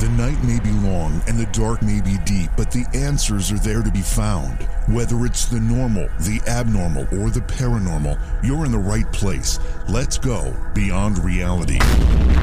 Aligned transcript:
The 0.00 0.08
night 0.16 0.42
may 0.44 0.58
be 0.60 0.70
long 0.88 1.20
and 1.28 1.38
the 1.38 1.44
dark 1.52 1.82
may 1.82 2.00
be 2.00 2.16
deep, 2.24 2.48
but 2.56 2.70
the 2.70 2.86
answers 2.94 3.52
are 3.52 3.58
there 3.58 3.82
to 3.82 3.90
be 3.90 4.00
found. 4.00 4.62
Whether 4.88 5.26
it's 5.26 5.44
the 5.44 5.60
normal, 5.60 6.08
the 6.20 6.40
abnormal, 6.48 7.02
or 7.20 7.28
the 7.28 7.40
paranormal, 7.40 8.18
you're 8.42 8.64
in 8.64 8.72
the 8.72 8.78
right 8.78 9.10
place. 9.12 9.58
Let's 9.90 10.16
go 10.16 10.56
beyond 10.74 11.18
reality. 11.22 11.78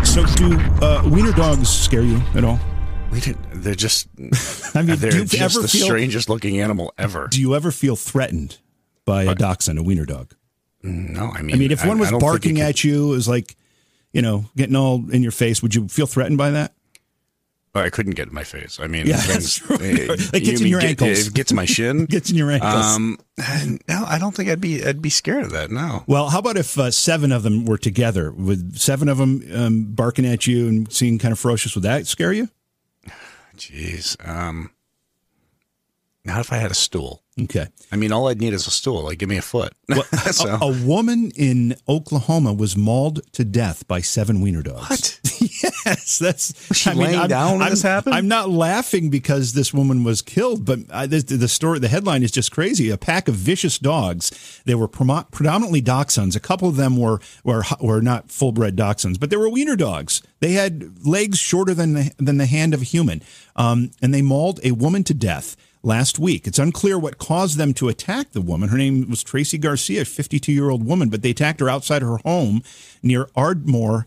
So, 0.04 0.24
do 0.35 0.60
uh, 0.85 1.01
wiener 1.12 1.31
dogs 1.31 1.67
scare 1.70 2.04
you 2.04 2.22
at 2.35 2.44
all? 2.44 2.60
We 3.12 3.22
didn't. 3.22 3.63
They're 3.63 3.74
just. 3.74 4.08
I 4.76 4.83
mean, 4.83 4.97
they're 4.97 5.12
do 5.12 5.17
you 5.19 5.26
just 5.26 5.42
ever 5.42 5.62
the 5.62 5.67
feel- 5.67 5.85
strangest 5.85 6.29
looking 6.29 6.60
animal 6.60 6.94
ever. 6.97 7.28
Do 7.28 7.42
you 7.42 7.55
ever 7.55 7.71
feel 7.71 7.96
threatened 7.96 8.58
by 9.03 9.24
a 9.24 9.33
dachshund, 9.33 9.79
a 9.79 9.83
wiener 9.83 10.05
dog? 10.05 10.35
No, 10.83 11.31
I 11.31 11.42
mean, 11.42 11.55
I 11.55 11.60
mean, 11.60 11.71
if 11.71 11.83
one 11.83 11.97
was 11.97 12.13
I 12.13 12.19
barking 12.19 12.58
you 12.58 12.62
can- 12.62 12.69
at 12.69 12.83
you, 12.83 13.08
it 13.13 13.15
was 13.15 13.28
like, 13.28 13.55
you 14.13 14.21
know, 14.21 14.46
getting 14.55 14.76
all 14.76 15.10
in 15.10 15.24
your 15.24 15.31
face, 15.31 15.63
would 15.63 15.74
you 15.74 15.87
feel 15.87 16.05
threatened 16.05 16.38
by 16.38 16.52
that? 16.52 16.73
Oh, 17.77 17.84
I 17.84 17.90
couldn't 17.90 18.16
get 18.16 18.27
in 18.30 18.34
my 18.34 18.44
face. 18.44 18.80
I 18.81 18.88
mean, 18.88 19.05
Yeah, 19.05 19.17
that's 19.17 19.55
true. 19.59 19.76
eh, 19.80 20.08
It 20.34 20.44
gets 20.44 20.59
you 20.59 20.66
in 20.66 20.72
your 20.72 20.80
get- 20.81 20.90
ankles. 21.02 21.27
It 21.27 21.34
gets 21.34 21.54
my 21.54 21.66
shin. 21.66 22.05
Gets 22.09 22.31
in 22.31 22.35
your 22.38 22.49
ankles. 22.49 22.73
Um, 22.95 23.20
no, 23.88 24.04
I 24.08 24.18
don't 24.20 24.34
think 24.35 24.49
I'd 24.49 24.62
be. 24.62 24.84
I'd 24.84 25.02
be 25.02 25.09
scared 25.09 25.44
of 25.44 25.52
that. 25.52 25.70
No. 25.70 26.04
Well, 26.08 26.30
how 26.30 26.40
about 26.40 26.58
if 26.58 26.77
uh, 26.80 26.90
seven 26.91 27.32
of 27.32 27.44
them 27.44 27.66
were 27.66 27.77
together? 27.77 28.32
Would 28.32 28.80
seven 28.80 29.09
of 29.09 29.18
them 29.20 29.44
um, 29.54 29.84
barking 29.94 30.26
at 30.26 30.48
you 30.48 30.68
and 30.68 30.91
seeming 30.91 31.20
kind 31.20 31.32
of 31.32 31.40
ferocious? 31.40 31.76
Would 31.76 31.84
that 31.84 32.08
scare 32.08 32.34
you? 32.34 32.49
Jeez. 33.58 34.18
Um, 34.27 34.71
not 36.26 36.40
if 36.40 36.52
I 36.52 36.57
had 36.57 36.71
a 36.71 36.76
stool. 36.76 37.21
Okay. 37.44 37.68
I 37.91 37.96
mean, 37.96 38.12
all 38.12 38.27
I'd 38.27 38.40
need 38.40 38.54
is 38.54 38.68
a 38.68 38.72
stool. 38.72 39.04
Like, 39.04 39.20
give 39.20 39.30
me 39.30 39.38
a 39.38 39.41
foot. 39.41 39.73
Well, 39.90 40.04
so, 40.04 40.50
a, 40.50 40.68
a 40.68 40.86
woman 40.86 41.32
in 41.38 41.76
Oklahoma 41.88 42.52
was 42.54 42.76
mauled 42.76 43.22
to 43.32 43.46
death 43.46 43.88
by 43.88 44.02
seven 44.02 44.41
wiener 44.41 44.62
dogs. 44.62 44.90
what? 44.90 45.20
yes, 45.86 46.20
that's. 46.20 46.68
Was 46.68 46.77
she 46.77 46.91
laying 46.91 47.18
I'm, 47.18 47.30
down 47.30 47.54
when 47.54 47.62
I'm, 47.63 47.70
this 47.70 47.84
happened? 47.84 48.13
I'm 48.13 48.27
not 48.27 48.50
laughing 48.50 49.10
because 49.10 49.54
this 49.54 49.74
woman 49.74 50.04
was 50.04 50.21
killed, 50.21 50.65
but 50.65 50.80
I, 50.91 51.08
the, 51.08 51.21
the 51.21 51.48
story, 51.48 51.80
the 51.80 51.88
headline 51.88 52.21
is 52.21 52.32
just 52.32 52.52
crazy. 52.52 52.90
A 52.90 52.98
pack 52.98 53.30
of 53.30 53.35
vicious 53.35 53.80
dogs. 53.80 54.62
They 54.65 54.76
were 54.76 54.90
promo- 54.90 55.30
predominantly 55.32 55.82
dachshunds. 55.82 56.35
A 56.35 56.41
couple 56.41 56.68
of 56.68 56.76
them 56.76 56.98
were 56.98 57.20
were 57.46 57.63
were 57.80 58.02
not 58.02 58.30
full 58.30 58.52
bred 58.52 58.76
dachshunds, 58.76 59.20
but 59.20 59.30
they 59.30 59.38
were 59.38 59.49
wiener 59.49 59.77
dogs. 59.77 60.21
They 60.40 60.52
had 60.52 61.05
legs 61.05 61.40
shorter 61.40 61.74
than 61.74 61.93
the, 61.93 62.12
than 62.18 62.38
the 62.38 62.46
hand 62.46 62.74
of 62.74 62.82
a 62.82 62.85
human, 62.85 63.21
um, 63.55 63.91
and 64.02 64.13
they 64.13 64.21
mauled 64.21 64.59
a 64.63 64.71
woman 64.71 65.03
to 65.05 65.13
death 65.13 65.55
last 65.88 66.19
week. 66.19 66.45
It's 66.45 66.59
unclear 66.59 66.99
what 66.99 67.17
caused 67.17 67.57
them 67.57 67.73
to 67.75 67.88
attack 67.88 68.33
the 68.33 68.41
woman. 68.41 68.69
Her 68.69 68.77
name 68.77 69.09
was 69.09 69.23
Tracy 69.23 69.57
Garcia, 69.57 70.02
a 70.02 70.05
52 70.05 70.52
year 70.52 70.69
old 70.69 70.85
woman, 70.85 71.09
but 71.09 71.23
they 71.23 71.31
attacked 71.31 71.61
her 71.61 71.69
outside 71.69 72.03
her 72.03 72.17
home 72.17 72.61
near 73.02 73.30
Ardmore, 73.35 74.05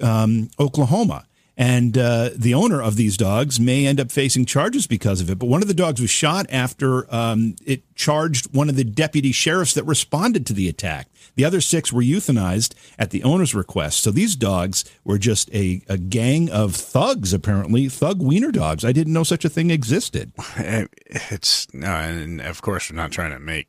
um, 0.00 0.48
Oklahoma. 0.58 1.26
And 1.58 1.96
uh, 1.96 2.30
the 2.36 2.52
owner 2.52 2.82
of 2.82 2.96
these 2.96 3.16
dogs 3.16 3.58
may 3.58 3.86
end 3.86 3.98
up 3.98 4.12
facing 4.12 4.44
charges 4.44 4.86
because 4.86 5.22
of 5.22 5.30
it. 5.30 5.38
But 5.38 5.46
one 5.46 5.62
of 5.62 5.68
the 5.68 5.74
dogs 5.74 6.02
was 6.02 6.10
shot 6.10 6.44
after 6.50 7.12
um, 7.14 7.56
it 7.64 7.82
charged 7.94 8.54
one 8.54 8.68
of 8.68 8.76
the 8.76 8.84
deputy 8.84 9.32
sheriffs 9.32 9.72
that 9.72 9.84
responded 9.84 10.44
to 10.46 10.52
the 10.52 10.68
attack. 10.68 11.08
The 11.34 11.46
other 11.46 11.62
six 11.62 11.90
were 11.92 12.02
euthanized 12.02 12.74
at 12.98 13.08
the 13.10 13.22
owner's 13.24 13.54
request. 13.54 14.02
So 14.02 14.10
these 14.10 14.36
dogs 14.36 14.84
were 15.02 15.16
just 15.16 15.48
a, 15.54 15.80
a 15.88 15.96
gang 15.96 16.50
of 16.50 16.74
thugs, 16.76 17.32
apparently, 17.32 17.88
thug 17.88 18.20
wiener 18.20 18.52
dogs. 18.52 18.84
I 18.84 18.92
didn't 18.92 19.14
know 19.14 19.24
such 19.24 19.44
a 19.46 19.48
thing 19.48 19.70
existed. 19.70 20.32
Eh, 20.58 20.84
It's 21.30 21.72
no, 21.72 21.88
and 21.88 22.40
of 22.42 22.60
course 22.60 22.90
we're 22.90 22.96
not 22.96 23.12
trying 23.12 23.32
to 23.32 23.38
make 23.38 23.68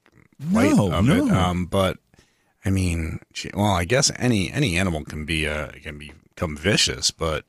light 0.52 0.76
No, 0.76 0.92
of 0.92 1.10
it. 1.10 1.22
Um, 1.32 1.66
but 1.66 1.98
I 2.66 2.70
mean, 2.70 3.20
well, 3.54 3.72
I 3.72 3.86
guess 3.86 4.12
any 4.18 4.52
any 4.52 4.78
animal 4.78 5.06
can 5.06 5.24
be 5.26 5.48
uh 5.48 5.72
can 5.84 5.98
become 5.98 6.58
vicious, 6.58 7.12
but 7.12 7.46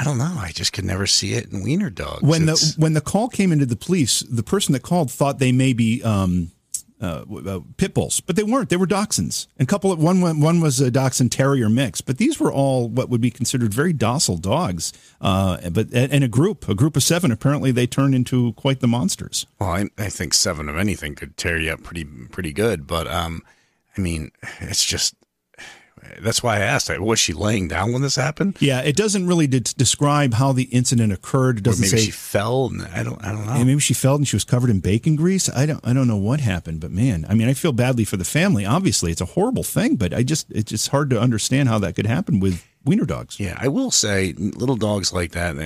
I 0.00 0.04
don't 0.04 0.16
know. 0.16 0.34
I 0.38 0.50
just 0.52 0.72
could 0.72 0.86
never 0.86 1.06
see 1.06 1.34
it 1.34 1.52
in 1.52 1.62
wiener 1.62 1.90
dogs. 1.90 2.22
when 2.22 2.46
the 2.46 2.74
when 2.78 2.94
the 2.94 3.02
call 3.02 3.28
came 3.28 3.52
into 3.52 3.66
the 3.66 3.76
police, 3.76 4.20
the 4.20 4.42
person 4.42 4.72
that 4.72 4.80
called 4.80 5.10
thought 5.10 5.38
they 5.38 5.52
may 5.52 5.74
be 5.74 6.02
um, 6.02 6.52
uh, 7.02 7.24
uh, 7.46 7.60
pit 7.76 7.92
bulls, 7.92 8.20
but 8.20 8.34
they 8.34 8.42
weren't. 8.42 8.70
They 8.70 8.78
were 8.78 8.86
dachshunds. 8.86 9.46
And 9.58 9.68
a 9.68 9.70
couple 9.70 9.92
of 9.92 9.98
one 9.98 10.20
one 10.40 10.60
was 10.62 10.80
a 10.80 10.90
dachshund 10.90 11.32
terrier 11.32 11.68
mix, 11.68 12.00
but 12.00 12.16
these 12.16 12.40
were 12.40 12.50
all 12.50 12.88
what 12.88 13.10
would 13.10 13.20
be 13.20 13.30
considered 13.30 13.74
very 13.74 13.92
docile 13.92 14.38
dogs. 14.38 14.94
Uh, 15.20 15.68
but 15.68 15.92
and 15.92 16.24
a 16.24 16.28
group, 16.28 16.66
a 16.66 16.74
group 16.74 16.96
of 16.96 17.02
seven, 17.02 17.30
apparently 17.30 17.70
they 17.70 17.86
turned 17.86 18.14
into 18.14 18.54
quite 18.54 18.80
the 18.80 18.88
monsters. 18.88 19.46
well, 19.58 19.70
I, 19.70 19.84
I 19.98 20.08
think 20.08 20.32
seven 20.32 20.68
of 20.70 20.76
anything 20.78 21.14
could 21.14 21.36
tear 21.36 21.58
you 21.58 21.72
up 21.72 21.82
pretty 21.82 22.04
pretty 22.04 22.54
good. 22.54 22.86
But 22.86 23.06
um, 23.06 23.42
I 23.98 24.00
mean, 24.00 24.30
it's 24.60 24.84
just 24.84 25.14
that's 26.20 26.42
why 26.42 26.56
I 26.56 26.60
asked. 26.60 26.90
Was 26.98 27.18
she 27.18 27.32
laying 27.32 27.68
down 27.68 27.92
when 27.92 28.02
this 28.02 28.16
happened? 28.16 28.56
Yeah, 28.60 28.80
it 28.80 28.96
doesn't 28.96 29.26
really 29.26 29.46
de- 29.46 29.60
describe 29.60 30.34
how 30.34 30.52
the 30.52 30.64
incident 30.64 31.12
occurred. 31.12 31.58
It 31.58 31.64
doesn't 31.64 31.82
maybe 31.82 31.96
say 31.98 32.04
she 32.06 32.10
fell. 32.10 32.66
And 32.66 32.82
I 32.82 33.02
don't. 33.02 33.22
I 33.24 33.32
don't 33.32 33.46
know. 33.46 33.64
Maybe 33.64 33.80
she 33.80 33.94
fell 33.94 34.16
and 34.16 34.26
she 34.26 34.36
was 34.36 34.44
covered 34.44 34.70
in 34.70 34.80
bacon 34.80 35.16
grease. 35.16 35.48
I 35.50 35.66
don't 35.66 35.80
I 35.86 35.92
don't 35.92 36.08
know 36.08 36.16
what 36.16 36.40
happened, 36.40 36.80
but 36.80 36.90
man, 36.90 37.26
I 37.28 37.34
mean, 37.34 37.48
I 37.48 37.54
feel 37.54 37.72
badly 37.72 38.04
for 38.04 38.16
the 38.16 38.24
family. 38.24 38.64
Obviously, 38.66 39.12
it's 39.12 39.20
a 39.20 39.26
horrible 39.26 39.62
thing, 39.62 39.96
but 39.96 40.12
I 40.12 40.22
just 40.22 40.50
it's 40.50 40.70
just 40.70 40.88
hard 40.88 41.10
to 41.10 41.20
understand 41.20 41.68
how 41.68 41.78
that 41.80 41.96
could 41.96 42.06
happen 42.06 42.40
with 42.40 42.64
wiener 42.84 43.06
dogs. 43.06 43.38
Yeah, 43.38 43.56
I 43.58 43.68
will 43.68 43.90
say 43.90 44.32
little 44.36 44.76
dogs 44.76 45.12
like 45.12 45.32
that, 45.32 45.56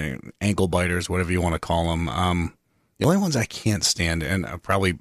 ankle 0.40 0.68
biters, 0.68 1.08
whatever 1.08 1.32
you 1.32 1.40
want 1.40 1.54
to 1.54 1.58
call 1.60 1.90
them. 1.90 2.08
Um, 2.08 2.54
the 2.98 3.06
only 3.06 3.18
ones 3.18 3.36
I 3.36 3.44
can't 3.44 3.84
stand, 3.84 4.22
and 4.22 4.46
uh, 4.46 4.56
probably 4.58 4.98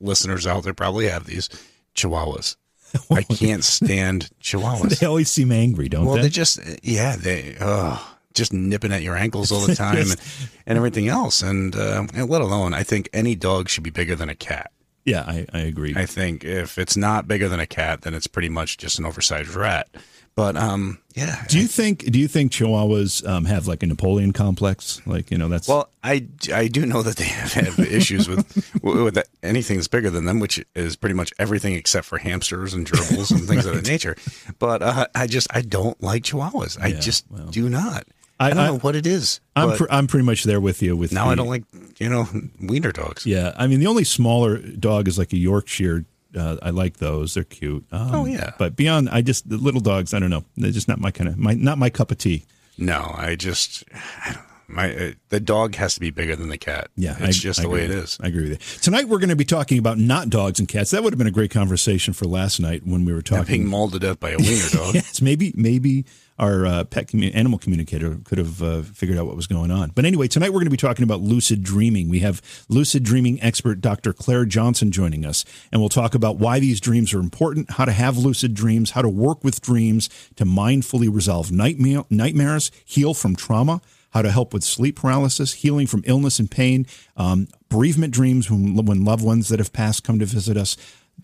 listeners 0.00 0.46
out 0.46 0.64
there 0.64 0.74
probably 0.74 1.08
have 1.08 1.24
these 1.24 1.48
Chihuahuas. 1.94 2.56
I 3.10 3.22
can't 3.22 3.64
stand 3.64 4.30
Chihuahuas. 4.40 4.98
They 5.00 5.06
always 5.06 5.30
seem 5.30 5.52
angry, 5.52 5.88
don't 5.88 6.04
well, 6.04 6.14
they? 6.14 6.20
Well, 6.20 6.22
they 6.24 6.30
just 6.30 6.60
yeah, 6.82 7.16
they 7.16 7.56
uh, 7.60 7.98
just 8.34 8.52
nipping 8.52 8.92
at 8.92 9.02
your 9.02 9.16
ankles 9.16 9.50
all 9.52 9.60
the 9.66 9.74
time 9.86 9.96
and, 10.10 10.20
and 10.66 10.76
everything 10.76 11.08
else, 11.08 11.42
and, 11.42 11.74
uh, 11.74 12.06
and 12.14 12.28
let 12.28 12.40
alone 12.40 12.74
I 12.74 12.82
think 12.82 13.08
any 13.12 13.34
dog 13.34 13.68
should 13.68 13.84
be 13.84 13.90
bigger 13.90 14.16
than 14.16 14.28
a 14.28 14.34
cat. 14.34 14.70
yeah, 15.04 15.22
I, 15.26 15.46
I 15.52 15.60
agree. 15.60 15.94
I 15.96 16.06
think 16.06 16.44
if 16.44 16.78
it's 16.78 16.96
not 16.96 17.28
bigger 17.28 17.48
than 17.48 17.60
a 17.60 17.66
cat, 17.66 18.02
then 18.02 18.14
it's 18.14 18.26
pretty 18.26 18.48
much 18.48 18.78
just 18.78 18.98
an 18.98 19.04
oversized 19.06 19.54
rat. 19.54 19.88
But 20.36 20.56
um, 20.56 20.98
yeah, 21.14 21.44
do 21.48 21.60
you 21.60 21.68
think 21.68 22.00
do 22.10 22.18
you 22.18 22.26
think 22.26 22.50
Chihuahuas 22.50 23.24
um, 23.28 23.44
have 23.44 23.68
like 23.68 23.84
a 23.84 23.86
Napoleon 23.86 24.32
complex? 24.32 25.00
Like 25.06 25.30
you 25.30 25.38
know 25.38 25.48
that's 25.48 25.68
Well, 25.68 25.90
I, 26.02 26.26
I 26.52 26.66
do 26.66 26.84
know 26.86 27.02
that 27.02 27.16
they 27.16 27.24
have, 27.24 27.78
issues 27.78 28.28
with 28.28 28.82
with 28.82 29.16
anything 29.44 29.76
that's 29.76 29.86
bigger 29.86 30.10
than 30.10 30.24
them, 30.24 30.40
which 30.40 30.64
is 30.74 30.96
pretty 30.96 31.14
much 31.14 31.32
everything 31.38 31.74
except 31.74 32.06
for 32.06 32.18
hamsters 32.18 32.74
and 32.74 32.84
gerbils 32.84 33.30
and 33.30 33.46
things 33.46 33.64
of 33.64 33.74
that 33.76 33.86
nature. 33.88 34.16
But 34.58 34.82
uh, 34.82 35.06
I 35.14 35.28
just 35.28 35.46
I 35.54 35.60
don't 35.62 36.02
like 36.02 36.24
Chihuahuas. 36.24 36.80
I 36.82 36.88
Yeah, 36.88 37.00
just 37.00 37.26
well. 37.30 37.46
do 37.46 37.68
not. 37.68 38.04
I- 38.40 38.46
I, 38.46 38.50
don't 38.50 38.58
I- 38.58 38.66
know 38.66 38.78
what 38.78 38.96
it 38.96 39.06
is. 39.06 39.38
I'm 39.54 39.76
pr- 39.76 39.86
I'm 39.88 40.08
pretty 40.08 40.26
much 40.26 40.42
there 40.42 40.60
with 40.60 40.82
you. 40.82 40.96
With 40.96 41.12
now 41.12 41.26
the- 41.26 41.30
I 41.30 41.34
don't 41.36 41.46
like 41.48 41.62
you 42.00 42.08
know 42.08 42.26
wiener 42.60 42.90
dogs. 42.90 43.24
Yeah, 43.24 43.52
I 43.56 43.68
mean 43.68 43.78
the 43.78 43.86
only 43.86 44.02
smaller 44.02 44.58
dog 44.58 45.06
is 45.06 45.16
like 45.16 45.32
a 45.32 45.38
Yorkshire. 45.38 46.04
Uh, 46.36 46.56
I 46.62 46.70
like 46.70 46.98
those; 46.98 47.34
they're 47.34 47.44
cute. 47.44 47.84
Um, 47.92 48.14
Oh, 48.14 48.24
yeah. 48.26 48.52
but 48.58 48.76
beyond, 48.76 49.08
I 49.10 49.22
just 49.22 49.48
the 49.48 49.56
little 49.56 49.80
dogs. 49.80 50.12
I 50.14 50.18
don't 50.18 50.30
know. 50.30 50.44
They're 50.56 50.70
just 50.72 50.88
not 50.88 50.98
my 51.00 51.10
kind 51.10 51.28
of 51.28 51.38
my 51.38 51.54
not 51.54 51.78
my 51.78 51.90
cup 51.90 52.10
of 52.10 52.18
tea. 52.18 52.44
No, 52.78 53.14
I 53.16 53.36
just 53.36 53.84
I 54.24 54.32
don't 54.32 54.44
my 54.66 54.96
uh, 54.96 55.10
the 55.28 55.40
dog 55.40 55.74
has 55.74 55.92
to 55.94 56.00
be 56.00 56.10
bigger 56.10 56.34
than 56.34 56.48
the 56.48 56.56
cat. 56.58 56.88
Yeah, 56.96 57.16
it's 57.20 57.38
I- 57.38 57.40
just 57.40 57.60
I 57.60 57.64
the 57.64 57.68
way 57.68 57.84
it 57.84 57.90
is. 57.90 58.18
I 58.22 58.28
agree 58.28 58.48
with 58.48 58.52
you. 58.52 58.80
Tonight 58.80 59.08
we're 59.08 59.18
going 59.18 59.28
to 59.28 59.36
be 59.36 59.44
talking 59.44 59.78
about 59.78 59.98
not 59.98 60.30
dogs 60.30 60.58
and 60.58 60.66
cats. 60.66 60.90
That 60.90 61.02
would 61.04 61.12
have 61.12 61.18
been 61.18 61.26
a 61.26 61.30
great 61.30 61.50
conversation 61.50 62.14
for 62.14 62.24
last 62.24 62.58
night 62.60 62.82
when 62.86 63.04
we 63.04 63.12
were 63.12 63.20
talking. 63.20 63.38
Not 63.38 63.46
being 63.46 63.66
mauled 63.68 63.92
to 63.92 63.98
death 63.98 64.18
by 64.20 64.30
a 64.30 64.38
wiener 64.38 64.68
dog. 64.72 64.94
Yes, 64.94 65.20
maybe 65.20 65.52
maybe 65.54 66.06
our 66.38 66.66
uh, 66.66 66.84
pet 66.84 67.14
animal 67.14 67.58
communicator 67.58 68.18
could 68.24 68.38
have 68.38 68.62
uh, 68.62 68.82
figured 68.82 69.18
out 69.18 69.26
what 69.26 69.36
was 69.36 69.46
going 69.46 69.70
on. 69.70 69.90
But 69.90 70.04
anyway, 70.04 70.28
tonight 70.28 70.50
we're 70.50 70.60
going 70.60 70.66
to 70.66 70.70
be 70.70 70.76
talking 70.76 71.04
about 71.04 71.20
lucid 71.20 71.62
dreaming. 71.62 72.08
We 72.08 72.20
have 72.20 72.42
lucid 72.68 73.04
dreaming 73.04 73.40
expert 73.42 73.80
Dr. 73.80 74.12
Claire 74.12 74.44
Johnson 74.44 74.90
joining 74.90 75.24
us, 75.24 75.44
and 75.70 75.80
we'll 75.80 75.88
talk 75.88 76.14
about 76.14 76.36
why 76.38 76.58
these 76.58 76.80
dreams 76.80 77.14
are 77.14 77.20
important, 77.20 77.72
how 77.72 77.84
to 77.84 77.92
have 77.92 78.18
lucid 78.18 78.54
dreams, 78.54 78.92
how 78.92 79.02
to 79.02 79.08
work 79.08 79.44
with 79.44 79.60
dreams 79.60 80.08
to 80.36 80.44
mindfully 80.44 81.12
resolve 81.12 81.52
nightmare, 81.52 82.04
nightmares, 82.10 82.70
heal 82.84 83.14
from 83.14 83.36
trauma, 83.36 83.80
how 84.10 84.22
to 84.22 84.30
help 84.30 84.54
with 84.54 84.62
sleep 84.62 84.96
paralysis, 84.96 85.54
healing 85.54 85.86
from 85.86 86.02
illness 86.06 86.38
and 86.38 86.50
pain, 86.50 86.86
um, 87.16 87.48
bereavement 87.68 88.14
dreams 88.14 88.48
when, 88.50 88.76
when 88.76 89.04
loved 89.04 89.24
ones 89.24 89.48
that 89.48 89.58
have 89.58 89.72
passed 89.72 90.04
come 90.04 90.18
to 90.20 90.24
visit 90.24 90.56
us, 90.56 90.76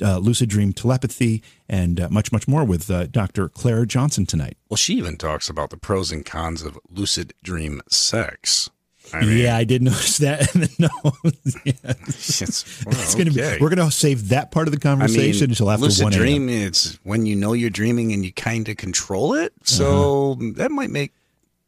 uh, 0.03 0.19
lucid 0.19 0.49
dream 0.49 0.73
telepathy, 0.73 1.43
and 1.69 2.01
uh, 2.01 2.09
much, 2.11 2.33
much 2.33 2.47
more 2.49 2.65
with 2.65 2.91
uh, 2.91 3.07
Dr. 3.07 3.49
Claire 3.49 3.85
Johnson 3.87 4.27
tonight. 4.27 4.57
Well, 4.69 4.77
she 4.77 4.95
even 4.95 5.17
talks 5.17 5.49
about 5.49 5.71
the 5.71 5.77
pros 5.77 6.11
and 6.13 6.25
cons 6.25 6.63
of 6.63 6.79
lucid 6.91 7.35
dream 7.43 7.81
sex. 7.89 8.71
I 9.13 9.23
mean, 9.23 9.39
yeah, 9.39 9.57
I 9.57 9.65
did 9.65 9.83
notice 9.91 10.19
that. 10.19 10.55
no, 10.79 10.89
yeah. 11.65 11.73
it's, 12.07 12.85
well, 12.85 12.95
it's 12.95 13.15
gonna 13.17 13.31
okay. 13.31 13.57
be. 13.59 13.63
We're 13.63 13.71
gonna 13.71 13.91
save 13.91 14.29
that 14.29 14.53
part 14.53 14.69
of 14.69 14.73
the 14.73 14.79
I 14.79 14.83
conversation 14.83 15.47
mean, 15.47 15.51
until 15.51 15.71
after 15.71 15.87
lucid 15.87 16.05
one 16.05 16.13
Lucid 16.13 16.23
dream. 16.27 16.49
a.m. 16.49 16.67
It's 16.69 16.95
when 17.03 17.27
you 17.27 17.35
know 17.35 17.53
you're 17.53 17.71
dreaming 17.71 18.13
and 18.13 18.25
you 18.25 18.33
kind 18.33 18.69
of 18.69 18.77
control 18.77 19.35
it. 19.35 19.53
So 19.65 20.33
Uh-huh. 20.33 20.53
that 20.57 20.71
might 20.71 20.91
make 20.91 21.13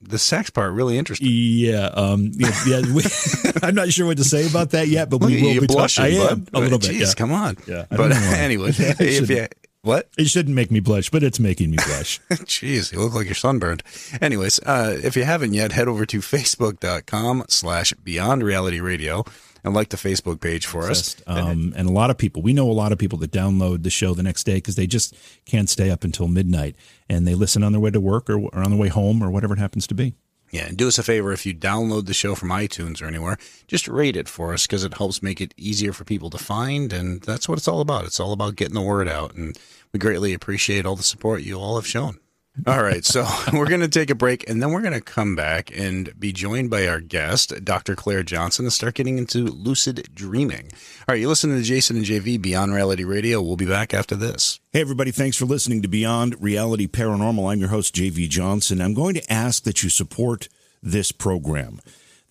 the 0.03 0.19
sex 0.19 0.51
part 0.51 0.73
really 0.73 0.99
interesting. 0.99 1.29
Yeah, 1.31 1.87
um, 1.87 2.31
yeah. 2.35 2.51
yeah 2.67 2.93
we, 2.93 3.03
I'm 3.63 3.75
not 3.75 3.91
sure 3.91 4.07
what 4.07 4.19
to 4.19 4.25
say 4.25 4.47
about 4.47 4.71
that 4.71 4.89
yet, 4.89 5.11
but 5.11 5.19
we 5.19 5.41
Look 5.41 5.55
will 5.55 5.61
be 5.63 5.67
blushing, 5.67 6.05
I 6.05 6.09
am 6.09 6.41
bud. 6.41 6.49
a 6.55 6.61
little 6.61 6.79
bit. 6.79 6.95
Yeah. 6.95 7.13
come 7.17 7.33
on. 7.33 7.57
Yeah, 7.67 7.87
but 7.91 8.13
anyway, 8.13 8.71
if 8.77 9.31
you 9.31 9.49
What? 9.83 10.09
It 10.19 10.29
shouldn't 10.29 10.55
make 10.55 10.71
me 10.71 10.81
blush, 10.81 11.11
but 11.11 11.23
it's 11.23 11.41
making 11.41 11.71
me 11.71 11.77
blush. 11.87 12.21
Jeez, 12.31 12.93
you 12.93 13.01
look 13.01 13.15
like 13.15 13.27
you're 13.27 13.35
sunburned. 13.35 13.83
Anyways, 14.21 14.61
uh, 14.61 14.99
if 15.03 15.17
you 15.17 15.25
haven't 15.25 15.55
yet, 15.55 15.73
head 15.73 15.89
over 15.89 16.07
to 16.07 16.19
facebook.com 16.19 17.45
slash 17.49 17.93
beyond 17.95 18.43
reality 18.43 18.81
radio 18.81 19.25
and 19.65 19.75
like 19.75 19.91
the 19.91 19.97
Facebook 19.97 20.41
page 20.41 20.67
for 20.67 20.91
us. 20.91 21.17
Um, 21.27 21.73
and 21.77 21.89
a 21.89 21.93
lot 21.93 22.11
of 22.11 22.19
people, 22.19 22.43
we 22.43 22.53
know 22.53 22.71
a 22.71 22.73
lot 22.73 22.93
of 22.93 22.99
people 22.99 23.19
that 23.21 23.31
download 23.31 23.83
the 23.83 23.91
show 23.91 24.15
the 24.15 24.23
next 24.23 24.45
day 24.45 24.55
because 24.55 24.77
they 24.77 24.87
just 24.87 25.15
can't 25.47 25.69
stay 25.69 25.91
up 25.91 26.05
until 26.05 26.29
midnight 26.29 26.77
and 27.09 27.27
they 27.27 27.35
listen 27.35 27.63
on 27.63 27.73
their 27.73 27.81
way 27.81 27.91
to 27.91 28.01
work 28.01 28.29
or, 28.29 28.39
or 28.39 28.59
on 28.59 28.71
their 28.71 28.79
way 28.79 28.89
home 28.89 29.23
or 29.23 29.31
whatever 29.31 29.55
it 29.55 29.59
happens 29.59 29.87
to 29.87 29.95
be. 29.95 30.15
Yeah, 30.51 30.67
and 30.67 30.77
do 30.77 30.87
us 30.87 30.99
a 30.99 31.03
favor 31.03 31.33
if 31.33 31.47
you 31.47 31.55
download 31.55 32.05
the 32.05 32.13
show 32.13 32.35
from 32.35 32.51
iTunes 32.51 33.01
or 33.01 33.07
anywhere, 33.07 33.39
just 33.67 33.89
rate 33.89 34.17
it 34.17 34.29
for 34.29 34.53
us 34.53 34.67
because 34.67 34.85
it 34.85 34.99
helps 34.99 35.23
make 35.23 35.41
it 35.41 35.55
easier 35.57 35.95
for 35.95 36.05
people 36.05 36.29
to 36.29 36.37
find. 36.37 36.93
And 36.93 37.23
that's 37.23 37.49
what 37.49 37.57
it's 37.57 37.69
all 37.69 37.81
about. 37.81 38.05
It's 38.05 38.21
all 38.21 38.33
about 38.33 38.57
getting 38.57 38.75
the 38.75 38.83
word 38.83 39.09
out. 39.09 39.35
And 39.35 39.59
we 39.95 39.99
greatly 39.99 40.35
appreciate 40.35 40.85
all 40.85 40.95
the 40.95 41.03
support 41.03 41.41
you 41.41 41.59
all 41.59 41.77
have 41.77 41.87
shown. 41.87 42.19
All 42.67 42.83
right, 42.83 43.03
so 43.05 43.27
we're 43.53 43.69
going 43.69 43.81
to 43.81 43.89
take 43.89 44.11
a 44.11 44.15
break 44.15 44.49
and 44.49 44.63
then 44.63 44.73
we're 44.73 44.83
going 44.83 44.93
to 44.93 45.01
come 45.01 45.35
back 45.35 45.71
and 45.77 46.19
be 46.21 46.33
joined 46.33 46.69
by 46.69 46.87
our 46.87 47.01
guest, 47.01 47.65
Dr. 47.65 47.97
Claire 47.97 48.23
Johnson, 48.23 48.67
to 48.67 48.71
start 48.71 48.95
getting 48.95 49.17
into 49.17 49.45
lucid 49.45 50.09
dreaming. 50.15 50.69
All 50.71 51.15
right, 51.15 51.21
you're 51.21 51.31
listening 51.31 51.57
to 51.57 51.63
Jason 51.63 51.97
and 51.97 52.05
JV 52.05 52.41
Beyond 52.41 52.75
Reality 52.75 53.05
Radio. 53.05 53.41
We'll 53.41 53.57
be 53.57 53.65
back 53.65 53.95
after 53.95 54.15
this. 54.15 54.61
Hey, 54.71 54.83
everybody, 54.83 55.11
thanks 55.13 55.37
for 55.37 55.47
listening 55.47 55.81
to 55.83 55.89
Beyond 55.89 56.43
Reality 56.43 56.87
Paranormal. 56.87 57.51
I'm 57.51 57.59
your 57.61 57.71
host, 57.71 57.95
JV 57.95 58.29
Johnson. 58.29 58.83
I'm 58.83 58.95
going 58.95 59.15
to 59.15 59.33
ask 59.33 59.65
that 59.65 59.83
you 59.83 59.89
support 59.89 60.49
this 60.83 61.11
program. 61.11 61.81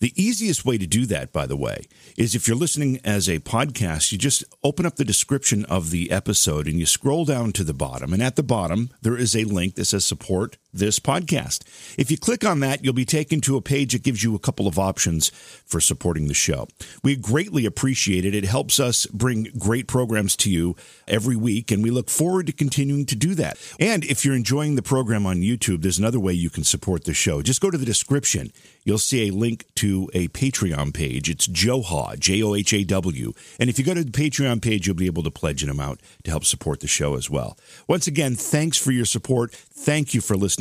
The 0.01 0.19
easiest 0.19 0.65
way 0.65 0.79
to 0.79 0.87
do 0.87 1.05
that, 1.05 1.31
by 1.31 1.45
the 1.45 1.55
way, 1.55 1.83
is 2.17 2.33
if 2.33 2.47
you're 2.47 2.57
listening 2.57 2.99
as 3.03 3.29
a 3.29 3.37
podcast, 3.37 4.11
you 4.11 4.17
just 4.17 4.43
open 4.63 4.83
up 4.83 4.95
the 4.95 5.05
description 5.05 5.63
of 5.65 5.91
the 5.91 6.09
episode 6.09 6.67
and 6.67 6.79
you 6.79 6.87
scroll 6.87 7.23
down 7.23 7.51
to 7.51 7.63
the 7.63 7.75
bottom. 7.75 8.11
And 8.11 8.21
at 8.21 8.35
the 8.35 8.41
bottom, 8.41 8.89
there 9.03 9.15
is 9.15 9.35
a 9.35 9.43
link 9.43 9.75
that 9.75 9.85
says 9.85 10.03
support 10.03 10.57
this 10.73 10.99
podcast. 10.99 11.63
If 11.97 12.09
you 12.11 12.17
click 12.17 12.45
on 12.45 12.59
that, 12.61 12.83
you'll 12.83 12.93
be 12.93 13.05
taken 13.05 13.41
to 13.41 13.57
a 13.57 13.61
page 13.61 13.93
that 13.93 14.03
gives 14.03 14.23
you 14.23 14.35
a 14.35 14.39
couple 14.39 14.67
of 14.67 14.79
options 14.79 15.29
for 15.29 15.79
supporting 15.79 16.27
the 16.27 16.33
show. 16.33 16.67
We 17.03 17.15
greatly 17.15 17.65
appreciate 17.65 18.25
it. 18.25 18.35
It 18.35 18.45
helps 18.45 18.79
us 18.79 19.05
bring 19.07 19.49
great 19.57 19.87
programs 19.87 20.35
to 20.37 20.49
you 20.49 20.75
every 21.07 21.35
week, 21.35 21.71
and 21.71 21.83
we 21.83 21.89
look 21.89 22.09
forward 22.09 22.47
to 22.47 22.53
continuing 22.53 23.05
to 23.07 23.15
do 23.15 23.35
that. 23.35 23.57
And 23.79 24.03
if 24.05 24.23
you're 24.23 24.35
enjoying 24.35 24.75
the 24.75 24.81
program 24.81 25.25
on 25.25 25.41
YouTube, 25.41 25.81
there's 25.81 25.99
another 25.99 26.19
way 26.19 26.33
you 26.33 26.49
can 26.49 26.63
support 26.63 27.03
the 27.03 27.13
show. 27.13 27.41
Just 27.41 27.61
go 27.61 27.69
to 27.69 27.77
the 27.77 27.85
description. 27.85 28.51
You'll 28.83 28.97
see 28.97 29.27
a 29.27 29.33
link 29.33 29.65
to 29.75 30.09
a 30.13 30.27
Patreon 30.29 30.93
page. 30.93 31.29
It's 31.29 31.47
Johaw, 31.47 32.15
J 32.15 32.41
O 32.43 32.55
H 32.55 32.73
A 32.73 32.83
W. 32.83 33.33
And 33.59 33.69
if 33.69 33.77
you 33.77 33.85
go 33.85 33.93
to 33.93 34.03
the 34.03 34.11
Patreon 34.11 34.61
page, 34.61 34.87
you'll 34.87 34.95
be 34.95 35.05
able 35.05 35.23
to 35.23 35.31
pledge 35.31 35.63
an 35.63 35.69
amount 35.69 36.01
to 36.23 36.31
help 36.31 36.45
support 36.45 36.79
the 36.79 36.87
show 36.87 37.15
as 37.15 37.29
well. 37.29 37.57
Once 37.87 38.07
again, 38.07 38.35
thanks 38.35 38.77
for 38.77 38.91
your 38.91 39.05
support. 39.05 39.51
Thank 39.51 40.13
you 40.13 40.21
for 40.21 40.35
listening. 40.35 40.60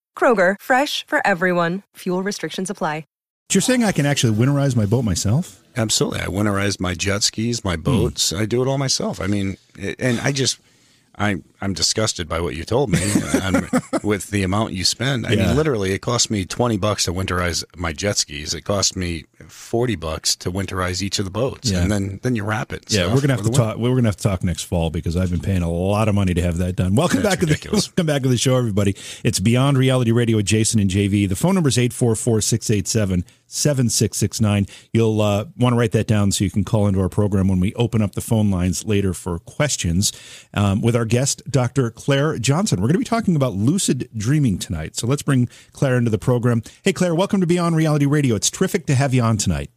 Kroger, 0.15 0.55
fresh 0.61 1.03
for 1.07 1.25
everyone. 1.25 1.81
Fuel 1.95 2.21
restrictions 2.21 2.69
apply. 2.69 3.05
You're 3.53 3.61
saying 3.61 3.83
I 3.83 3.91
can 3.91 4.05
actually 4.05 4.37
winterize 4.37 4.77
my 4.77 4.85
boat 4.85 5.01
myself? 5.01 5.61
Absolutely. 5.75 6.21
I 6.21 6.27
winterize 6.27 6.79
my 6.79 6.93
jet 6.93 7.21
skis, 7.21 7.65
my 7.65 7.75
boats. 7.75 8.29
Hmm. 8.29 8.37
I 8.37 8.45
do 8.45 8.61
it 8.61 8.67
all 8.67 8.77
myself. 8.77 9.19
I 9.19 9.27
mean, 9.27 9.57
and 9.99 10.21
I 10.21 10.31
just, 10.31 10.57
I, 11.21 11.35
I'm 11.61 11.73
disgusted 11.73 12.27
by 12.27 12.41
what 12.41 12.55
you 12.55 12.63
told 12.63 12.89
me 12.89 12.99
with 14.03 14.31
the 14.31 14.41
amount 14.43 14.73
you 14.73 14.83
spend. 14.83 15.27
I 15.27 15.33
Yeah. 15.33 15.47
mean, 15.47 15.55
literally, 15.55 15.91
it 15.93 15.99
cost 15.99 16.31
me 16.31 16.45
20 16.45 16.77
bucks 16.77 17.05
to 17.05 17.13
winterize 17.13 17.63
my 17.77 17.93
jet 17.93 18.17
skis. 18.17 18.53
It 18.55 18.61
cost 18.63 18.95
me 18.95 19.25
40 19.47 19.95
bucks 19.97 20.35
to 20.37 20.51
winterize 20.51 21.01
each 21.01 21.19
of 21.19 21.25
the 21.25 21.31
boats. 21.31 21.69
Yeah. 21.69 21.83
And 21.83 21.91
then, 21.91 22.19
then 22.23 22.35
you 22.35 22.43
wrap 22.43 22.73
it. 22.73 22.91
Yeah, 22.91 23.13
we're 23.13 23.21
gonna 23.21 23.35
have 23.35 23.45
to 23.45 23.51
talk. 23.51 23.77
We're 23.77 23.93
gonna 23.95 24.07
have 24.07 24.17
to 24.17 24.23
talk 24.23 24.43
next 24.43 24.63
fall 24.63 24.89
because 24.89 25.15
I've 25.15 25.29
been 25.29 25.39
paying 25.41 25.61
a 25.61 25.69
lot 25.71 26.07
of 26.07 26.15
money 26.15 26.33
to 26.33 26.41
have 26.41 26.57
that 26.57 26.75
done. 26.75 26.95
Welcome 26.95 27.21
That's 27.21 27.35
back 27.35 27.39
to 27.41 27.45
the 27.45 27.69
welcome 27.71 28.05
back 28.07 28.23
to 28.23 28.29
the 28.29 28.37
show, 28.37 28.55
everybody. 28.57 28.95
It's 29.23 29.39
Beyond 29.39 29.77
Reality 29.77 30.11
Radio 30.11 30.37
with 30.37 30.47
Jason 30.47 30.79
and 30.79 30.89
JV. 30.89 31.29
The 31.29 31.35
phone 31.35 31.53
number 31.53 31.69
is 31.69 31.77
844-687-7669. 33.51 34.69
You'll 34.93 35.21
uh, 35.21 35.45
want 35.57 35.73
to 35.73 35.77
write 35.77 35.91
that 35.91 36.07
down 36.07 36.31
so 36.31 36.43
you 36.43 36.51
can 36.51 36.63
call 36.63 36.87
into 36.87 37.01
our 37.01 37.09
program 37.09 37.47
when 37.47 37.59
we 37.59 37.73
open 37.75 38.01
up 38.01 38.13
the 38.13 38.21
phone 38.21 38.49
lines 38.49 38.85
later 38.85 39.13
for 39.13 39.39
questions 39.39 40.11
um, 40.53 40.81
with 40.81 40.95
our 40.95 41.05
guest, 41.05 41.41
Dr. 41.49 41.91
Claire 41.91 42.37
Johnson. 42.37 42.79
We're 42.79 42.87
going 42.87 42.93
to 42.93 42.99
be 42.99 43.05
talking 43.05 43.35
about 43.35 43.53
lucid 43.53 44.09
dreaming 44.15 44.57
tonight. 44.57 44.95
So 44.95 45.07
let's 45.07 45.23
bring 45.23 45.49
Claire 45.73 45.97
into 45.97 46.09
the 46.09 46.17
program. 46.17 46.63
Hey, 46.83 46.93
Claire, 46.93 47.15
welcome 47.15 47.41
to 47.41 47.47
Beyond 47.47 47.75
Reality 47.75 48.05
Radio. 48.05 48.35
It's 48.35 48.49
terrific 48.49 48.85
to 48.87 48.95
have 48.95 49.13
you 49.13 49.21
on 49.21 49.37
tonight. 49.37 49.69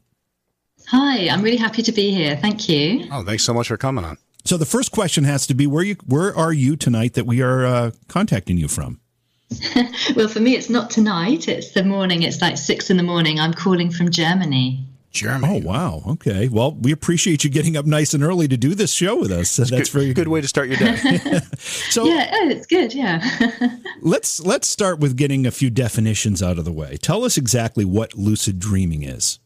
Hi, 0.88 1.28
I'm 1.28 1.42
really 1.42 1.56
happy 1.56 1.82
to 1.82 1.92
be 1.92 2.10
here. 2.10 2.36
Thank 2.36 2.68
you. 2.68 3.06
Oh, 3.10 3.24
thanks 3.24 3.42
so 3.42 3.54
much 3.54 3.68
for 3.68 3.76
coming 3.78 4.04
on. 4.04 4.18
So 4.44 4.58
the 4.58 4.66
first 4.66 4.92
question 4.92 5.24
has 5.24 5.46
to 5.46 5.54
be 5.54 5.66
where 5.66 5.82
you 5.82 5.96
where 6.06 6.36
are 6.36 6.52
you 6.52 6.76
tonight 6.76 7.14
that 7.14 7.24
we 7.24 7.40
are 7.40 7.64
uh, 7.64 7.90
contacting 8.08 8.58
you 8.58 8.68
from? 8.68 9.00
Well, 10.16 10.28
for 10.28 10.40
me, 10.40 10.54
it's 10.56 10.68
not 10.70 10.90
tonight. 10.90 11.48
It's 11.48 11.72
the 11.72 11.82
morning. 11.84 12.22
It's 12.22 12.40
like 12.40 12.56
six 12.58 12.90
in 12.90 12.96
the 12.96 13.02
morning. 13.02 13.40
I'm 13.40 13.54
calling 13.54 13.90
from 13.90 14.10
Germany. 14.10 14.84
Germany. 15.10 15.62
Oh 15.64 15.66
wow, 15.66 16.02
okay. 16.08 16.48
Well, 16.48 16.72
we 16.74 16.90
appreciate 16.90 17.44
you 17.44 17.50
getting 17.50 17.76
up 17.76 17.86
nice 17.86 18.14
and 18.14 18.24
early 18.24 18.48
to 18.48 18.56
do 18.56 18.74
this 18.74 18.92
show 18.92 19.14
with 19.20 19.30
us. 19.30 19.56
That's 19.56 19.70
good, 19.70 19.88
very 19.88 20.12
good 20.12 20.26
way 20.26 20.40
to 20.40 20.48
start 20.48 20.68
your 20.68 20.76
day. 20.76 20.96
So 21.58 22.04
Yeah, 22.04 22.30
oh, 22.34 22.48
it's 22.50 22.66
good. 22.66 22.92
Yeah. 22.92 23.22
let's 24.02 24.40
let's 24.40 24.66
start 24.66 24.98
with 24.98 25.16
getting 25.16 25.46
a 25.46 25.52
few 25.52 25.70
definitions 25.70 26.42
out 26.42 26.58
of 26.58 26.64
the 26.64 26.72
way. 26.72 26.96
Tell 26.96 27.24
us 27.24 27.36
exactly 27.38 27.84
what 27.84 28.14
lucid 28.14 28.58
dreaming 28.58 29.04
is. 29.04 29.38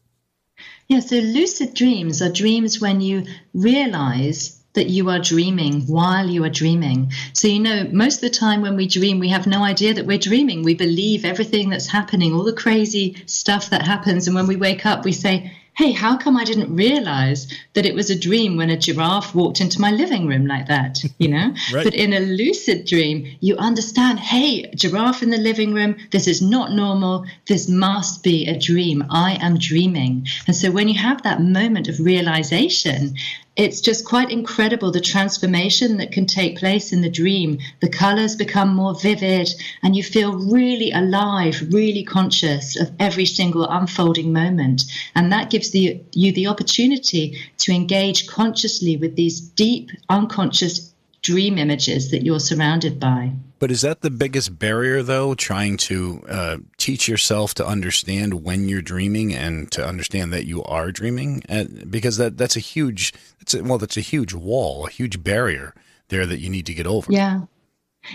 yeah. 0.87 1.01
So, 1.01 1.17
lucid 1.17 1.75
dreams 1.75 2.21
are 2.23 2.31
dreams 2.31 2.81
when 2.81 2.99
you 3.01 3.25
realize 3.53 4.58
that 4.73 4.89
you 4.89 5.09
are 5.09 5.19
dreaming 5.19 5.81
while 5.87 6.29
you 6.29 6.43
are 6.43 6.49
dreaming. 6.49 7.11
So, 7.33 7.47
you 7.47 7.59
know, 7.59 7.87
most 7.91 8.15
of 8.15 8.21
the 8.21 8.29
time 8.29 8.61
when 8.61 8.75
we 8.75 8.87
dream, 8.87 9.19
we 9.19 9.29
have 9.29 9.47
no 9.47 9.63
idea 9.63 9.93
that 9.93 10.05
we're 10.05 10.19
dreaming. 10.19 10.63
We 10.63 10.75
believe 10.75 11.25
everything 11.25 11.69
that's 11.69 11.87
happening, 11.87 12.33
all 12.33 12.43
the 12.43 12.53
crazy 12.53 13.23
stuff 13.25 13.71
that 13.71 13.81
happens. 13.81 14.27
And 14.27 14.35
when 14.35 14.47
we 14.47 14.55
wake 14.55 14.85
up, 14.85 15.05
we 15.05 15.11
say, 15.11 15.51
Hey, 15.75 15.93
how 15.93 16.17
come 16.17 16.35
I 16.35 16.43
didn't 16.43 16.75
realize 16.75 17.47
that 17.73 17.85
it 17.85 17.95
was 17.95 18.09
a 18.09 18.19
dream 18.19 18.57
when 18.57 18.69
a 18.69 18.75
giraffe 18.75 19.33
walked 19.33 19.61
into 19.61 19.79
my 19.79 19.91
living 19.91 20.27
room 20.27 20.45
like 20.45 20.67
that? 20.67 21.01
You 21.19 21.29
know? 21.29 21.53
Right. 21.73 21.83
But 21.83 21.93
in 21.93 22.13
a 22.13 22.19
lucid 22.19 22.85
dream, 22.85 23.37
you 23.39 23.55
understand, 23.57 24.19
hey, 24.19 24.69
giraffe 24.75 25.23
in 25.23 25.29
the 25.29 25.37
living 25.37 25.73
room, 25.73 25.95
this 26.11 26.27
is 26.27 26.41
not 26.41 26.71
normal. 26.71 27.25
This 27.47 27.67
must 27.67 28.23
be 28.23 28.47
a 28.47 28.57
dream. 28.57 29.05
I 29.09 29.37
am 29.41 29.57
dreaming. 29.57 30.27
And 30.47 30.55
so 30.55 30.71
when 30.71 30.87
you 30.87 30.97
have 30.99 31.23
that 31.23 31.41
moment 31.41 31.87
of 31.87 31.99
realization, 31.99 33.15
it's 33.59 33.81
just 33.81 34.05
quite 34.05 34.31
incredible 34.31 34.89
the 34.89 35.01
transformation 35.01 35.97
that 35.97 36.13
can 36.13 36.25
take 36.25 36.57
place 36.57 36.93
in 36.93 37.01
the 37.01 37.09
dream. 37.09 37.59
The 37.81 37.89
colors 37.89 38.37
become 38.37 38.73
more 38.73 38.97
vivid, 38.97 39.49
and 39.83 39.97
you 39.97 40.01
feel 40.01 40.37
really 40.37 40.91
alive, 40.93 41.67
really 41.69 42.05
conscious 42.05 42.79
of 42.79 42.89
every 43.01 43.25
single 43.25 43.67
unfolding 43.67 44.31
moment. 44.31 44.83
And 45.13 45.33
that 45.33 45.49
gives 45.49 45.71
the, 45.71 46.01
you 46.13 46.31
the 46.31 46.47
opportunity 46.47 47.37
to 47.57 47.73
engage 47.73 48.27
consciously 48.27 48.95
with 48.95 49.17
these 49.17 49.41
deep, 49.41 49.91
unconscious 50.07 50.93
dream 51.21 51.57
images 51.57 52.11
that 52.11 52.23
you're 52.23 52.39
surrounded 52.39 52.97
by. 52.97 53.33
But 53.59 53.71
is 53.71 53.81
that 53.81 53.99
the 53.99 54.09
biggest 54.09 54.57
barrier, 54.57 55.03
though? 55.03 55.35
Trying 55.35 55.75
to 55.77 56.23
uh, 56.29 56.57
teach 56.77 57.09
yourself 57.09 57.53
to 57.55 57.67
understand 57.67 58.45
when 58.45 58.69
you're 58.69 58.81
dreaming 58.81 59.33
and 59.33 59.69
to 59.73 59.85
understand 59.85 60.31
that 60.31 60.45
you 60.45 60.63
are 60.63 60.93
dreaming, 60.93 61.43
and 61.49 61.91
because 61.91 62.15
that 62.17 62.37
that's 62.37 62.55
a 62.55 62.61
huge, 62.61 63.13
a, 63.53 63.63
well, 63.63 63.77
that's 63.77 63.97
a 63.97 64.01
huge 64.01 64.33
wall, 64.33 64.87
a 64.87 64.89
huge 64.89 65.23
barrier 65.23 65.73
there 66.09 66.25
that 66.25 66.39
you 66.39 66.49
need 66.49 66.65
to 66.65 66.73
get 66.73 66.87
over. 66.87 67.11
Yeah. 67.11 67.41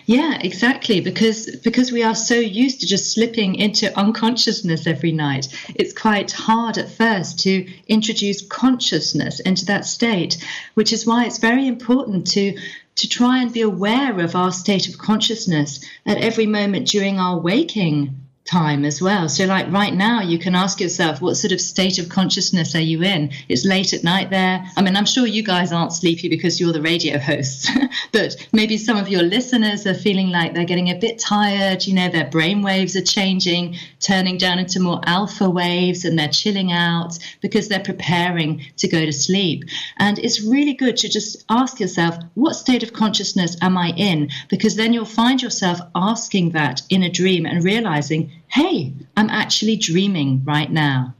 Yeah, 0.06 0.38
exactly. 0.40 1.00
Because 1.00 1.56
because 1.56 1.92
we 1.92 2.02
are 2.02 2.14
so 2.14 2.34
used 2.34 2.80
to 2.80 2.86
just 2.86 3.12
slipping 3.12 3.54
into 3.54 3.96
unconsciousness 3.98 4.86
every 4.86 5.12
night, 5.12 5.48
it's 5.74 5.92
quite 5.92 6.32
hard 6.32 6.78
at 6.78 6.90
first 6.90 7.40
to 7.40 7.70
introduce 7.86 8.46
consciousness 8.46 9.40
into 9.40 9.66
that 9.66 9.84
state, 9.84 10.42
which 10.72 10.92
is 10.92 11.06
why 11.06 11.26
it's 11.26 11.38
very 11.38 11.66
important 11.66 12.26
to 12.28 12.58
to 12.96 13.08
try 13.08 13.42
and 13.42 13.52
be 13.52 13.60
aware 13.60 14.18
of 14.20 14.34
our 14.34 14.52
state 14.52 14.88
of 14.88 14.98
consciousness 14.98 15.84
at 16.06 16.16
every 16.18 16.46
moment 16.46 16.88
during 16.88 17.18
our 17.18 17.38
waking 17.38 18.23
time 18.44 18.84
as 18.84 19.00
well. 19.00 19.28
So, 19.28 19.46
like 19.46 19.72
right 19.72 19.94
now, 19.94 20.20
you 20.20 20.38
can 20.38 20.54
ask 20.54 20.78
yourself, 20.78 21.22
what 21.22 21.36
sort 21.36 21.52
of 21.52 21.60
state 21.60 21.98
of 21.98 22.10
consciousness 22.10 22.74
are 22.74 22.80
you 22.80 23.02
in? 23.02 23.30
It's 23.48 23.64
late 23.64 23.94
at 23.94 24.04
night 24.04 24.30
there. 24.30 24.64
I 24.76 24.82
mean, 24.82 24.96
I'm 24.96 25.06
sure 25.06 25.26
you 25.26 25.42
guys 25.42 25.72
aren't 25.72 25.94
sleepy 25.94 26.28
because 26.28 26.60
you're 26.60 26.72
the 26.72 26.82
radio 26.82 27.18
hosts, 27.18 27.70
but 28.12 28.36
maybe 28.52 28.76
some 28.76 28.98
of 28.98 29.08
your 29.08 29.22
listeners 29.22 29.86
are 29.86 29.94
feeling 29.94 30.28
like 30.28 30.54
they're 30.54 30.66
getting 30.66 30.90
a 30.90 30.98
bit 30.98 31.18
tired. 31.18 31.86
You 31.86 31.94
know, 31.94 32.10
their 32.10 32.28
brain 32.28 32.60
waves 32.62 32.94
are 32.96 33.02
changing, 33.02 33.76
turning 34.00 34.36
down 34.36 34.58
into 34.58 34.78
more 34.78 35.00
alpha 35.06 35.48
waves, 35.48 36.04
and 36.04 36.18
they're 36.18 36.28
chilling 36.28 36.70
out 36.70 37.18
because 37.40 37.68
they're 37.68 37.80
preparing 37.80 38.62
to 38.76 38.88
go 38.88 39.06
to 39.06 39.12
sleep. 39.12 39.64
And 39.98 40.18
it's 40.18 40.44
really 40.44 40.74
good 40.74 40.98
to 40.98 41.08
just 41.08 41.44
ask 41.48 41.80
yourself, 41.80 42.16
what 42.34 42.54
state 42.56 42.82
of 42.82 42.92
consciousness 42.92 43.56
am 43.62 43.78
I 43.78 43.94
in? 43.96 44.28
Because 44.50 44.76
then 44.76 44.92
you'll 44.92 45.06
find 45.06 45.40
yourself 45.40 45.80
asking 45.94 46.50
that 46.50 46.82
in 46.90 47.02
a 47.02 47.10
dream 47.10 47.46
and 47.46 47.64
realizing 47.64 48.32
hey, 48.48 48.92
I'm 49.16 49.30
actually 49.30 49.76
dreaming 49.76 50.42
right 50.44 50.70
now. 50.70 51.14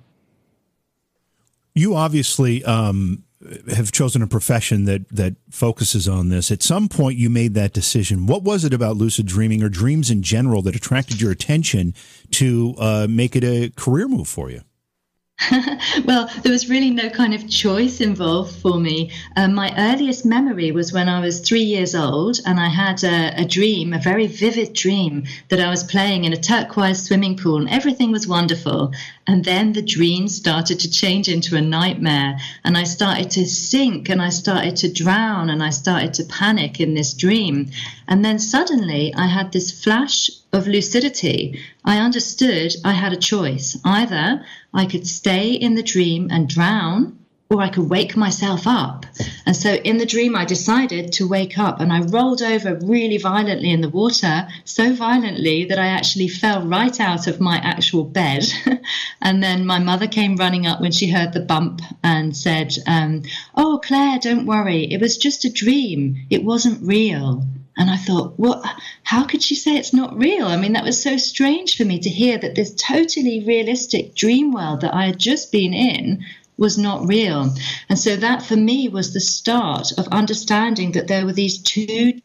You 1.74 1.96
obviously 1.96 2.64
um, 2.64 3.24
have 3.74 3.92
chosen 3.92 4.22
a 4.22 4.26
profession 4.26 4.84
that 4.84 5.08
that 5.10 5.34
focuses 5.50 6.08
on 6.08 6.28
this. 6.28 6.50
At 6.50 6.62
some 6.62 6.88
point, 6.88 7.18
you 7.18 7.28
made 7.28 7.54
that 7.54 7.72
decision. 7.72 8.26
What 8.26 8.42
was 8.42 8.64
it 8.64 8.72
about 8.72 8.96
lucid 8.96 9.26
dreaming 9.26 9.62
or 9.62 9.68
dreams 9.68 10.10
in 10.10 10.22
general 10.22 10.62
that 10.62 10.76
attracted 10.76 11.20
your 11.20 11.32
attention 11.32 11.94
to 12.32 12.74
uh, 12.78 13.06
make 13.10 13.36
it 13.36 13.44
a 13.44 13.70
career 13.76 14.08
move 14.08 14.28
for 14.28 14.50
you? 14.50 14.62
well, 16.04 16.30
there 16.42 16.52
was 16.52 16.68
really 16.68 16.90
no 16.90 17.08
kind 17.10 17.34
of 17.34 17.48
choice 17.48 18.00
involved 18.00 18.54
for 18.56 18.78
me. 18.78 19.10
Um, 19.36 19.54
my 19.54 19.74
earliest 19.76 20.24
memory 20.24 20.72
was 20.72 20.92
when 20.92 21.08
I 21.08 21.20
was 21.20 21.40
three 21.40 21.62
years 21.62 21.94
old, 21.94 22.38
and 22.46 22.58
I 22.58 22.68
had 22.68 23.02
a, 23.04 23.42
a, 23.42 23.44
dream, 23.44 23.92
a 23.92 23.98
very 23.98 24.26
vivid 24.26 24.72
dream, 24.72 25.24
that 25.48 25.60
I 25.60 25.70
was 25.70 25.84
playing 25.84 26.24
in 26.24 26.32
a 26.32 26.36
turquoise 26.36 27.02
swimming 27.02 27.36
pool, 27.36 27.58
and 27.58 27.70
everything 27.70 28.12
was 28.12 28.26
wonderful. 28.26 28.92
And 29.26 29.44
then 29.44 29.72
the 29.72 29.82
dream 29.82 30.28
started 30.28 30.80
to 30.80 30.90
change 30.90 31.28
into 31.28 31.56
a 31.56 31.60
nightmare, 31.60 32.38
and 32.64 32.76
I 32.76 32.84
started 32.84 33.30
to 33.32 33.46
sink, 33.46 34.08
and 34.08 34.20
I 34.20 34.30
started 34.30 34.76
to 34.76 34.92
drown, 34.92 35.50
and 35.50 35.62
I 35.62 35.70
started 35.70 36.14
to 36.14 36.24
panic 36.24 36.80
in 36.80 36.94
this 36.94 37.12
dream. 37.14 37.70
And 38.06 38.24
then 38.24 38.38
suddenly 38.38 39.12
I 39.14 39.26
had 39.26 39.52
this 39.52 39.70
flash 39.70 40.30
of 40.52 40.66
lucidity. 40.66 41.60
I 41.84 41.98
understood 41.98 42.74
I 42.84 42.92
had 42.92 43.12
a 43.12 43.16
choice. 43.16 43.78
Either 43.84 44.44
I 44.72 44.86
could 44.86 45.06
stay 45.06 45.52
in 45.52 45.74
the 45.74 45.82
dream 45.82 46.28
and 46.30 46.48
drown, 46.48 47.18
or 47.50 47.60
I 47.60 47.68
could 47.68 47.90
wake 47.90 48.16
myself 48.16 48.66
up. 48.66 49.06
And 49.46 49.54
so 49.54 49.74
in 49.74 49.98
the 49.98 50.06
dream, 50.06 50.34
I 50.34 50.44
decided 50.44 51.12
to 51.12 51.28
wake 51.28 51.58
up 51.58 51.80
and 51.80 51.92
I 51.92 52.00
rolled 52.00 52.42
over 52.42 52.74
really 52.82 53.18
violently 53.18 53.70
in 53.70 53.80
the 53.80 53.88
water, 53.88 54.48
so 54.64 54.94
violently 54.94 55.64
that 55.66 55.78
I 55.78 55.86
actually 55.86 56.28
fell 56.28 56.66
right 56.66 56.98
out 56.98 57.26
of 57.26 57.40
my 57.40 57.56
actual 57.58 58.04
bed. 58.04 58.44
and 59.22 59.42
then 59.42 59.66
my 59.66 59.78
mother 59.78 60.06
came 60.06 60.36
running 60.36 60.66
up 60.66 60.80
when 60.80 60.92
she 60.92 61.10
heard 61.10 61.32
the 61.32 61.40
bump 61.40 61.80
and 62.02 62.36
said, 62.36 62.74
um, 62.86 63.22
Oh, 63.54 63.80
Claire, 63.82 64.18
don't 64.18 64.46
worry. 64.46 64.84
It 64.92 65.00
was 65.00 65.18
just 65.18 65.44
a 65.44 65.52
dream. 65.52 66.26
It 66.30 66.44
wasn't 66.44 66.86
real. 66.86 67.44
And 67.76 67.90
I 67.90 67.96
thought, 67.96 68.38
what? 68.38 68.64
How 69.02 69.24
could 69.24 69.42
she 69.42 69.56
say 69.56 69.76
it's 69.76 69.92
not 69.92 70.16
real? 70.16 70.46
I 70.46 70.56
mean, 70.56 70.74
that 70.74 70.84
was 70.84 71.02
so 71.02 71.16
strange 71.16 71.76
for 71.76 71.84
me 71.84 71.98
to 71.98 72.08
hear 72.08 72.38
that 72.38 72.54
this 72.54 72.74
totally 72.74 73.42
realistic 73.44 74.14
dream 74.14 74.52
world 74.52 74.82
that 74.82 74.94
I 74.94 75.06
had 75.06 75.18
just 75.18 75.50
been 75.50 75.74
in 75.74 76.24
was 76.56 76.78
not 76.78 77.06
real. 77.06 77.52
And 77.88 77.98
so 77.98 78.16
that 78.16 78.42
for 78.42 78.56
me 78.56 78.88
was 78.88 79.12
the 79.12 79.20
start 79.20 79.90
of 79.98 80.06
understanding 80.08 80.92
that 80.92 81.08
there 81.08 81.26
were 81.26 81.32
these 81.32 81.58
two 81.58 82.20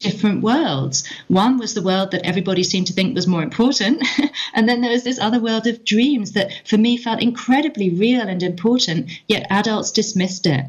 different 0.00 0.42
worlds. 0.42 1.04
One 1.28 1.58
was 1.58 1.74
the 1.74 1.82
world 1.82 2.10
that 2.10 2.26
everybody 2.26 2.62
seemed 2.62 2.86
to 2.88 2.92
think 2.92 3.14
was 3.14 3.26
more 3.26 3.42
important. 3.42 4.06
and 4.54 4.68
then 4.68 4.80
there 4.80 4.92
was 4.92 5.04
this 5.04 5.18
other 5.18 5.40
world 5.40 5.66
of 5.66 5.84
dreams 5.84 6.32
that 6.32 6.52
for 6.64 6.78
me 6.78 6.96
felt 6.96 7.22
incredibly 7.22 7.90
real 7.90 8.22
and 8.22 8.42
important, 8.42 9.10
yet 9.28 9.46
adults 9.50 9.90
dismissed 9.90 10.46
it. 10.46 10.66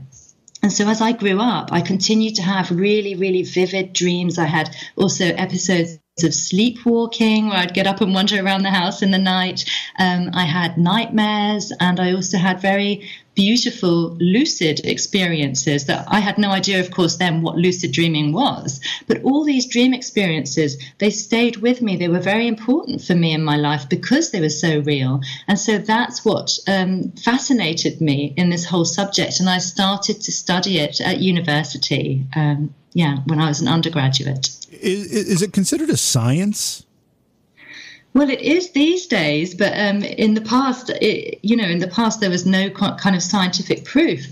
And 0.64 0.74
so 0.74 0.88
as 0.88 1.02
I 1.02 1.12
grew 1.12 1.40
up, 1.40 1.72
I 1.72 1.82
continued 1.82 2.36
to 2.36 2.42
have 2.42 2.72
really, 2.72 3.16
really 3.16 3.44
vivid 3.44 3.94
dreams. 3.94 4.38
I 4.38 4.46
had 4.46 4.76
also 4.96 5.26
episodes 5.26 6.00
of 6.24 6.34
sleepwalking 6.34 7.48
where 7.48 7.60
I'd 7.60 7.76
get 7.76 7.86
up 7.86 8.02
and 8.02 8.14
wander 8.14 8.44
around 8.44 8.64
the 8.64 8.72
house 8.72 9.04
in 9.04 9.12
the 9.12 9.20
night. 9.20 9.66
Um, 10.00 10.32
I 10.34 10.46
had 10.46 10.78
nightmares 10.78 11.72
and 11.80 12.00
I 12.00 12.14
also 12.14 12.38
had 12.38 12.60
very 12.60 13.08
beautiful 13.38 14.18
lucid 14.20 14.84
experiences 14.84 15.86
that 15.86 16.04
I 16.08 16.20
had 16.20 16.40
no 16.40 16.50
idea, 16.50 16.80
of 16.80 16.90
course, 16.90 17.18
then 17.18 17.44
what 17.44 17.56
lucid 17.56 17.92
dreaming 17.92 18.34
was. 18.34 18.82
But 19.06 19.22
all 19.22 19.44
these 19.44 19.68
dream 19.68 19.94
experiences, 19.94 20.76
they 20.98 21.12
stayed 21.12 21.58
with 21.58 21.80
me. 21.80 21.96
They 21.98 22.08
were 22.08 22.20
very 22.20 22.48
important 22.48 23.04
for 23.04 23.14
me 23.14 23.34
in 23.34 23.44
my 23.44 23.56
life 23.56 23.88
because 23.88 24.32
they 24.32 24.42
were 24.42 24.50
so 24.50 24.80
real. 24.80 25.22
And 25.48 25.60
so 25.60 25.78
that's 25.78 26.26
what 26.26 26.58
um, 26.68 27.12
fascinated 27.12 28.02
me 28.02 28.34
in 28.36 28.50
this 28.50 28.66
whole 28.66 28.86
subject. 28.86 29.40
And 29.40 29.48
I 29.48 29.60
started 29.60 30.20
to 30.22 30.32
study 30.32 30.80
it 30.80 31.00
at 31.00 31.20
university. 31.20 32.26
Um, 32.36 32.74
yeah, 32.94 33.18
when 33.28 33.40
I 33.40 33.50
was 33.50 33.62
an 33.62 33.68
undergraduate. 33.68 34.50
Is, 34.72 35.12
is 35.12 35.42
it 35.44 35.54
considered 35.54 35.92
a 35.92 35.98
science? 35.98 36.87
Well, 38.18 38.32
it 38.32 38.42
is 38.42 38.72
these 38.72 39.06
days, 39.06 39.54
but 39.54 39.74
um, 39.78 40.02
in 40.02 40.34
the 40.34 40.42
past, 40.42 40.90
it, 40.90 41.38
you 41.44 41.56
know, 41.56 41.68
in 41.68 41.78
the 41.78 41.88
past 41.88 42.20
there 42.20 42.32
was 42.32 42.48
no 42.48 42.72
kind 42.72 43.16
of 43.16 43.22
scientific 43.22 43.86
proof. 43.86 44.26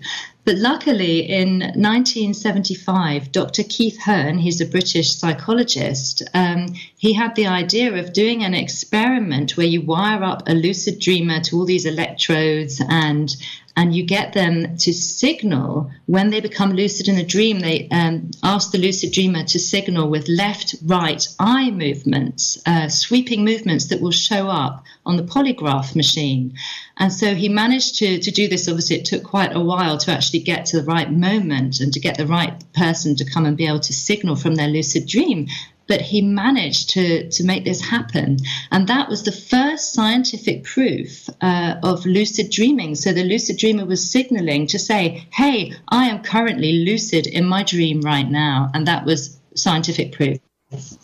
But 0.44 0.56
luckily, 0.56 1.20
in 1.20 1.60
1975, 1.60 3.32
Dr. 3.32 3.62
Keith 3.62 4.00
Hearne, 4.00 4.40
he's 4.40 4.60
a 4.60 4.66
British 4.66 5.12
psychologist, 5.16 6.24
um, 6.34 6.74
he 6.98 7.14
had 7.14 7.36
the 7.36 7.46
idea 7.46 7.94
of 7.94 8.12
doing 8.12 8.44
an 8.44 8.56
experiment 8.56 9.56
where 9.56 9.68
you 9.68 9.82
wire 9.82 10.24
up 10.24 10.50
a 10.50 10.56
lucid 10.56 11.00
dreamer 11.00 11.40
to 11.42 11.56
all 11.56 11.66
these 11.66 11.86
electrodes 11.86 12.82
and 12.90 13.36
and 13.78 13.94
you 13.94 14.04
get 14.04 14.34
them 14.34 14.78
to 14.78 14.94
signal 14.94 15.92
when 16.06 16.30
they 16.30 16.40
become 16.40 16.74
lucid 16.74 17.08
in 17.08 17.18
a 17.18 17.26
dream. 17.26 17.60
They 17.60 17.90
um, 17.90 18.32
ask 18.42 18.72
the 18.72 18.78
lucid 18.78 19.12
dreamer 19.12 19.44
to 19.44 19.60
signal 19.60 20.10
with 20.10 20.30
left, 20.30 20.76
right 20.84 21.28
eye 21.40 21.72
movements, 21.72 22.58
uh, 22.66 22.88
sweeping 22.88 23.44
movements 23.44 23.88
that 23.88 24.02
will 24.02 24.12
show 24.12 24.48
up 24.48 24.86
on 25.06 25.18
the 25.18 25.24
polygraph 25.24 25.96
machine. 25.96 26.54
And 26.98 27.12
so 27.12 27.36
he 27.36 27.50
managed 27.50 27.96
to, 27.98 28.20
to 28.20 28.32
do 28.32 28.48
this. 28.48 28.70
Obviously, 28.70 28.96
it 28.98 29.06
took 29.06 29.24
quite 29.24 29.56
a 29.56 29.60
while 29.60 29.98
to 29.98 30.12
actually 30.12 30.40
get 30.40 30.66
to 30.68 30.80
the 30.80 30.88
right 30.88 31.12
moment 31.12 31.82
and 31.82 31.94
to 31.94 32.00
get 32.00 32.18
the 32.18 32.28
right 32.28 32.54
person 32.74 33.16
to 33.18 33.26
come 33.26 33.46
and 33.46 33.58
be 33.58 33.68
able 33.68 33.82
to 33.82 33.94
signal 33.94 34.38
from 34.38 34.56
their 34.56 34.70
lucid 34.70 35.06
dream 35.06 35.48
but 35.88 36.02
he 36.02 36.22
managed 36.22 36.90
to, 36.92 37.30
to 37.30 37.44
make 37.44 37.64
this 37.66 37.82
happen. 37.82 38.38
And 38.72 38.88
that 38.88 39.10
was 39.10 39.24
the 39.24 39.32
first 39.32 39.94
scientific 39.94 40.64
proof 40.64 41.30
uh, 41.42 41.76
of 41.84 42.06
lucid 42.06 42.50
dreaming. 42.50 42.96
So 42.96 43.14
the 43.14 43.24
lucid 43.24 43.58
dreamer 43.58 43.86
was 43.86 44.10
signaling 44.10 44.68
to 44.68 44.80
say, 44.80 45.28
hey, 45.32 45.74
I 45.90 46.06
am 46.06 46.24
currently 46.24 46.86
lucid 46.86 47.28
in 47.28 47.46
my 47.46 47.64
dream 47.64 48.02
right 48.02 48.30
now. 48.30 48.72
And 48.74 48.88
that 48.88 49.06
was 49.06 49.40
scientific 49.56 50.12
proof. 50.14 50.40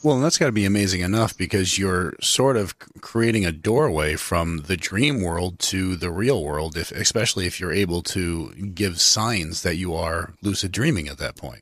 Well, 0.03 0.19
that's 0.19 0.37
got 0.37 0.47
to 0.47 0.51
be 0.51 0.65
amazing 0.65 1.01
enough 1.01 1.37
because 1.37 1.77
you're 1.77 2.15
sort 2.19 2.57
of 2.57 2.77
creating 2.99 3.45
a 3.45 3.51
doorway 3.51 4.15
from 4.15 4.63
the 4.67 4.75
dream 4.75 5.21
world 5.21 5.59
to 5.59 5.95
the 5.95 6.11
real 6.11 6.43
world, 6.43 6.75
if, 6.75 6.91
especially 6.91 7.45
if 7.45 7.59
you're 7.59 7.71
able 7.71 8.01
to 8.03 8.53
give 8.73 8.99
signs 8.99 9.61
that 9.61 9.75
you 9.75 9.93
are 9.93 10.33
lucid 10.41 10.71
dreaming 10.71 11.07
at 11.07 11.19
that 11.19 11.35
point. 11.35 11.61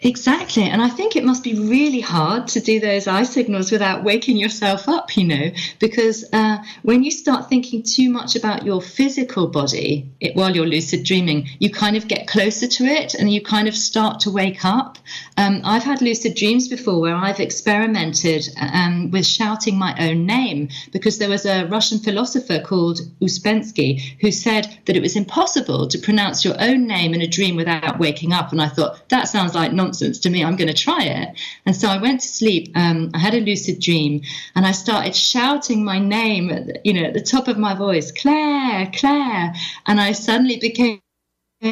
Exactly. 0.00 0.64
And 0.64 0.82
I 0.82 0.90
think 0.90 1.16
it 1.16 1.24
must 1.24 1.42
be 1.42 1.58
really 1.58 2.00
hard 2.00 2.48
to 2.48 2.60
do 2.60 2.80
those 2.80 3.06
eye 3.06 3.22
signals 3.22 3.72
without 3.72 4.04
waking 4.04 4.36
yourself 4.36 4.90
up, 4.90 5.16
you 5.16 5.24
know, 5.24 5.50
because 5.78 6.22
uh, 6.34 6.58
when 6.82 7.02
you 7.02 7.10
start 7.10 7.48
thinking 7.48 7.82
too 7.82 8.10
much 8.10 8.36
about 8.36 8.62
your 8.66 8.82
physical 8.82 9.46
body 9.46 10.06
it, 10.20 10.36
while 10.36 10.54
you're 10.54 10.66
lucid 10.66 11.02
dreaming, 11.02 11.48
you 11.60 11.70
kind 11.70 11.96
of 11.96 12.08
get 12.08 12.28
closer 12.28 12.66
to 12.66 12.84
it 12.84 13.14
and 13.14 13.32
you 13.32 13.40
kind 13.40 13.68
of 13.68 13.74
start 13.74 14.20
to 14.20 14.30
wake 14.30 14.66
up. 14.66 14.98
Um, 15.38 15.62
I've 15.64 15.84
had 15.84 16.02
lucid 16.02 16.34
dreams 16.34 16.68
before 16.68 17.00
where 17.00 17.16
I've 17.16 17.40
experimented 17.40 18.50
um, 18.60 19.10
with 19.10 19.24
shouting 19.24 19.78
my 19.78 19.96
own 19.98 20.26
name 20.26 20.68
because 20.92 21.16
there 21.16 21.30
was 21.30 21.46
a 21.46 21.64
Russian 21.68 22.00
philosopher 22.00 22.60
called 22.60 23.00
Uspensky 23.22 24.02
who 24.20 24.30
said 24.30 24.78
that 24.84 24.94
it 24.94 25.00
was 25.00 25.16
impossible 25.16 25.88
to 25.88 25.98
pronounce 25.98 26.44
your 26.44 26.56
own 26.60 26.86
name 26.86 27.14
in 27.14 27.22
a 27.22 27.26
dream 27.26 27.56
without 27.56 27.98
waking 27.98 28.34
up. 28.34 28.52
And 28.52 28.60
I 28.60 28.68
thought, 28.68 29.08
that 29.08 29.28
sounds 29.28 29.54
like 29.54 29.72
nonsense 29.72 29.85
nonsense 29.86 30.18
to 30.20 30.30
me. 30.30 30.44
I'm 30.44 30.56
going 30.56 30.68
to 30.68 30.74
try 30.74 31.02
it. 31.02 31.28
And 31.64 31.74
so 31.74 31.88
I 31.88 31.98
went 31.98 32.20
to 32.20 32.28
sleep. 32.28 32.72
Um, 32.74 33.10
I 33.14 33.18
had 33.18 33.34
a 33.34 33.40
lucid 33.40 33.80
dream 33.80 34.22
and 34.54 34.66
I 34.66 34.72
started 34.72 35.14
shouting 35.14 35.84
my 35.84 35.98
name, 35.98 36.50
at 36.50 36.66
the, 36.66 36.80
you 36.84 36.92
know, 36.92 37.04
at 37.04 37.14
the 37.14 37.22
top 37.22 37.48
of 37.48 37.56
my 37.58 37.74
voice, 37.74 38.10
Claire, 38.12 38.90
Claire. 38.94 39.54
And 39.86 40.00
I 40.00 40.12
suddenly 40.12 40.58
became 40.58 41.00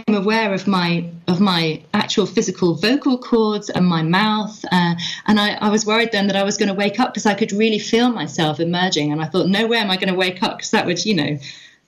aware 0.09 0.55
of 0.55 0.67
my 0.67 1.05
of 1.29 1.41
my 1.41 1.83
actual 1.93 2.25
physical 2.25 2.75
vocal 2.75 3.19
cords 3.19 3.69
and 3.69 3.87
my 3.87 4.03
mouth 4.03 4.65
uh, 4.73 4.95
and 5.27 5.39
I, 5.39 5.57
I, 5.61 5.69
was 5.69 5.85
worried 5.85 6.11
then 6.11 6.27
that 6.29 6.37
I 6.37 6.43
was 6.43 6.57
going 6.57 6.71
to 6.71 6.75
wake 6.75 6.99
up 6.99 7.13
because 7.13 7.27
I 7.27 7.35
could 7.35 7.53
really 7.53 7.79
feel 7.79 8.11
myself 8.11 8.61
emerging 8.61 9.13
and 9.13 9.21
I 9.21 9.27
thought 9.27 9.49
no 9.49 9.67
way 9.67 9.77
am 9.77 9.91
I 9.91 9.97
going 9.97 10.09
to 10.09 10.15
wake 10.15 10.43
up 10.43 10.57
because 10.57 10.71
that 10.71 10.87
would 10.87 11.05
you 11.05 11.15
know 11.15 11.39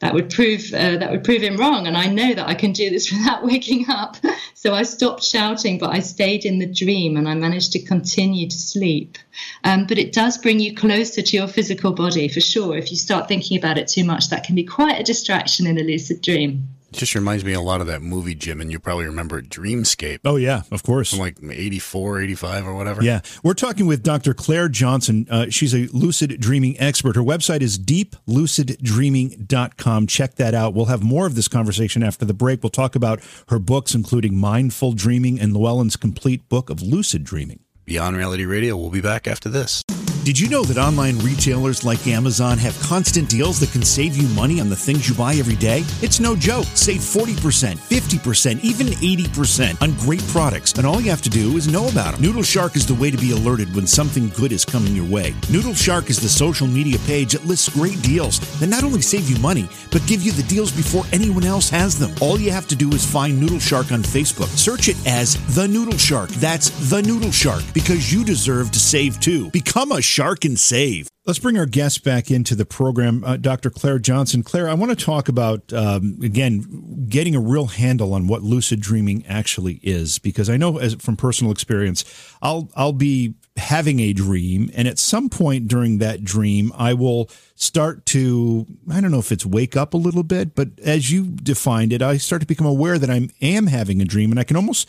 that 0.00 0.12
would 0.14 0.30
prove 0.30 0.72
uh, 0.74 0.96
that 0.98 1.10
would 1.10 1.24
prove 1.24 1.42
him 1.42 1.56
wrong 1.56 1.86
and 1.86 1.96
i 1.96 2.06
know 2.06 2.34
that 2.34 2.46
i 2.46 2.54
can 2.54 2.72
do 2.72 2.90
this 2.90 3.10
without 3.12 3.44
waking 3.44 3.86
up. 3.88 4.16
So 4.54 4.74
i 4.74 4.82
stopped 4.82 5.22
shouting 5.22 5.78
but 5.78 5.90
i 5.90 6.00
stayed 6.00 6.44
in 6.44 6.58
the 6.58 6.66
dream 6.66 7.16
and 7.16 7.28
i 7.28 7.34
managed 7.34 7.72
to 7.72 7.82
continue 7.82 8.48
to 8.48 8.58
sleep. 8.58 9.18
Um, 9.62 9.86
but 9.86 9.98
it 9.98 10.12
does 10.12 10.38
bring 10.38 10.58
you 10.58 10.74
closer 10.74 11.22
to 11.22 11.36
your 11.36 11.46
physical 11.46 11.92
body 11.92 12.26
for 12.26 12.40
sure. 12.40 12.76
If 12.76 12.90
you 12.90 12.96
start 12.96 13.28
thinking 13.28 13.58
about 13.58 13.78
it 13.78 13.86
too 13.86 14.04
much 14.04 14.30
that 14.30 14.44
can 14.44 14.54
be 14.54 14.64
quite 14.64 14.98
a 14.98 15.04
distraction 15.04 15.66
in 15.66 15.78
a 15.78 15.82
lucid 15.82 16.20
dream 16.20 16.68
just 16.96 17.14
reminds 17.14 17.44
me 17.44 17.52
a 17.52 17.60
lot 17.60 17.80
of 17.80 17.86
that 17.86 18.02
movie, 18.02 18.34
Jim, 18.34 18.60
and 18.60 18.72
you 18.72 18.78
probably 18.78 19.06
remember 19.06 19.40
Dreamscape. 19.42 20.20
Oh, 20.24 20.36
yeah, 20.36 20.62
of 20.70 20.82
course. 20.82 21.10
From 21.10 21.20
like 21.20 21.38
84, 21.42 22.20
85 22.22 22.66
or 22.66 22.74
whatever. 22.74 23.02
Yeah. 23.02 23.20
We're 23.42 23.54
talking 23.54 23.86
with 23.86 24.02
Dr. 24.02 24.34
Claire 24.34 24.68
Johnson. 24.68 25.26
Uh, 25.30 25.46
she's 25.50 25.74
a 25.74 25.86
lucid 25.92 26.40
dreaming 26.40 26.78
expert. 26.80 27.16
Her 27.16 27.22
website 27.22 27.60
is 27.60 27.78
deepluciddreaming.com. 27.78 30.06
Check 30.06 30.34
that 30.36 30.54
out. 30.54 30.74
We'll 30.74 30.86
have 30.86 31.02
more 31.02 31.26
of 31.26 31.34
this 31.34 31.48
conversation 31.48 32.02
after 32.02 32.24
the 32.24 32.34
break. 32.34 32.62
We'll 32.62 32.70
talk 32.70 32.94
about 32.94 33.20
her 33.48 33.58
books, 33.58 33.94
including 33.94 34.38
Mindful 34.38 34.92
Dreaming 34.92 35.40
and 35.40 35.52
Llewellyn's 35.52 35.96
complete 35.96 36.48
book 36.48 36.70
of 36.70 36.80
lucid 36.82 37.24
dreaming. 37.24 37.60
Beyond 37.84 38.16
Reality 38.16 38.46
Radio, 38.46 38.76
we'll 38.76 38.90
be 38.90 39.00
back 39.00 39.28
after 39.28 39.48
this. 39.48 39.84
Did 40.26 40.40
you 40.40 40.48
know 40.48 40.64
that 40.64 40.76
online 40.76 41.20
retailers 41.20 41.84
like 41.84 42.08
Amazon 42.08 42.58
have 42.58 42.76
constant 42.80 43.28
deals 43.28 43.60
that 43.60 43.70
can 43.70 43.82
save 43.82 44.16
you 44.16 44.26
money 44.34 44.60
on 44.60 44.68
the 44.68 44.74
things 44.74 45.08
you 45.08 45.14
buy 45.14 45.34
every 45.34 45.54
day? 45.54 45.84
It's 46.02 46.18
no 46.18 46.34
joke. 46.34 46.64
Save 46.74 46.98
40%, 46.98 47.78
50%, 47.78 48.64
even 48.64 48.88
80% 48.88 49.80
on 49.80 49.94
great 49.98 50.26
products. 50.26 50.72
And 50.72 50.84
all 50.84 51.00
you 51.00 51.10
have 51.10 51.22
to 51.22 51.30
do 51.30 51.56
is 51.56 51.68
know 51.68 51.86
about 51.86 52.14
them. 52.14 52.22
Noodle 52.22 52.42
Shark 52.42 52.74
is 52.74 52.84
the 52.84 52.94
way 52.94 53.12
to 53.12 53.16
be 53.16 53.30
alerted 53.30 53.72
when 53.72 53.86
something 53.86 54.28
good 54.30 54.50
is 54.50 54.64
coming 54.64 54.96
your 54.96 55.08
way. 55.08 55.32
Noodle 55.48 55.74
Shark 55.74 56.10
is 56.10 56.18
the 56.18 56.28
social 56.28 56.66
media 56.66 56.98
page 57.06 57.34
that 57.34 57.46
lists 57.46 57.68
great 57.68 58.02
deals 58.02 58.40
that 58.58 58.66
not 58.66 58.82
only 58.82 59.02
save 59.02 59.30
you 59.30 59.38
money, 59.38 59.68
but 59.92 60.04
give 60.08 60.22
you 60.22 60.32
the 60.32 60.42
deals 60.48 60.72
before 60.72 61.04
anyone 61.12 61.44
else 61.44 61.70
has 61.70 62.00
them. 62.00 62.10
All 62.20 62.36
you 62.36 62.50
have 62.50 62.66
to 62.66 62.74
do 62.74 62.90
is 62.90 63.06
find 63.06 63.38
Noodle 63.40 63.60
Shark 63.60 63.92
on 63.92 64.02
Facebook. 64.02 64.48
Search 64.58 64.88
it 64.88 64.96
as 65.06 65.36
The 65.54 65.68
Noodle 65.68 65.98
Shark. 65.98 66.30
That's 66.30 66.70
The 66.90 67.00
Noodle 67.00 67.30
Shark 67.30 67.62
because 67.72 68.12
you 68.12 68.24
deserve 68.24 68.72
to 68.72 68.80
save 68.80 69.20
too. 69.20 69.50
Become 69.50 69.92
a 69.92 70.02
shark 70.16 70.46
and 70.46 70.58
save. 70.58 71.08
Let's 71.26 71.38
bring 71.38 71.58
our 71.58 71.66
guest 71.66 72.02
back 72.02 72.30
into 72.30 72.54
the 72.54 72.64
program, 72.64 73.22
uh, 73.22 73.36
Dr. 73.36 73.68
Claire 73.68 73.98
Johnson. 73.98 74.42
Claire, 74.42 74.66
I 74.66 74.72
want 74.72 74.98
to 74.98 75.04
talk 75.04 75.28
about, 75.28 75.70
um, 75.74 76.18
again, 76.22 77.06
getting 77.06 77.34
a 77.34 77.40
real 77.40 77.66
handle 77.66 78.14
on 78.14 78.26
what 78.26 78.40
lucid 78.42 78.80
dreaming 78.80 79.26
actually 79.26 79.78
is, 79.82 80.18
because 80.18 80.48
I 80.48 80.56
know 80.56 80.78
as, 80.78 80.94
from 80.94 81.18
personal 81.18 81.52
experience, 81.52 82.02
I'll, 82.40 82.70
I'll 82.74 82.94
be 82.94 83.34
having 83.58 84.00
a 84.00 84.14
dream, 84.14 84.70
and 84.74 84.88
at 84.88 84.98
some 84.98 85.28
point 85.28 85.68
during 85.68 85.98
that 85.98 86.24
dream, 86.24 86.72
I 86.74 86.94
will 86.94 87.28
start 87.54 88.06
to, 88.06 88.66
I 88.90 89.02
don't 89.02 89.10
know 89.10 89.18
if 89.18 89.32
it's 89.32 89.44
wake 89.44 89.76
up 89.76 89.92
a 89.92 89.98
little 89.98 90.22
bit, 90.22 90.54
but 90.54 90.68
as 90.82 91.10
you 91.10 91.24
defined 91.24 91.92
it, 91.92 92.00
I 92.00 92.16
start 92.16 92.40
to 92.40 92.46
become 92.46 92.66
aware 92.66 92.98
that 92.98 93.10
I 93.10 93.28
am 93.42 93.66
having 93.66 94.00
a 94.00 94.06
dream, 94.06 94.30
and 94.30 94.40
I 94.40 94.44
can 94.44 94.56
almost 94.56 94.88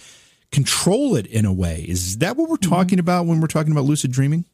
control 0.53 1.17
it 1.17 1.27
in 1.27 1.43
a 1.43 1.51
way. 1.51 1.86
Is 1.86 2.19
that 2.19 2.38
what 2.38 2.50
we're 2.50 2.55
talking 2.55 2.98
about 2.98 3.25
when 3.25 3.41
we're 3.41 3.48
talking 3.48 3.74
about 3.74 3.84
lucid 3.84 4.13
dreaming? 4.13 4.46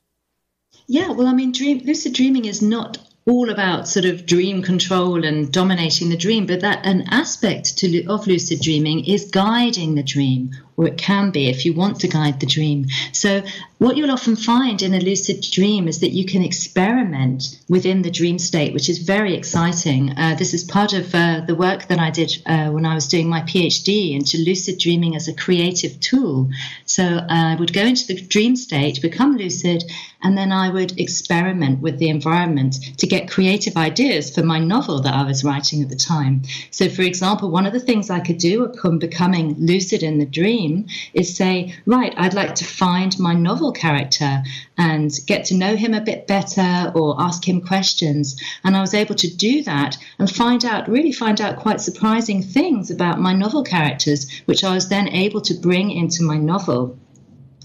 Yeah, 0.87 1.11
well, 1.11 1.27
I 1.27 1.33
mean, 1.33 1.51
dream, 1.53 1.81
lucid 1.85 2.13
dreaming 2.13 2.45
is 2.45 2.61
not 2.61 2.97
all 3.25 3.49
about 3.49 3.87
sort 3.87 4.03
of 4.05 4.25
dream 4.25 4.61
control 4.61 5.23
and 5.23 5.49
dominating 5.51 6.09
the 6.09 6.17
dream, 6.17 6.45
but 6.45 6.59
that 6.59 6.85
an 6.85 7.05
aspect 7.09 7.77
to, 7.77 8.05
of 8.05 8.27
lucid 8.27 8.59
dreaming 8.59 9.05
is 9.05 9.31
guiding 9.31 9.95
the 9.95 10.03
dream, 10.03 10.51
or 10.75 10.87
it 10.87 10.97
can 10.97 11.31
be 11.31 11.47
if 11.47 11.65
you 11.65 11.71
want 11.73 12.01
to 12.01 12.07
guide 12.09 12.41
the 12.41 12.45
dream. 12.45 12.85
So, 13.13 13.41
what 13.77 13.95
you'll 13.95 14.11
often 14.11 14.35
find 14.35 14.81
in 14.81 14.93
a 14.93 14.99
lucid 14.99 15.41
dream 15.51 15.87
is 15.87 15.99
that 15.99 16.11
you 16.11 16.25
can 16.25 16.41
experiment 16.41 17.59
within 17.69 18.01
the 18.01 18.11
dream 18.11 18.39
state, 18.39 18.73
which 18.73 18.89
is 18.89 18.99
very 18.99 19.35
exciting. 19.35 20.17
Uh, 20.17 20.35
this 20.35 20.53
is 20.53 20.65
part 20.65 20.91
of 20.91 21.15
uh, 21.15 21.41
the 21.47 21.55
work 21.55 21.87
that 21.87 21.99
I 21.99 22.09
did 22.09 22.41
uh, 22.45 22.71
when 22.71 22.85
I 22.85 22.95
was 22.95 23.07
doing 23.07 23.29
my 23.29 23.41
PhD 23.41 24.15
into 24.15 24.37
lucid 24.37 24.79
dreaming 24.79 25.15
as 25.15 25.29
a 25.29 25.33
creative 25.33 25.97
tool. 26.01 26.49
So, 26.85 27.03
uh, 27.03 27.25
I 27.29 27.55
would 27.55 27.71
go 27.71 27.83
into 27.83 28.07
the 28.07 28.19
dream 28.19 28.57
state, 28.57 29.01
become 29.01 29.37
lucid, 29.37 29.83
and 30.23 30.37
then 30.37 30.51
I 30.51 30.69
would 30.69 30.97
experiment 30.99 31.81
with 31.81 31.99
the 31.99 32.09
environment 32.09 32.97
to 32.97 33.07
get 33.07 33.29
creative 33.29 33.75
ideas 33.75 34.33
for 34.33 34.41
my 34.41 34.57
novel 34.57 35.01
that 35.01 35.13
I 35.13 35.23
was 35.23 35.43
writing 35.43 35.83
at 35.83 35.89
the 35.89 35.95
time. 35.95 36.43
So, 36.71 36.89
for 36.89 37.01
example, 37.01 37.51
one 37.51 37.65
of 37.65 37.73
the 37.73 37.79
things 37.79 38.09
I 38.09 38.21
could 38.21 38.37
do 38.37 38.63
upon 38.63 38.99
becoming 38.99 39.55
lucid 39.59 40.01
in 40.01 40.19
the 40.19 40.25
dream 40.25 40.87
is 41.13 41.35
say, 41.35 41.75
right, 41.85 42.13
I'd 42.17 42.33
like 42.33 42.55
to 42.55 42.65
find 42.65 43.17
my 43.19 43.33
novel 43.33 43.71
character 43.73 44.41
and 44.77 45.11
get 45.27 45.45
to 45.45 45.55
know 45.55 45.75
him 45.75 45.93
a 45.93 46.01
bit 46.01 46.25
better 46.25 46.91
or 46.95 47.21
ask 47.21 47.47
him 47.47 47.61
questions. 47.61 48.41
And 48.63 48.77
I 48.77 48.81
was 48.81 48.93
able 48.93 49.15
to 49.15 49.35
do 49.35 49.63
that 49.63 49.97
and 50.19 50.29
find 50.29 50.63
out, 50.65 50.87
really 50.87 51.11
find 51.11 51.41
out 51.41 51.57
quite 51.57 51.81
surprising 51.81 52.41
things 52.41 52.89
about 52.89 53.19
my 53.19 53.33
novel 53.33 53.63
characters, 53.63 54.29
which 54.45 54.63
I 54.63 54.73
was 54.73 54.89
then 54.89 55.09
able 55.09 55.41
to 55.41 55.53
bring 55.53 55.91
into 55.91 56.23
my 56.23 56.37
novel. 56.37 56.97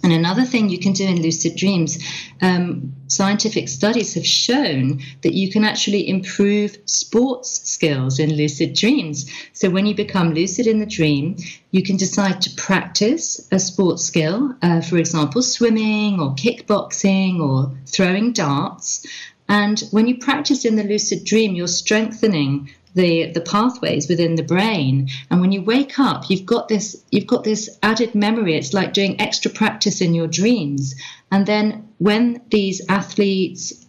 And 0.03 0.13
another 0.13 0.45
thing 0.45 0.69
you 0.69 0.79
can 0.79 0.93
do 0.93 1.05
in 1.05 1.23
lucid 1.23 1.57
dreams, 1.57 1.99
um, 2.41 2.95
scientific 3.09 3.69
studies 3.69 4.15
have 4.15 4.27
shown 4.27 5.01
that 5.23 5.35
you 5.35 5.51
can 5.51 5.65
actually 5.65 6.09
improve 6.09 6.79
sports 6.85 7.69
skills 7.69 8.19
in 8.19 8.37
lucid 8.37 8.75
dreams. 8.75 9.27
So 9.53 9.71
when 9.71 9.87
you 9.87 9.95
become 9.95 10.35
lucid 10.35 10.67
in 10.67 10.79
the 10.79 10.87
dream, 10.87 11.37
you 11.73 11.83
can 11.83 11.97
decide 11.97 12.41
to 12.43 12.51
practice 12.57 13.47
a 13.51 13.59
sports 13.59 14.05
skill, 14.05 14.55
uh, 14.63 14.81
for 14.83 14.99
example, 14.99 15.43
swimming 15.43 16.21
or 16.21 16.35
kickboxing 16.35 17.41
or 17.41 17.77
throwing 17.87 18.33
darts. 18.33 19.05
And 19.49 19.81
when 19.91 20.07
you 20.07 20.19
practice 20.19 20.65
in 20.65 20.77
the 20.77 20.85
lucid 20.85 21.25
dream, 21.25 21.55
you're 21.55 21.67
strengthening 21.67 22.71
the 22.99 23.31
the 23.33 23.41
pathways 23.41 24.09
within 24.09 24.35
the 24.35 24.43
brain. 24.43 25.09
And 25.31 25.41
when 25.41 25.53
you 25.53 25.63
wake 25.63 25.99
up 25.99 26.29
you've 26.29 26.45
got 26.45 26.69
this 26.69 27.03
you've 27.11 27.27
got 27.27 27.45
this 27.45 27.71
added 27.83 28.15
memory. 28.15 28.55
It's 28.57 28.75
like 28.75 28.93
doing 28.93 29.21
extra 29.21 29.51
practice 29.51 30.01
in 30.01 30.15
your 30.15 30.27
dreams. 30.27 30.95
And 31.31 31.47
then 31.47 31.89
when 31.99 32.43
these 32.51 32.83
athletes 32.89 33.87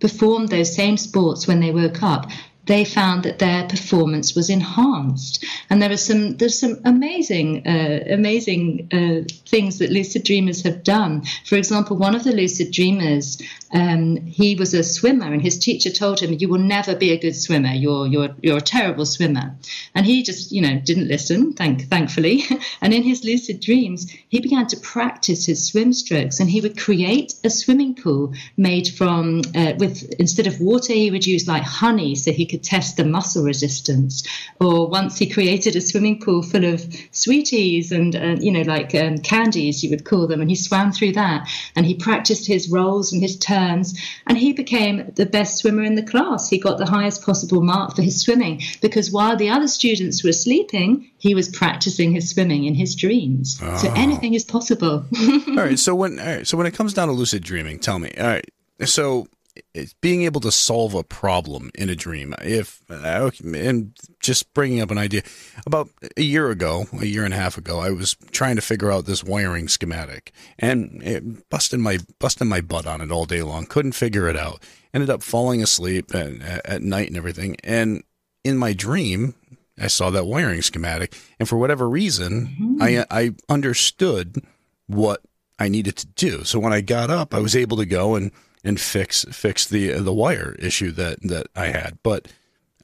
performed 0.00 0.48
those 0.48 0.74
same 0.74 0.96
sports 0.96 1.46
when 1.46 1.60
they 1.60 1.70
woke 1.70 2.02
up 2.02 2.30
they 2.70 2.84
found 2.84 3.24
that 3.24 3.40
their 3.40 3.66
performance 3.66 4.36
was 4.36 4.48
enhanced. 4.48 5.44
And 5.68 5.82
there 5.82 5.90
are 5.90 5.96
some 5.96 6.36
there's 6.36 6.58
some 6.58 6.78
amazing 6.84 7.66
uh, 7.66 8.04
amazing 8.08 8.88
uh, 8.92 9.28
things 9.46 9.78
that 9.78 9.90
lucid 9.90 10.22
dreamers 10.22 10.62
have 10.62 10.84
done. 10.84 11.24
For 11.44 11.56
example, 11.56 11.96
one 11.96 12.14
of 12.14 12.22
the 12.22 12.32
lucid 12.32 12.70
dreamers 12.70 13.42
um, 13.72 14.16
he 14.16 14.56
was 14.56 14.74
a 14.74 14.82
swimmer, 14.82 15.32
and 15.32 15.40
his 15.40 15.58
teacher 15.58 15.90
told 15.90 16.20
him, 16.20 16.34
"You 16.38 16.48
will 16.48 16.58
never 16.58 16.96
be 16.96 17.12
a 17.12 17.18
good 17.18 17.36
swimmer. 17.36 17.72
You're 17.72 18.06
you're 18.06 18.34
you're 18.42 18.58
a 18.58 18.62
terrible 18.62 19.06
swimmer." 19.06 19.54
And 19.94 20.04
he 20.04 20.22
just 20.22 20.50
you 20.50 20.60
know 20.60 20.80
didn't 20.80 21.06
listen. 21.06 21.52
Thank 21.52 21.88
thankfully. 21.88 22.44
and 22.80 22.92
in 22.92 23.02
his 23.02 23.24
lucid 23.24 23.60
dreams, 23.60 24.10
he 24.28 24.40
began 24.40 24.66
to 24.68 24.76
practice 24.76 25.46
his 25.46 25.64
swim 25.64 25.92
strokes, 25.92 26.40
and 26.40 26.50
he 26.50 26.60
would 26.60 26.78
create 26.78 27.34
a 27.44 27.50
swimming 27.50 27.94
pool 27.94 28.34
made 28.56 28.88
from 28.88 29.42
uh, 29.54 29.74
with 29.78 30.02
instead 30.18 30.48
of 30.48 30.60
water, 30.60 30.92
he 30.92 31.10
would 31.10 31.26
use 31.26 31.46
like 31.46 31.62
honey, 31.62 32.16
so 32.16 32.32
he 32.32 32.46
could 32.46 32.59
test 32.62 32.96
the 32.96 33.04
muscle 33.04 33.44
resistance. 33.44 34.26
Or 34.60 34.88
once 34.88 35.18
he 35.18 35.28
created 35.28 35.76
a 35.76 35.80
swimming 35.80 36.20
pool 36.20 36.42
full 36.42 36.64
of 36.64 36.84
sweeties 37.12 37.92
and 37.92 38.14
uh, 38.14 38.36
you 38.40 38.52
know 38.52 38.62
like 38.62 38.94
um, 38.94 39.18
candies, 39.18 39.82
you 39.82 39.90
would 39.90 40.04
call 40.04 40.26
them, 40.26 40.40
and 40.40 40.50
he 40.50 40.56
swam 40.56 40.92
through 40.92 41.12
that, 41.12 41.48
and 41.76 41.86
he 41.86 41.94
practiced 41.94 42.46
his 42.46 42.70
rolls 42.70 43.12
and 43.12 43.22
his 43.22 43.36
turns 43.36 43.98
and 44.26 44.38
he 44.38 44.52
became 44.52 45.10
the 45.16 45.26
best 45.26 45.58
swimmer 45.58 45.82
in 45.82 45.94
the 45.94 46.02
class. 46.02 46.48
He 46.48 46.58
got 46.58 46.78
the 46.78 46.86
highest 46.86 47.24
possible 47.24 47.62
mark 47.62 47.96
for 47.96 48.02
his 48.02 48.20
swimming 48.20 48.62
because 48.80 49.10
while 49.10 49.36
the 49.36 49.48
other 49.48 49.68
students 49.68 50.22
were 50.24 50.32
sleeping, 50.32 51.10
he 51.18 51.34
was 51.34 51.48
practicing 51.48 52.12
his 52.12 52.30
swimming 52.30 52.64
in 52.64 52.74
his 52.74 52.94
dreams. 52.94 53.58
Oh. 53.62 53.76
So 53.76 53.92
anything 53.94 54.34
is 54.34 54.44
possible. 54.44 55.04
all 55.48 55.54
right. 55.54 55.78
So 55.78 55.94
when 55.94 56.18
all 56.18 56.26
right, 56.26 56.46
so 56.46 56.56
when 56.56 56.66
it 56.66 56.74
comes 56.74 56.94
down 56.94 57.08
to 57.08 57.14
lucid 57.14 57.42
dreaming, 57.42 57.78
tell 57.78 57.98
me. 57.98 58.12
All 58.18 58.26
right. 58.26 58.48
So 58.84 59.26
it's 59.74 59.94
being 59.94 60.22
able 60.22 60.40
to 60.42 60.52
solve 60.52 60.94
a 60.94 61.02
problem 61.02 61.70
in 61.74 61.88
a 61.88 61.96
dream. 61.96 62.34
If 62.42 62.82
uh, 62.90 63.30
and 63.54 63.96
just 64.20 64.52
bringing 64.54 64.80
up 64.80 64.90
an 64.90 64.98
idea 64.98 65.22
about 65.66 65.88
a 66.16 66.22
year 66.22 66.50
ago, 66.50 66.86
a 67.00 67.06
year 67.06 67.24
and 67.24 67.34
a 67.34 67.36
half 67.36 67.58
ago, 67.58 67.80
I 67.80 67.90
was 67.90 68.16
trying 68.30 68.56
to 68.56 68.62
figure 68.62 68.90
out 68.90 69.06
this 69.06 69.24
wiring 69.24 69.68
schematic 69.68 70.32
and 70.58 71.02
it 71.02 71.48
busted 71.50 71.80
my 71.80 71.98
busting 72.18 72.48
my 72.48 72.60
butt 72.60 72.86
on 72.86 73.00
it 73.00 73.10
all 73.10 73.26
day 73.26 73.42
long. 73.42 73.66
Couldn't 73.66 73.92
figure 73.92 74.28
it 74.28 74.36
out. 74.36 74.62
Ended 74.92 75.10
up 75.10 75.22
falling 75.22 75.62
asleep 75.62 76.14
at, 76.14 76.40
at 76.64 76.82
night 76.82 77.08
and 77.08 77.16
everything. 77.16 77.56
And 77.62 78.02
in 78.42 78.56
my 78.56 78.72
dream, 78.72 79.34
I 79.78 79.86
saw 79.86 80.10
that 80.10 80.26
wiring 80.26 80.62
schematic, 80.62 81.16
and 81.38 81.48
for 81.48 81.56
whatever 81.56 81.88
reason, 81.88 82.48
mm-hmm. 82.48 82.82
I 82.82 83.06
I 83.10 83.30
understood 83.48 84.42
what 84.86 85.22
I 85.58 85.68
needed 85.68 85.96
to 85.96 86.06
do. 86.06 86.44
So 86.44 86.58
when 86.58 86.72
I 86.72 86.80
got 86.80 87.10
up, 87.10 87.34
I 87.34 87.38
was 87.38 87.54
able 87.54 87.76
to 87.76 87.86
go 87.86 88.14
and 88.14 88.32
and 88.64 88.80
fix 88.80 89.24
fix 89.30 89.66
the 89.66 89.92
the 89.92 90.12
wire 90.12 90.56
issue 90.58 90.90
that 90.92 91.20
that 91.22 91.48
I 91.56 91.66
had. 91.66 91.98
But 92.02 92.28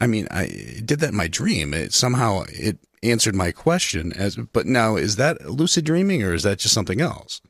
I 0.01 0.07
mean, 0.07 0.29
I 0.31 0.47
did 0.85 1.01
that 1.01 1.11
in 1.11 1.17
my 1.17 1.29
dream. 1.29 1.75
It 1.75 1.93
somehow 1.93 2.45
it 2.49 2.79
answered 3.03 3.35
my 3.35 3.53
question 3.53 4.13
as. 4.13 4.37
But 4.37 4.67
now, 4.67 4.97
is 4.97 5.17
that 5.17 5.51
lucid 5.51 5.85
dreaming 5.85 6.23
or 6.23 6.35
is 6.35 6.43
that 6.43 6.59
just 6.59 6.75
something 6.75 7.01
else? 7.01 7.41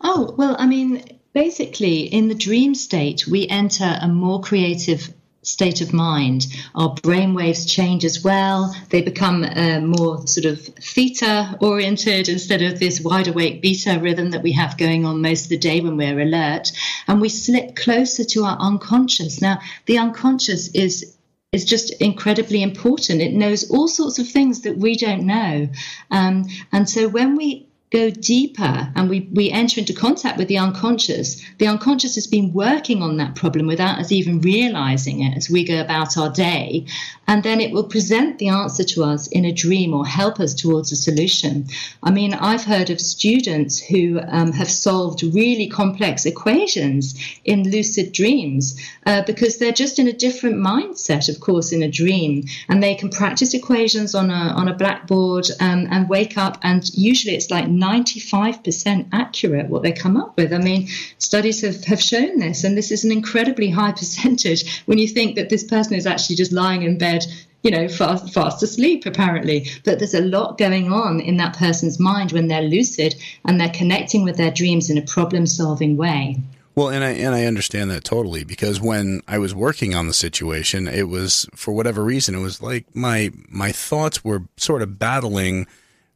Oh 0.00 0.34
well, 0.36 0.56
I 0.58 0.66
mean, 0.66 1.04
basically, 1.32 2.00
in 2.02 2.28
the 2.28 2.34
dream 2.34 2.74
state, 2.74 3.26
we 3.26 3.48
enter 3.48 3.98
a 4.00 4.08
more 4.08 4.40
creative 4.40 5.12
state 5.42 5.80
of 5.80 5.92
mind. 5.92 6.46
Our 6.74 6.94
brain 6.94 7.34
waves 7.34 7.66
change 7.66 8.04
as 8.04 8.22
well. 8.22 8.74
They 8.90 9.02
become 9.02 9.44
uh, 9.44 9.80
more 9.80 10.26
sort 10.26 10.46
of 10.46 10.60
theta 10.60 11.56
oriented 11.60 12.28
instead 12.28 12.62
of 12.62 12.78
this 12.78 13.00
wide 13.00 13.28
awake 13.28 13.60
beta 13.60 13.98
rhythm 14.00 14.30
that 14.30 14.42
we 14.42 14.52
have 14.52 14.78
going 14.78 15.04
on 15.04 15.20
most 15.20 15.44
of 15.44 15.48
the 15.50 15.58
day 15.58 15.80
when 15.80 15.96
we're 15.96 16.20
alert. 16.20 16.70
And 17.08 17.20
we 17.20 17.28
slip 17.28 17.74
closer 17.76 18.24
to 18.24 18.44
our 18.44 18.56
unconscious. 18.58 19.42
Now, 19.42 19.58
the 19.86 19.98
unconscious 19.98 20.68
is 20.68 21.16
is 21.52 21.64
just 21.66 21.90
incredibly 22.00 22.62
important. 22.62 23.20
It 23.20 23.34
knows 23.34 23.70
all 23.70 23.86
sorts 23.86 24.18
of 24.18 24.26
things 24.26 24.62
that 24.62 24.78
we 24.78 24.96
don't 24.96 25.26
know. 25.26 25.68
Um, 26.10 26.46
and 26.72 26.88
so 26.88 27.08
when 27.08 27.36
we 27.36 27.66
go 27.92 28.10
deeper 28.10 28.90
and 28.96 29.08
we, 29.10 29.28
we 29.32 29.50
enter 29.50 29.80
into 29.80 29.92
contact 29.92 30.38
with 30.38 30.48
the 30.48 30.58
unconscious, 30.58 31.42
the 31.58 31.66
unconscious 31.66 32.14
has 32.14 32.26
been 32.26 32.52
working 32.52 33.02
on 33.02 33.18
that 33.18 33.34
problem 33.34 33.66
without 33.66 33.98
us 33.98 34.10
even 34.10 34.40
realizing 34.40 35.22
it 35.22 35.36
as 35.36 35.50
we 35.50 35.64
go 35.64 35.80
about 35.80 36.16
our 36.16 36.30
day. 36.30 36.86
And 37.28 37.42
then 37.42 37.60
it 37.60 37.72
will 37.72 37.84
present 37.84 38.38
the 38.38 38.48
answer 38.48 38.84
to 38.84 39.04
us 39.04 39.26
in 39.28 39.44
a 39.44 39.52
dream 39.52 39.94
or 39.94 40.06
help 40.06 40.40
us 40.40 40.54
towards 40.54 40.90
a 40.90 40.96
solution. 40.96 41.66
I 42.02 42.10
mean, 42.10 42.34
I've 42.34 42.64
heard 42.64 42.90
of 42.90 43.00
students 43.00 43.78
who 43.78 44.20
um, 44.26 44.52
have 44.52 44.70
solved 44.70 45.22
really 45.22 45.68
complex 45.68 46.26
equations 46.26 47.14
in 47.44 47.70
lucid 47.70 48.12
dreams 48.12 48.80
uh, 49.06 49.22
because 49.22 49.58
they're 49.58 49.72
just 49.72 49.98
in 49.98 50.08
a 50.08 50.12
different 50.12 50.56
mindset, 50.56 51.28
of 51.28 51.40
course, 51.40 51.72
in 51.72 51.82
a 51.82 51.90
dream. 51.90 52.44
And 52.68 52.82
they 52.82 52.94
can 52.94 53.10
practice 53.10 53.54
equations 53.54 54.14
on 54.14 54.30
a, 54.30 54.52
on 54.56 54.68
a 54.68 54.74
blackboard 54.74 55.46
um, 55.60 55.86
and 55.90 56.08
wake 56.08 56.36
up, 56.36 56.58
and 56.62 56.88
usually 56.94 57.34
it's 57.34 57.50
like 57.50 57.68
95% 57.82 59.08
accurate 59.12 59.68
what 59.68 59.82
they 59.82 59.92
come 59.92 60.16
up 60.16 60.36
with. 60.36 60.52
I 60.52 60.58
mean, 60.58 60.88
studies 61.18 61.62
have, 61.62 61.82
have 61.84 62.00
shown 62.00 62.38
this, 62.38 62.64
and 62.64 62.76
this 62.76 62.90
is 62.90 63.04
an 63.04 63.12
incredibly 63.12 63.70
high 63.70 63.92
percentage 64.02 64.82
when 64.86 64.98
you 64.98 65.08
think 65.08 65.36
that 65.36 65.48
this 65.48 65.64
person 65.64 65.94
is 65.94 66.06
actually 66.06 66.36
just 66.36 66.52
lying 66.52 66.82
in 66.82 66.98
bed 66.98 67.26
you 67.62 67.70
know, 67.70 67.88
fast, 67.88 68.32
fast 68.34 68.62
asleep, 68.62 69.06
apparently. 69.06 69.68
But 69.84 69.98
there's 69.98 70.14
a 70.14 70.20
lot 70.20 70.58
going 70.58 70.92
on 70.92 71.20
in 71.20 71.36
that 71.36 71.56
person's 71.56 71.98
mind 71.98 72.32
when 72.32 72.48
they're 72.48 72.62
lucid 72.62 73.14
and 73.44 73.60
they're 73.60 73.70
connecting 73.70 74.24
with 74.24 74.36
their 74.36 74.50
dreams 74.50 74.90
in 74.90 74.98
a 74.98 75.02
problem 75.02 75.46
solving 75.46 75.96
way. 75.96 76.38
Well, 76.74 76.88
and 76.88 77.04
I 77.04 77.10
and 77.10 77.34
I 77.34 77.44
understand 77.44 77.90
that 77.90 78.02
totally 78.02 78.44
because 78.44 78.80
when 78.80 79.20
I 79.28 79.38
was 79.38 79.54
working 79.54 79.94
on 79.94 80.06
the 80.06 80.14
situation, 80.14 80.88
it 80.88 81.08
was 81.08 81.46
for 81.54 81.72
whatever 81.72 82.02
reason, 82.02 82.34
it 82.34 82.40
was 82.40 82.62
like 82.62 82.86
my 82.96 83.30
my 83.48 83.72
thoughts 83.72 84.24
were 84.24 84.44
sort 84.56 84.80
of 84.80 84.98
battling 84.98 85.66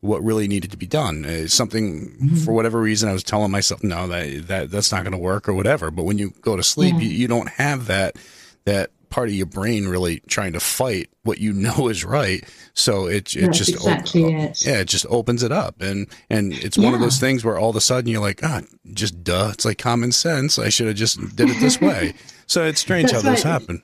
what 0.01 0.23
really 0.23 0.49
needed 0.49 0.71
to 0.71 0.77
be 0.77 0.87
done. 0.87 1.25
Uh, 1.25 1.47
something 1.49 2.11
mm-hmm. 2.11 2.37
for 2.37 2.53
whatever 2.53 2.81
reason 2.81 3.09
I 3.09 3.13
was 3.13 3.25
telling 3.25 3.51
myself, 3.51 3.83
no, 3.83 4.07
that 4.09 4.49
that 4.49 4.71
that's 4.71 4.93
not 4.93 5.03
going 5.03 5.13
to 5.13 5.19
work 5.19 5.49
or 5.49 5.55
whatever. 5.55 5.91
But 5.91 6.05
when 6.05 6.19
you 6.19 6.33
go 6.41 6.57
to 6.57 6.63
sleep, 6.63 6.95
yeah. 6.95 7.01
you, 7.01 7.09
you 7.09 7.29
don't 7.29 7.49
have 7.51 7.87
that 7.87 8.17
that 8.65 8.91
part 9.09 9.29
of 9.29 9.35
your 9.35 9.47
brain 9.47 9.87
really 9.87 10.21
trying 10.29 10.53
to 10.53 10.61
fight 10.61 11.09
what 11.23 11.39
you 11.39 11.53
know 11.55 11.89
is 11.89 12.05
right. 12.05 12.45
So 12.75 13.07
it 13.07 13.35
it 13.35 13.47
That's 13.47 13.59
just 13.59 13.71
exactly 13.71 14.25
op- 14.25 14.51
it. 14.51 14.67
yeah, 14.67 14.79
it 14.81 14.89
just 14.89 15.07
opens 15.09 15.43
it 15.43 15.53
up, 15.53 15.81
and 15.81 16.07
and 16.31 16.53
it's 16.53 16.77
yeah. 16.77 16.85
one 16.85 16.95
of 16.95 17.01
those 17.01 17.19
things 17.19 17.45
where 17.45 17.59
all 17.59 17.71
of 17.71 17.77
a 17.77 17.81
sudden 17.81 18.11
you're 18.11 18.21
like, 18.21 18.41
ah, 18.43 18.63
just 18.93 19.25
duh, 19.25 19.51
it's 19.53 19.65
like 19.65 19.79
common 19.79 20.13
sense. 20.13 20.59
I 20.59 20.69
should 20.69 20.87
have 20.87 20.97
just 20.97 21.19
did 21.35 21.51
it 21.51 21.61
this 21.61 21.81
way. 21.81 22.15
so 22.47 22.65
it's 22.65 22.81
strange 22.81 23.11
That's 23.11 23.25
how 23.25 23.31
this 23.31 23.43
happened. 23.43 23.83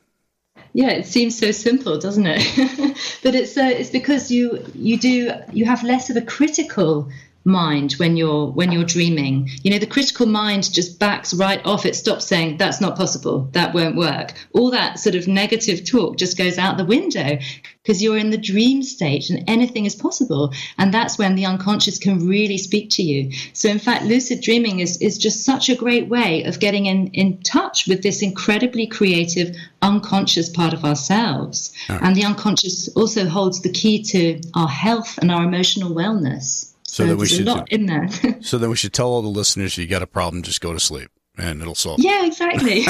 Yeah, 0.75 0.91
it 0.91 1.07
seems 1.07 1.39
so 1.39 1.51
simple, 1.51 1.99
doesn't 1.99 2.27
it? 2.27 2.97
but 3.23 3.35
it's 3.35 3.57
uh, 3.57 3.65
it's 3.65 3.91
because 3.91 4.31
you 4.31 4.65
you 4.75 4.99
do 4.99 5.33
you 5.53 5.67
have 5.67 5.83
less 5.83 6.09
of 6.09 6.17
a 6.17 6.23
critical 6.23 7.11
mind 7.45 7.93
when 7.95 8.17
you're 8.17 8.47
when 8.47 8.73
you're 8.73 8.85
dreaming. 8.85 9.51
You 9.63 9.71
know 9.71 9.79
the 9.79 9.87
critical 9.87 10.27
mind 10.27 10.73
just 10.73 10.99
backs 10.99 11.35
right 11.35 11.65
off. 11.65 11.87
It 11.87 11.97
stops 11.97 12.27
saying 12.27 12.57
that's 12.57 12.81
not 12.81 12.97
possible. 12.97 13.49
That 13.53 13.75
won't 13.75 13.97
work. 13.97 14.35
All 14.53 14.71
that 14.71 14.99
sort 14.99 15.15
of 15.15 15.27
negative 15.27 15.85
talk 15.85 16.17
just 16.17 16.39
goes 16.39 16.59
out 16.59 16.77
the 16.77 16.85
window 16.85 17.39
because 17.83 18.03
you're 18.03 18.19
in 18.19 18.31
the 18.31 18.39
dream 18.39 18.83
state 18.83 19.29
and 19.29 19.45
anything 19.49 19.87
is 19.87 19.97
possible. 19.97 20.53
And 20.79 20.95
that's 20.95 21.19
when 21.19 21.35
the 21.35 21.47
unconscious 21.47 21.99
can 21.99 22.29
really 22.29 22.59
speak 22.59 22.91
to 22.91 23.03
you. 23.03 23.33
So 23.53 23.69
in 23.69 23.79
fact 23.79 24.05
lucid 24.05 24.41
dreaming 24.41 24.81
is 24.81 24.99
is 24.99 25.19
just 25.19 25.45
such 25.45 25.69
a 25.69 25.75
great 25.75 26.09
way 26.09 26.45
of 26.45 26.61
getting 26.61 26.87
in 26.87 27.09
in 27.09 27.43
touch 27.43 27.87
with 27.89 28.03
this 28.03 28.23
incredibly 28.23 28.87
creative 28.87 29.57
unconscious 29.81 30.49
part 30.49 30.73
of 30.73 30.85
ourselves. 30.85 31.73
Right. 31.89 32.01
and 32.03 32.15
the 32.15 32.25
unconscious 32.25 32.89
also 32.95 33.27
holds 33.27 33.63
the 33.63 33.73
key 33.73 34.03
to 34.05 34.41
our 34.55 34.69
health 34.69 35.19
and 35.19 35.31
our 35.31 35.45
emotional 35.45 35.91
wellness 35.91 36.72
so, 36.93 37.07
that 37.07 37.17
we 37.17 37.27
should 37.27 37.49
in 37.71 37.87
there. 37.87 38.07
so 38.43 38.59
then 38.59 38.69
we 38.69 38.77
should 38.77 38.93
tell 38.93 39.09
all 39.09 39.23
the 39.23 39.29
listeners 39.29 39.79
you 39.79 39.87
got 39.87 40.03
a 40.03 40.07
problem, 40.07 40.43
just 40.43 40.61
go 40.61 40.75
to 40.75 40.81
sleep 40.81 41.11
and 41.39 41.63
it'll 41.63 41.75
solve. 41.75 42.01
Yeah, 42.01 42.27
exactly. 42.27 42.85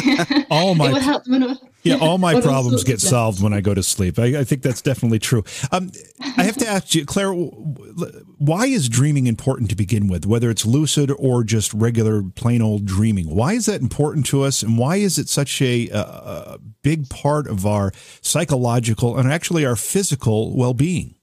all 0.50 0.74
my 0.74 0.90
yeah, 1.84 1.98
all 1.98 2.18
my 2.18 2.40
problems 2.40 2.82
get 2.82 3.00
solved 3.00 3.40
when 3.40 3.52
I 3.52 3.60
go 3.60 3.74
to 3.74 3.82
sleep. 3.84 4.18
I, 4.18 4.40
I 4.40 4.44
think 4.44 4.62
that's 4.62 4.82
definitely 4.82 5.20
true. 5.20 5.44
Um, 5.70 5.92
I 6.36 6.42
have 6.42 6.56
to 6.56 6.66
ask 6.66 6.96
you, 6.96 7.06
Claire, 7.06 7.32
why 7.32 8.66
is 8.66 8.88
dreaming 8.88 9.28
important 9.28 9.70
to 9.70 9.76
begin 9.76 10.08
with? 10.08 10.26
Whether 10.26 10.50
it's 10.50 10.66
lucid 10.66 11.12
or 11.16 11.44
just 11.44 11.72
regular 11.72 12.24
plain 12.24 12.60
old 12.60 12.84
dreaming, 12.84 13.32
why 13.32 13.52
is 13.52 13.66
that 13.66 13.80
important 13.80 14.26
to 14.26 14.42
us, 14.42 14.64
and 14.64 14.76
why 14.76 14.96
is 14.96 15.16
it 15.16 15.28
such 15.28 15.62
a, 15.62 15.88
a 15.90 16.58
big 16.82 17.08
part 17.08 17.46
of 17.46 17.64
our 17.64 17.92
psychological 18.20 19.16
and 19.16 19.32
actually 19.32 19.64
our 19.64 19.76
physical 19.76 20.56
well 20.56 20.74
being? 20.74 21.14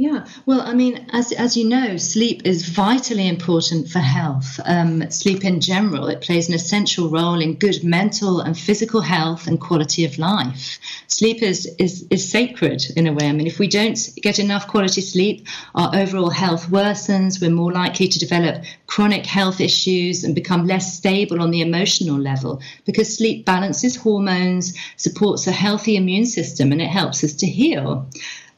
Yeah, 0.00 0.28
well, 0.46 0.60
I 0.60 0.74
mean, 0.74 1.08
as, 1.10 1.32
as 1.32 1.56
you 1.56 1.68
know, 1.68 1.96
sleep 1.96 2.42
is 2.44 2.68
vitally 2.68 3.26
important 3.26 3.88
for 3.88 3.98
health. 3.98 4.60
Um, 4.64 5.10
sleep 5.10 5.44
in 5.44 5.60
general, 5.60 6.06
it 6.06 6.20
plays 6.20 6.46
an 6.46 6.54
essential 6.54 7.10
role 7.10 7.40
in 7.40 7.56
good 7.56 7.82
mental 7.82 8.40
and 8.40 8.56
physical 8.56 9.00
health 9.00 9.48
and 9.48 9.60
quality 9.60 10.04
of 10.04 10.16
life. 10.16 10.78
Sleep 11.08 11.42
is, 11.42 11.66
is, 11.80 12.06
is 12.10 12.30
sacred 12.30 12.80
in 12.94 13.08
a 13.08 13.12
way. 13.12 13.26
I 13.26 13.32
mean, 13.32 13.48
if 13.48 13.58
we 13.58 13.66
don't 13.66 13.98
get 14.22 14.38
enough 14.38 14.68
quality 14.68 15.00
sleep, 15.00 15.48
our 15.74 15.92
overall 15.92 16.30
health 16.30 16.68
worsens. 16.68 17.42
We're 17.42 17.50
more 17.50 17.72
likely 17.72 18.06
to 18.06 18.20
develop 18.20 18.62
chronic 18.86 19.26
health 19.26 19.60
issues 19.60 20.22
and 20.22 20.32
become 20.32 20.68
less 20.68 20.96
stable 20.96 21.42
on 21.42 21.50
the 21.50 21.60
emotional 21.60 22.20
level 22.20 22.62
because 22.84 23.16
sleep 23.16 23.44
balances 23.44 23.96
hormones, 23.96 24.74
supports 24.96 25.48
a 25.48 25.52
healthy 25.52 25.96
immune 25.96 26.26
system, 26.26 26.70
and 26.70 26.80
it 26.80 26.88
helps 26.88 27.24
us 27.24 27.32
to 27.34 27.48
heal. 27.48 28.08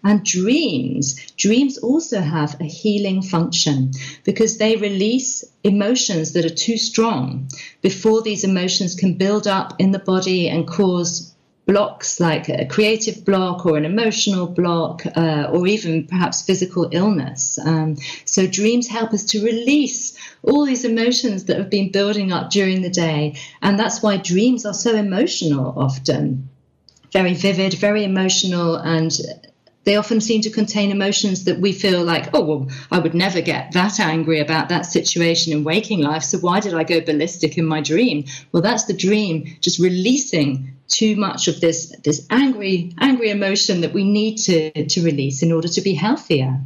And 0.02 0.24
dreams, 0.24 1.32
dreams 1.36 1.76
also 1.78 2.20
have 2.20 2.58
a 2.60 2.64
healing 2.64 3.20
function 3.22 3.92
because 4.24 4.56
they 4.56 4.76
release 4.76 5.44
emotions 5.62 6.32
that 6.32 6.46
are 6.46 6.54
too 6.54 6.78
strong 6.78 7.48
before 7.82 8.22
these 8.22 8.44
emotions 8.44 8.94
can 8.94 9.14
build 9.14 9.46
up 9.46 9.74
in 9.78 9.92
the 9.92 9.98
body 9.98 10.48
and 10.48 10.66
cause 10.66 11.34
blocks 11.66 12.18
like 12.18 12.48
a 12.48 12.66
creative 12.66 13.24
block 13.24 13.64
or 13.64 13.76
an 13.76 13.84
emotional 13.84 14.46
block 14.46 15.04
uh, 15.16 15.48
or 15.52 15.66
even 15.66 16.06
perhaps 16.06 16.42
physical 16.42 16.88
illness. 16.90 17.58
Um, 17.64 17.96
so 18.24 18.46
dreams 18.46 18.88
help 18.88 19.12
us 19.12 19.24
to 19.26 19.44
release 19.44 20.18
all 20.42 20.64
these 20.64 20.84
emotions 20.84 21.44
that 21.44 21.58
have 21.58 21.70
been 21.70 21.92
building 21.92 22.32
up 22.32 22.50
during 22.50 22.82
the 22.82 22.90
day. 22.90 23.36
And 23.62 23.78
that's 23.78 24.02
why 24.02 24.16
dreams 24.16 24.66
are 24.66 24.74
so 24.74 24.96
emotional 24.96 25.74
often. 25.76 26.48
Very 27.12 27.34
vivid, 27.34 27.74
very 27.74 28.04
emotional, 28.04 28.76
and 28.76 29.12
they 29.84 29.96
often 29.96 30.20
seem 30.20 30.42
to 30.42 30.50
contain 30.50 30.90
emotions 30.90 31.44
that 31.44 31.58
we 31.58 31.72
feel 31.72 32.04
like, 32.04 32.34
oh, 32.34 32.44
well, 32.44 32.68
I 32.90 32.98
would 32.98 33.14
never 33.14 33.40
get 33.40 33.72
that 33.72 33.98
angry 33.98 34.40
about 34.40 34.68
that 34.68 34.86
situation 34.86 35.52
in 35.52 35.64
waking 35.64 36.00
life. 36.00 36.22
So 36.22 36.38
why 36.38 36.60
did 36.60 36.74
I 36.74 36.84
go 36.84 37.00
ballistic 37.00 37.56
in 37.56 37.64
my 37.64 37.80
dream? 37.80 38.24
Well, 38.52 38.62
that's 38.62 38.84
the 38.84 38.92
dream 38.92 39.56
just 39.60 39.78
releasing 39.78 40.76
too 40.90 41.16
much 41.16 41.48
of 41.48 41.60
this 41.60 41.94
this 42.04 42.26
angry 42.30 42.92
angry 42.98 43.30
emotion 43.30 43.80
that 43.80 43.92
we 43.92 44.04
need 44.04 44.36
to 44.36 44.70
to 44.86 45.02
release 45.02 45.42
in 45.42 45.52
order 45.52 45.68
to 45.68 45.80
be 45.80 45.94
healthier 45.94 46.60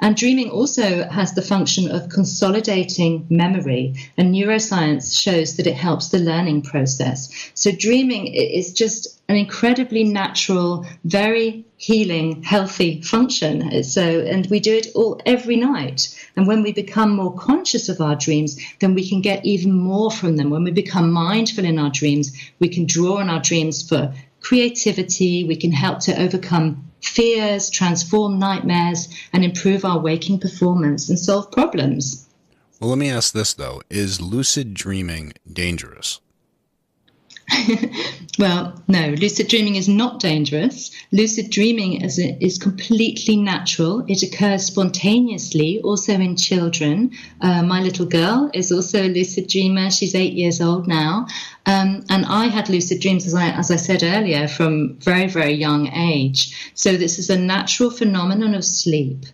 and 0.00 0.16
dreaming 0.16 0.50
also 0.50 1.08
has 1.08 1.32
the 1.32 1.42
function 1.42 1.90
of 1.90 2.08
consolidating 2.08 3.24
memory 3.30 3.94
and 4.16 4.34
neuroscience 4.34 5.18
shows 5.18 5.56
that 5.56 5.66
it 5.66 5.74
helps 5.74 6.08
the 6.08 6.18
learning 6.18 6.60
process 6.60 7.50
so 7.54 7.70
dreaming 7.70 8.26
is 8.26 8.72
just 8.72 9.18
an 9.30 9.36
incredibly 9.36 10.04
natural, 10.04 10.86
very 11.04 11.66
healing, 11.76 12.42
healthy 12.42 13.02
function. 13.02 13.84
So, 13.84 14.02
uh, 14.02 14.24
and 14.24 14.46
we 14.46 14.58
do 14.58 14.74
it 14.74 14.88
all 14.94 15.20
every 15.26 15.56
night. 15.56 16.08
And 16.34 16.46
when 16.46 16.62
we 16.62 16.72
become 16.72 17.14
more 17.14 17.34
conscious 17.34 17.90
of 17.90 18.00
our 18.00 18.16
dreams, 18.16 18.58
then 18.80 18.94
we 18.94 19.06
can 19.06 19.20
get 19.20 19.44
even 19.44 19.72
more 19.72 20.10
from 20.10 20.36
them. 20.36 20.48
When 20.48 20.64
we 20.64 20.70
become 20.70 21.12
mindful 21.12 21.66
in 21.66 21.78
our 21.78 21.90
dreams, 21.90 22.32
we 22.58 22.70
can 22.70 22.86
draw 22.86 23.18
on 23.18 23.28
our 23.28 23.40
dreams 23.40 23.67
for 23.72 24.14
creativity. 24.40 25.44
We 25.44 25.56
can 25.56 25.72
help 25.72 26.00
to 26.00 26.20
overcome 26.20 26.84
fears, 27.02 27.70
transform 27.70 28.38
nightmares, 28.38 29.08
and 29.32 29.44
improve 29.44 29.84
our 29.84 29.98
waking 29.98 30.40
performance 30.40 31.08
and 31.08 31.18
solve 31.18 31.50
problems. 31.50 32.26
Well, 32.80 32.90
let 32.90 32.98
me 32.98 33.10
ask 33.10 33.32
this 33.32 33.54
though 33.54 33.82
Is 33.90 34.20
lucid 34.20 34.74
dreaming 34.74 35.32
dangerous? 35.52 36.20
well, 38.38 38.82
no, 38.88 39.14
lucid 39.18 39.48
dreaming 39.48 39.76
is 39.76 39.88
not 39.88 40.20
dangerous. 40.20 40.90
Lucid 41.12 41.50
dreaming 41.50 42.02
is, 42.02 42.18
is 42.18 42.58
completely 42.58 43.36
natural. 43.36 44.04
It 44.08 44.22
occurs 44.22 44.64
spontaneously, 44.64 45.80
also 45.80 46.14
in 46.14 46.36
children. 46.36 47.12
Uh, 47.40 47.62
my 47.62 47.80
little 47.80 48.06
girl 48.06 48.50
is 48.52 48.70
also 48.70 49.02
a 49.02 49.08
lucid 49.08 49.48
dreamer. 49.48 49.90
She's 49.90 50.14
eight 50.14 50.34
years 50.34 50.60
old 50.60 50.86
now. 50.86 51.26
Um, 51.66 52.04
and 52.08 52.24
I 52.26 52.46
had 52.46 52.68
lucid 52.68 53.00
dreams, 53.00 53.26
as 53.26 53.34
I, 53.34 53.50
as 53.50 53.70
I 53.70 53.76
said 53.76 54.02
earlier, 54.02 54.48
from 54.48 54.96
very, 55.00 55.26
very 55.26 55.52
young 55.52 55.88
age. 55.88 56.72
So 56.74 56.96
this 56.96 57.18
is 57.18 57.30
a 57.30 57.38
natural 57.38 57.90
phenomenon 57.90 58.54
of 58.54 58.64
sleep. 58.64 59.26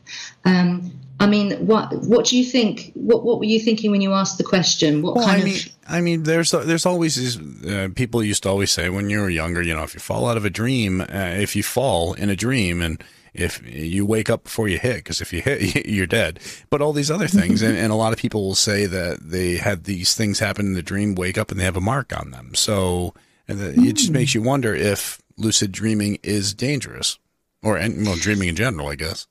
Um, 0.45 0.93
I 1.21 1.27
mean, 1.27 1.67
what 1.67 1.93
what 2.03 2.27
do 2.27 2.37
you 2.37 2.45
think? 2.45 2.93
What 2.95 3.25
what 3.25 3.39
were 3.39 3.45
you 3.45 3.61
thinking 3.61 3.91
when 3.91 4.01
you 4.01 4.13
asked 4.13 4.39
the 4.39 4.45
question? 4.45 5.01
What 5.03 5.17
well, 5.17 5.27
kind 5.27 5.43
I 5.43 5.45
mean, 5.45 5.57
of? 5.57 5.69
I 5.89 6.01
mean, 6.01 6.23
there's 6.25 6.51
there's 6.51 6.87
always 6.87 7.15
these 7.17 7.67
uh, 7.67 7.89
people 7.95 8.23
used 8.23 8.43
to 8.43 8.49
always 8.49 8.73
say 8.73 8.89
when 8.89 9.11
you 9.11 9.21
were 9.21 9.31
younger, 9.31 9.63
you 9.63 9.75
know, 9.75 9.85
if 9.85 9.95
you 9.95 10.01
fall 10.01 10.29
out 10.29 10.37
of 10.37 10.45
a 10.45 10.51
dream, 10.51 11.01
uh, 11.01 11.07
if 11.13 11.55
you 11.55 11.63
fall 11.63 12.15
in 12.15 12.31
a 12.31 12.37
dream, 12.37 12.83
and 12.83 13.03
if 13.33 13.63
you 13.67 14.07
wake 14.07 14.29
up 14.29 14.45
before 14.45 14.69
you 14.69 14.79
hit, 14.79 14.97
because 14.97 15.21
if 15.21 15.33
you 15.33 15.41
hit, 15.41 15.87
you're 15.87 16.07
dead. 16.07 16.41
But 16.71 16.81
all 16.81 16.93
these 16.93 17.11
other 17.11 17.29
things, 17.29 17.63
and, 17.63 17.77
and 17.77 17.93
a 17.93 17.97
lot 17.97 18.13
of 18.13 18.19
people 18.19 18.43
will 18.43 18.55
say 18.55 18.87
that 18.87 19.19
they 19.21 19.57
had 19.57 19.85
these 19.85 20.15
things 20.15 20.39
happen 20.41 20.67
in 20.67 20.75
the 20.75 20.83
dream, 20.83 21.15
wake 21.15 21.39
up, 21.39 21.51
and 21.51 21.61
they 21.61 21.65
have 21.65 21.77
a 21.77 21.81
mark 21.81 22.17
on 22.17 22.31
them. 22.31 22.55
So 22.55 23.15
the, 23.47 23.71
it 23.71 23.95
just 23.95 24.11
makes 24.11 24.35
you 24.35 24.43
wonder 24.43 24.75
if 24.75 25.21
lucid 25.37 25.73
dreaming 25.73 26.19
is 26.23 26.55
dangerous, 26.55 27.19
or 27.63 27.75
well, 27.75 28.17
dreaming 28.17 28.49
in 28.49 28.57
general, 28.57 28.89
I 28.89 28.95
guess. 28.95 29.27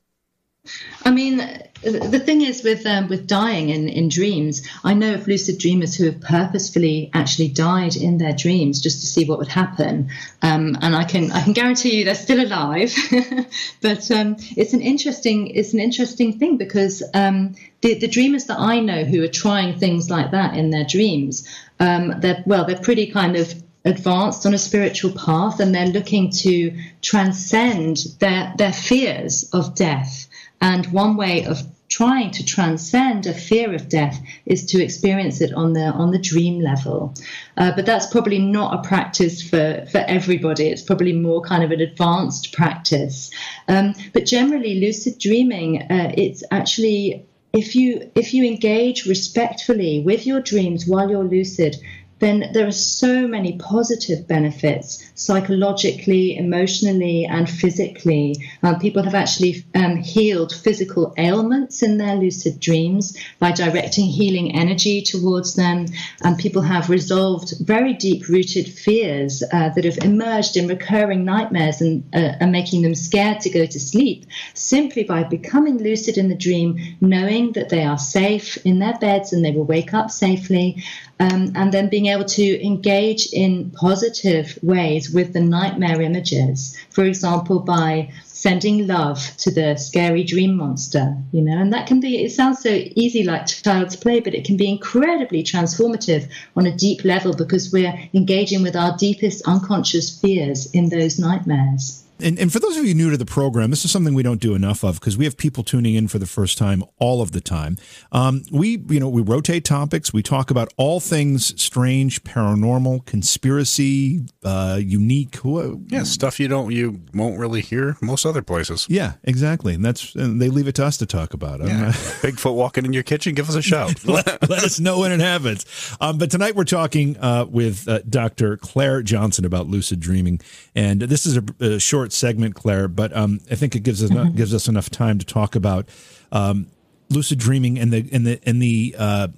I 1.04 1.10
mean, 1.10 1.36
the 1.82 2.22
thing 2.24 2.40
is 2.40 2.62
with 2.62 2.86
um, 2.86 3.08
with 3.08 3.26
dying 3.26 3.68
in, 3.68 3.90
in 3.90 4.08
dreams, 4.08 4.66
I 4.82 4.94
know 4.94 5.12
of 5.12 5.28
lucid 5.28 5.58
dreamers 5.58 5.94
who 5.94 6.06
have 6.06 6.22
purposefully 6.22 7.10
actually 7.12 7.48
died 7.48 7.96
in 7.96 8.16
their 8.16 8.32
dreams 8.32 8.80
just 8.80 9.00
to 9.00 9.06
see 9.06 9.26
what 9.26 9.38
would 9.38 9.48
happen, 9.48 10.08
um, 10.40 10.78
and 10.80 10.96
I 10.96 11.04
can 11.04 11.30
I 11.32 11.42
can 11.42 11.52
guarantee 11.52 11.98
you 11.98 12.04
they're 12.06 12.14
still 12.14 12.42
alive. 12.42 12.94
but 13.82 14.10
um, 14.10 14.36
it's 14.56 14.72
an 14.72 14.80
interesting 14.80 15.48
it's 15.48 15.74
an 15.74 15.80
interesting 15.80 16.38
thing 16.38 16.56
because 16.56 17.02
um, 17.12 17.54
the 17.82 17.98
the 17.98 18.08
dreamers 18.08 18.46
that 18.46 18.58
I 18.58 18.80
know 18.80 19.04
who 19.04 19.22
are 19.22 19.28
trying 19.28 19.78
things 19.78 20.08
like 20.08 20.30
that 20.30 20.56
in 20.56 20.70
their 20.70 20.84
dreams, 20.84 21.46
um, 21.78 22.14
they're 22.20 22.42
well 22.46 22.64
they're 22.64 22.78
pretty 22.78 23.08
kind 23.08 23.36
of 23.36 23.52
advanced 23.84 24.46
on 24.46 24.54
a 24.54 24.58
spiritual 24.58 25.12
path 25.12 25.60
and 25.60 25.74
they're 25.74 25.86
looking 25.88 26.30
to 26.30 26.74
transcend 27.02 27.98
their 28.18 28.54
their 28.56 28.72
fears 28.72 29.50
of 29.52 29.74
death 29.74 30.26
and 30.64 30.86
one 30.86 31.14
way 31.16 31.44
of 31.44 31.62
trying 31.90 32.30
to 32.30 32.44
transcend 32.44 33.26
a 33.26 33.34
fear 33.34 33.74
of 33.74 33.86
death 33.90 34.18
is 34.46 34.64
to 34.64 34.82
experience 34.82 35.42
it 35.42 35.52
on 35.52 35.74
the 35.74 35.84
on 36.02 36.10
the 36.10 36.18
dream 36.18 36.58
level. 36.58 37.14
Uh, 37.58 37.70
but 37.76 37.84
that's 37.84 38.06
probably 38.06 38.38
not 38.38 38.72
a 38.74 38.88
practice 38.88 39.42
for 39.42 39.84
for 39.92 39.98
everybody. 40.08 40.68
It's 40.68 40.82
probably 40.82 41.12
more 41.12 41.42
kind 41.42 41.62
of 41.62 41.70
an 41.70 41.82
advanced 41.82 42.54
practice. 42.54 43.30
Um, 43.68 43.94
but 44.14 44.24
generally, 44.24 44.80
lucid 44.80 45.18
dreaming, 45.18 45.82
uh, 45.82 46.12
it's 46.16 46.42
actually 46.50 47.26
if 47.52 47.76
you 47.76 48.10
if 48.14 48.32
you 48.32 48.42
engage 48.44 49.04
respectfully 49.04 50.00
with 50.00 50.26
your 50.26 50.40
dreams 50.40 50.86
while 50.86 51.10
you're 51.10 51.24
lucid 51.24 51.76
then 52.20 52.50
there 52.52 52.66
are 52.66 52.72
so 52.72 53.26
many 53.26 53.58
positive 53.58 54.26
benefits 54.26 55.04
psychologically, 55.14 56.36
emotionally, 56.36 57.24
and 57.24 57.48
physically. 57.48 58.36
Uh, 58.62 58.78
people 58.78 59.02
have 59.02 59.14
actually 59.14 59.64
um, 59.74 59.96
healed 59.96 60.52
physical 60.52 61.12
ailments 61.18 61.82
in 61.82 61.98
their 61.98 62.16
lucid 62.16 62.60
dreams 62.60 63.16
by 63.38 63.52
directing 63.52 64.06
healing 64.06 64.54
energy 64.54 65.02
towards 65.02 65.54
them. 65.54 65.86
And 66.22 66.38
people 66.38 66.62
have 66.62 66.88
resolved 66.88 67.54
very 67.60 67.94
deep 67.94 68.28
rooted 68.28 68.68
fears 68.68 69.42
uh, 69.52 69.70
that 69.70 69.84
have 69.84 69.98
emerged 69.98 70.56
in 70.56 70.68
recurring 70.68 71.24
nightmares 71.24 71.80
and, 71.80 72.04
uh, 72.14 72.36
and 72.40 72.52
making 72.52 72.82
them 72.82 72.94
scared 72.94 73.40
to 73.40 73.50
go 73.50 73.66
to 73.66 73.80
sleep 73.80 74.26
simply 74.54 75.04
by 75.04 75.24
becoming 75.24 75.78
lucid 75.78 76.16
in 76.16 76.28
the 76.28 76.34
dream, 76.34 76.96
knowing 77.00 77.52
that 77.52 77.68
they 77.68 77.84
are 77.84 77.98
safe 77.98 78.56
in 78.64 78.78
their 78.78 78.98
beds 78.98 79.32
and 79.32 79.44
they 79.44 79.50
will 79.50 79.64
wake 79.64 79.92
up 79.92 80.10
safely 80.10 80.82
um, 81.20 81.52
and 81.54 81.72
then 81.72 81.88
being 81.88 82.06
able 82.06 82.24
to 82.24 82.64
engage 82.64 83.28
in 83.32 83.70
positive 83.70 84.58
ways 84.62 85.10
with 85.10 85.32
the 85.32 85.40
nightmare 85.40 86.00
images. 86.02 86.76
For 86.90 87.04
example, 87.04 87.60
by 87.60 88.12
sending 88.24 88.86
love 88.86 89.36
to 89.38 89.50
the 89.50 89.76
scary 89.76 90.24
dream 90.24 90.56
monster, 90.56 91.16
you 91.32 91.40
know, 91.40 91.56
and 91.58 91.72
that 91.72 91.86
can 91.86 92.00
be, 92.00 92.22
it 92.24 92.32
sounds 92.32 92.60
so 92.60 92.70
easy 92.96 93.22
like 93.24 93.46
child's 93.46 93.96
play, 93.96 94.20
but 94.20 94.34
it 94.34 94.44
can 94.44 94.56
be 94.56 94.68
incredibly 94.68 95.42
transformative 95.42 96.28
on 96.56 96.66
a 96.66 96.76
deep 96.76 97.04
level 97.04 97.34
because 97.34 97.72
we're 97.72 97.98
engaging 98.12 98.62
with 98.62 98.76
our 98.76 98.96
deepest 98.96 99.42
unconscious 99.46 100.20
fears 100.20 100.70
in 100.72 100.88
those 100.88 101.18
nightmares. 101.18 102.03
And, 102.20 102.38
and 102.38 102.52
for 102.52 102.60
those 102.60 102.76
of 102.76 102.84
you 102.84 102.94
new 102.94 103.10
to 103.10 103.16
the 103.16 103.24
program, 103.24 103.70
this 103.70 103.84
is 103.84 103.90
something 103.90 104.14
we 104.14 104.22
don't 104.22 104.40
do 104.40 104.54
enough 104.54 104.84
of 104.84 105.00
because 105.00 105.16
we 105.16 105.24
have 105.24 105.36
people 105.36 105.64
tuning 105.64 105.94
in 105.94 106.08
for 106.08 106.18
the 106.18 106.26
first 106.26 106.58
time 106.58 106.84
all 106.98 107.20
of 107.20 107.32
the 107.32 107.40
time. 107.40 107.76
Um, 108.12 108.42
we, 108.52 108.82
you 108.88 109.00
know, 109.00 109.08
we 109.08 109.22
rotate 109.22 109.64
topics. 109.64 110.12
We 110.12 110.22
talk 110.22 110.50
about 110.50 110.72
all 110.76 111.00
things 111.00 111.60
strange, 111.60 112.22
paranormal, 112.22 113.04
conspiracy, 113.06 114.26
uh, 114.44 114.78
unique. 114.80 115.38
Yeah, 115.44 116.04
stuff 116.04 116.38
you 116.38 116.48
don't, 116.48 116.70
you 116.72 117.00
won't 117.12 117.38
really 117.38 117.60
hear 117.60 117.96
most 118.00 118.24
other 118.24 118.42
places. 118.42 118.86
Yeah, 118.88 119.14
exactly. 119.24 119.74
And 119.74 119.84
that's 119.84 120.14
and 120.14 120.40
they 120.40 120.48
leave 120.48 120.68
it 120.68 120.76
to 120.76 120.84
us 120.84 120.96
to 120.98 121.06
talk 121.06 121.34
about. 121.34 121.60
Yeah. 121.60 121.90
Bigfoot 122.22 122.54
walking 122.54 122.84
in 122.84 122.92
your 122.92 123.02
kitchen. 123.02 123.34
Give 123.34 123.48
us 123.48 123.56
a 123.56 123.62
shout. 123.62 124.04
let, 124.04 124.48
let, 124.48 124.64
us 124.64 124.78
know 124.78 125.00
when 125.00 125.12
it 125.12 125.20
happens. 125.20 125.66
Um, 126.00 126.18
but 126.18 126.30
tonight 126.30 126.54
we're 126.54 126.64
talking 126.64 127.16
uh, 127.18 127.46
with 127.48 127.88
uh, 127.88 128.00
Dr. 128.08 128.56
Claire 128.56 129.02
Johnson 129.02 129.44
about 129.44 129.66
lucid 129.66 130.00
dreaming, 130.00 130.40
and 130.74 131.02
this 131.02 131.26
is 131.26 131.36
a, 131.36 131.44
a 131.60 131.80
short 131.80 132.03
short 132.04 132.12
segment, 132.12 132.54
Claire, 132.54 132.86
but 132.86 133.16
um, 133.16 133.40
I 133.50 133.54
think 133.54 133.74
it 133.74 133.80
gives 133.80 134.02
us 134.02 134.10
mm-hmm. 134.10 134.36
gives 134.36 134.52
us 134.52 134.68
enough 134.68 134.90
time 134.90 135.18
to 135.18 135.24
talk 135.24 135.56
about 135.56 135.88
um, 136.32 136.66
lucid 137.08 137.38
dreaming 137.38 137.78
and 137.78 137.90
the 137.90 138.06
and 138.12 138.26
the 138.26 138.38
and 138.44 138.60
the 138.60 138.94
uh, 138.98 139.28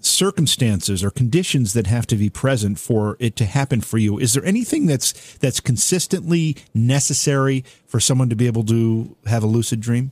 circumstances 0.00 1.04
or 1.04 1.12
conditions 1.12 1.74
that 1.74 1.86
have 1.86 2.08
to 2.08 2.16
be 2.16 2.28
present 2.28 2.80
for 2.80 3.16
it 3.20 3.36
to 3.36 3.44
happen 3.44 3.80
for 3.80 3.98
you. 3.98 4.18
Is 4.18 4.32
there 4.32 4.44
anything 4.44 4.86
that's 4.86 5.36
that's 5.36 5.60
consistently 5.60 6.56
necessary 6.74 7.64
for 7.86 8.00
someone 8.00 8.28
to 8.30 8.36
be 8.36 8.48
able 8.48 8.64
to 8.64 9.16
have 9.26 9.44
a 9.44 9.46
lucid 9.46 9.80
dream? 9.80 10.10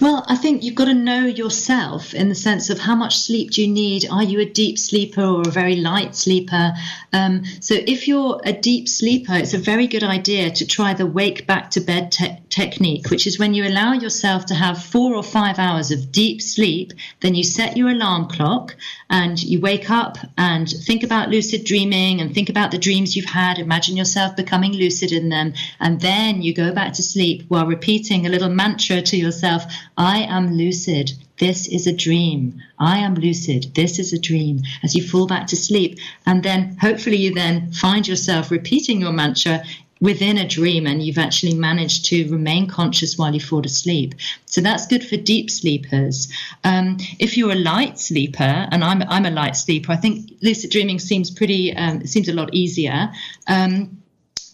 Well, 0.00 0.24
I 0.28 0.36
think 0.36 0.62
you've 0.62 0.74
got 0.74 0.86
to 0.86 0.94
know 0.94 1.26
yourself 1.26 2.14
in 2.14 2.28
the 2.28 2.34
sense 2.34 2.70
of 2.70 2.78
how 2.78 2.94
much 2.94 3.18
sleep 3.18 3.52
do 3.52 3.62
you 3.62 3.68
need? 3.68 4.06
Are 4.10 4.22
you 4.22 4.40
a 4.40 4.44
deep 4.44 4.78
sleeper 4.78 5.22
or 5.22 5.42
a 5.42 5.50
very 5.50 5.76
light 5.76 6.14
sleeper? 6.14 6.72
Um, 7.12 7.44
so, 7.60 7.74
if 7.74 8.08
you're 8.08 8.40
a 8.44 8.52
deep 8.52 8.88
sleeper, 8.88 9.34
it's 9.34 9.54
a 9.54 9.58
very 9.58 9.86
good 9.86 10.02
idea 10.02 10.50
to 10.50 10.66
try 10.66 10.94
the 10.94 11.06
wake 11.06 11.46
back 11.46 11.70
to 11.72 11.80
bed 11.80 12.12
te- 12.12 12.38
technique, 12.54 13.10
which 13.10 13.26
is 13.26 13.38
when 13.38 13.52
you 13.52 13.66
allow 13.66 13.92
yourself 13.92 14.46
to 14.46 14.54
have 14.54 14.82
four 14.82 15.16
or 15.16 15.24
five 15.24 15.58
hours 15.58 15.90
of 15.90 16.12
deep 16.12 16.40
sleep, 16.40 16.92
then 17.20 17.34
you 17.34 17.42
set 17.42 17.76
your 17.76 17.90
alarm 17.90 18.28
clock 18.28 18.76
and 19.10 19.42
you 19.42 19.60
wake 19.60 19.90
up 19.90 20.16
and 20.38 20.68
think 20.68 21.02
about 21.02 21.30
lucid 21.30 21.64
dreaming 21.64 22.20
and 22.20 22.32
think 22.32 22.48
about 22.48 22.70
the 22.70 22.78
dreams 22.78 23.16
you've 23.16 23.24
had. 23.42 23.58
Imagine 23.58 23.96
yourself 23.96 24.36
becoming 24.36 24.72
lucid 24.72 25.10
in 25.10 25.30
them. 25.30 25.52
And 25.80 26.00
then 26.00 26.42
you 26.42 26.54
go 26.54 26.72
back 26.72 26.92
to 26.94 27.02
sleep 27.02 27.44
while 27.48 27.66
repeating 27.66 28.24
a 28.24 28.30
little 28.30 28.50
mantra 28.50 29.02
to 29.02 29.16
yourself 29.16 29.64
I 29.96 30.18
am 30.20 30.56
lucid. 30.56 31.12
This 31.38 31.66
is 31.66 31.88
a 31.88 31.92
dream. 31.92 32.62
I 32.78 32.98
am 32.98 33.16
lucid. 33.16 33.74
This 33.74 33.98
is 33.98 34.12
a 34.12 34.20
dream. 34.20 34.62
As 34.84 34.94
you 34.94 35.02
fall 35.02 35.26
back 35.26 35.48
to 35.48 35.56
sleep. 35.56 35.98
And 36.24 36.44
then 36.44 36.76
hopefully 36.80 37.16
you 37.16 37.34
then 37.34 37.72
find 37.72 38.06
yourself 38.06 38.52
repeating 38.52 39.00
your 39.00 39.12
mantra 39.12 39.64
within 40.00 40.38
a 40.38 40.46
dream 40.46 40.86
and 40.86 41.02
you've 41.02 41.18
actually 41.18 41.54
managed 41.54 42.04
to 42.06 42.30
remain 42.30 42.66
conscious 42.66 43.16
while 43.16 43.32
you 43.32 43.40
fall 43.40 43.64
asleep. 43.64 44.14
So 44.46 44.60
that's 44.60 44.86
good 44.86 45.04
for 45.04 45.16
deep 45.16 45.50
sleepers. 45.50 46.32
Um, 46.62 46.98
if 47.18 47.36
you're 47.36 47.52
a 47.52 47.56
light 47.56 47.98
sleeper, 47.98 48.68
and 48.70 48.84
I'm, 48.84 49.02
I'm 49.02 49.26
a 49.26 49.30
light 49.30 49.56
sleeper, 49.56 49.92
I 49.92 49.96
think 49.96 50.30
lucid 50.42 50.70
dreaming 50.70 50.98
seems 50.98 51.30
pretty, 51.30 51.74
um, 51.74 52.06
seems 52.06 52.28
a 52.28 52.34
lot 52.34 52.52
easier. 52.52 53.10
Um, 53.48 54.02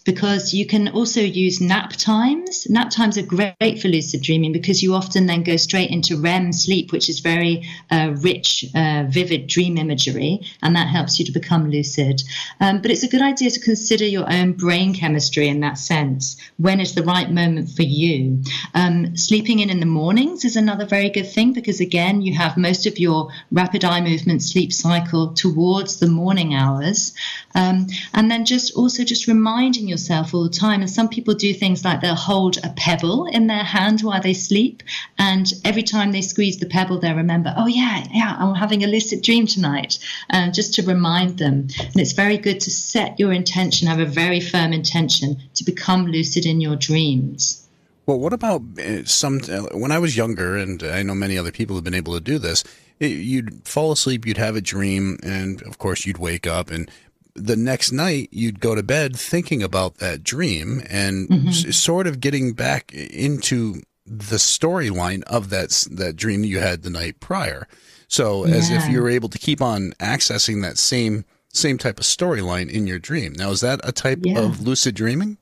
because 0.03 0.53
you 0.53 0.65
can 0.65 0.87
also 0.89 1.21
use 1.21 1.61
nap 1.61 1.91
times. 1.93 2.67
Nap 2.69 2.89
times 2.89 3.17
are 3.17 3.25
great 3.25 3.81
for 3.81 3.87
lucid 3.87 4.21
dreaming 4.21 4.51
because 4.51 4.81
you 4.81 4.93
often 4.93 5.27
then 5.27 5.43
go 5.43 5.55
straight 5.57 5.91
into 5.91 6.17
REM 6.17 6.51
sleep, 6.53 6.91
which 6.91 7.09
is 7.09 7.19
very 7.19 7.67
uh, 7.91 8.13
rich, 8.17 8.65
uh, 8.73 9.05
vivid 9.07 9.47
dream 9.47 9.77
imagery, 9.77 10.41
and 10.63 10.75
that 10.75 10.87
helps 10.87 11.19
you 11.19 11.25
to 11.25 11.31
become 11.31 11.69
lucid. 11.69 12.23
Um, 12.59 12.81
but 12.81 12.89
it's 12.89 13.03
a 13.03 13.07
good 13.07 13.21
idea 13.21 13.51
to 13.51 13.59
consider 13.59 14.05
your 14.05 14.31
own 14.31 14.53
brain 14.53 14.93
chemistry 14.93 15.47
in 15.47 15.59
that 15.59 15.77
sense. 15.77 16.37
When 16.57 16.79
is 16.79 16.95
the 16.95 17.03
right 17.03 17.29
moment 17.29 17.69
for 17.69 17.83
you? 17.83 18.41
Um, 18.73 19.15
sleeping 19.15 19.59
in 19.59 19.69
in 19.69 19.79
the 19.79 19.85
mornings 19.85 20.45
is 20.45 20.55
another 20.55 20.85
very 20.85 21.09
good 21.09 21.29
thing 21.29 21.53
because, 21.53 21.79
again, 21.79 22.21
you 22.21 22.33
have 22.33 22.57
most 22.57 22.87
of 22.87 22.97
your 22.97 23.29
rapid 23.51 23.85
eye 23.85 24.01
movement 24.01 24.41
sleep 24.41 24.73
cycle 24.73 25.33
towards 25.33 25.99
the 25.99 26.07
morning 26.07 26.55
hours. 26.55 27.13
Um, 27.53 27.87
and 28.13 28.31
then 28.31 28.45
just 28.45 28.73
also 28.75 29.03
just 29.03 29.27
reminding 29.27 29.90
yourself 29.91 30.33
all 30.33 30.43
the 30.43 30.49
time. 30.49 30.81
And 30.81 30.89
some 30.89 31.07
people 31.07 31.35
do 31.35 31.53
things 31.53 31.85
like 31.85 32.01
they'll 32.01 32.15
hold 32.15 32.57
a 32.57 32.69
pebble 32.75 33.27
in 33.27 33.45
their 33.45 33.63
hand 33.63 34.01
while 34.01 34.21
they 34.21 34.33
sleep. 34.33 34.81
And 35.19 35.53
every 35.63 35.83
time 35.83 36.11
they 36.11 36.21
squeeze 36.21 36.57
the 36.57 36.65
pebble, 36.65 36.99
they'll 36.99 37.15
remember, 37.15 37.53
oh, 37.55 37.67
yeah, 37.67 38.07
yeah, 38.11 38.35
I'm 38.39 38.55
having 38.55 38.83
a 38.83 38.87
lucid 38.87 39.21
dream 39.21 39.45
tonight, 39.45 39.99
uh, 40.31 40.49
just 40.49 40.73
to 40.75 40.81
remind 40.81 41.37
them. 41.37 41.67
And 41.77 41.95
it's 41.97 42.13
very 42.13 42.37
good 42.37 42.59
to 42.61 42.71
set 42.71 43.19
your 43.19 43.31
intention, 43.31 43.87
have 43.87 43.99
a 43.99 44.05
very 44.05 44.39
firm 44.39 44.73
intention 44.73 45.37
to 45.53 45.63
become 45.63 46.07
lucid 46.07 46.47
in 46.47 46.61
your 46.61 46.75
dreams. 46.75 47.67
Well, 48.07 48.19
what 48.19 48.33
about 48.33 48.63
uh, 48.79 49.05
some? 49.05 49.41
Uh, 49.47 49.77
when 49.77 49.91
I 49.91 49.99
was 49.99 50.17
younger, 50.17 50.57
and 50.57 50.81
I 50.81 51.03
know 51.03 51.13
many 51.13 51.37
other 51.37 51.51
people 51.51 51.75
have 51.75 51.83
been 51.83 51.93
able 51.93 52.15
to 52.15 52.19
do 52.19 52.39
this, 52.39 52.63
you'd 52.99 53.67
fall 53.67 53.91
asleep, 53.91 54.25
you'd 54.25 54.37
have 54.37 54.55
a 54.55 54.61
dream, 54.61 55.17
and 55.23 55.61
of 55.63 55.77
course 55.77 56.05
you'd 56.05 56.17
wake 56.17 56.47
up, 56.47 56.71
and 56.71 56.89
the 57.35 57.55
next 57.55 57.91
night 57.91 58.29
you'd 58.31 58.59
go 58.59 58.75
to 58.75 58.83
bed 58.83 59.15
thinking 59.15 59.63
about 59.63 59.97
that 59.97 60.23
dream 60.23 60.83
and 60.89 61.29
mm-hmm. 61.29 61.47
s- 61.47 61.75
sort 61.75 62.07
of 62.07 62.19
getting 62.19 62.53
back 62.53 62.93
into 62.93 63.81
the 64.05 64.37
storyline 64.37 65.23
of 65.23 65.49
that 65.49 65.87
that 65.91 66.15
dream 66.15 66.43
you 66.43 66.59
had 66.59 66.83
the 66.83 66.89
night 66.89 67.19
prior. 67.19 67.67
So 68.07 68.45
yeah. 68.45 68.55
as 68.55 68.69
if 68.69 68.89
you 68.89 69.01
were 69.01 69.09
able 69.09 69.29
to 69.29 69.37
keep 69.37 69.61
on 69.61 69.93
accessing 69.99 70.61
that 70.63 70.77
same 70.77 71.23
same 71.53 71.77
type 71.77 71.99
of 71.99 72.05
storyline 72.05 72.69
in 72.69 72.87
your 72.87 72.99
dream. 72.99 73.33
Now, 73.33 73.51
is 73.51 73.61
that 73.61 73.79
a 73.83 73.91
type 73.91 74.19
yeah. 74.23 74.39
of 74.39 74.61
lucid 74.61 74.95
dreaming? 74.95 75.37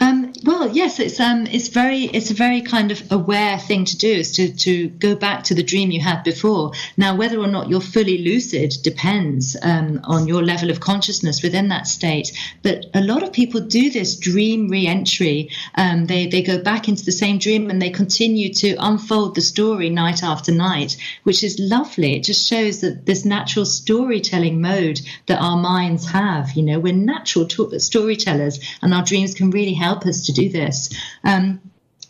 Um, 0.00 0.27
well, 0.44 0.68
yes, 0.68 1.00
it's 1.00 1.18
um, 1.18 1.46
it's 1.46 1.68
very, 1.68 2.04
it's 2.04 2.30
a 2.30 2.34
very 2.34 2.60
kind 2.62 2.92
of 2.92 3.02
aware 3.10 3.58
thing 3.58 3.84
to 3.86 3.96
do 3.96 4.08
is 4.08 4.32
to 4.32 4.52
to 4.52 4.88
go 4.88 5.16
back 5.16 5.44
to 5.44 5.54
the 5.54 5.62
dream 5.62 5.90
you 5.90 6.00
had 6.00 6.22
before. 6.22 6.72
Now, 6.96 7.16
whether 7.16 7.38
or 7.38 7.46
not 7.46 7.68
you're 7.68 7.80
fully 7.80 8.18
lucid 8.18 8.74
depends 8.82 9.56
um, 9.62 10.00
on 10.04 10.28
your 10.28 10.44
level 10.44 10.70
of 10.70 10.80
consciousness 10.80 11.42
within 11.42 11.68
that 11.68 11.86
state. 11.86 12.32
But 12.62 12.86
a 12.94 13.00
lot 13.00 13.22
of 13.22 13.32
people 13.32 13.60
do 13.60 13.90
this 13.90 14.16
dream 14.16 14.68
re-entry. 14.68 15.50
Um, 15.74 16.06
they 16.06 16.26
they 16.26 16.42
go 16.42 16.62
back 16.62 16.88
into 16.88 17.04
the 17.04 17.12
same 17.12 17.38
dream 17.38 17.68
and 17.70 17.82
they 17.82 17.90
continue 17.90 18.52
to 18.54 18.76
unfold 18.78 19.34
the 19.34 19.40
story 19.40 19.90
night 19.90 20.22
after 20.22 20.52
night, 20.52 20.96
which 21.24 21.42
is 21.42 21.58
lovely. 21.58 22.14
It 22.16 22.24
just 22.24 22.48
shows 22.48 22.80
that 22.82 23.06
this 23.06 23.24
natural 23.24 23.64
storytelling 23.64 24.60
mode 24.60 25.00
that 25.26 25.40
our 25.40 25.56
minds 25.56 26.06
have. 26.10 26.52
You 26.52 26.62
know, 26.62 26.78
we're 26.78 26.92
natural 26.92 27.46
to- 27.46 27.80
storytellers, 27.80 28.60
and 28.82 28.94
our 28.94 29.02
dreams 29.02 29.34
can 29.34 29.50
really 29.50 29.74
help 29.74 30.06
us 30.06 30.27
to 30.28 30.32
do 30.32 30.48
this. 30.48 30.90
Um, 31.24 31.60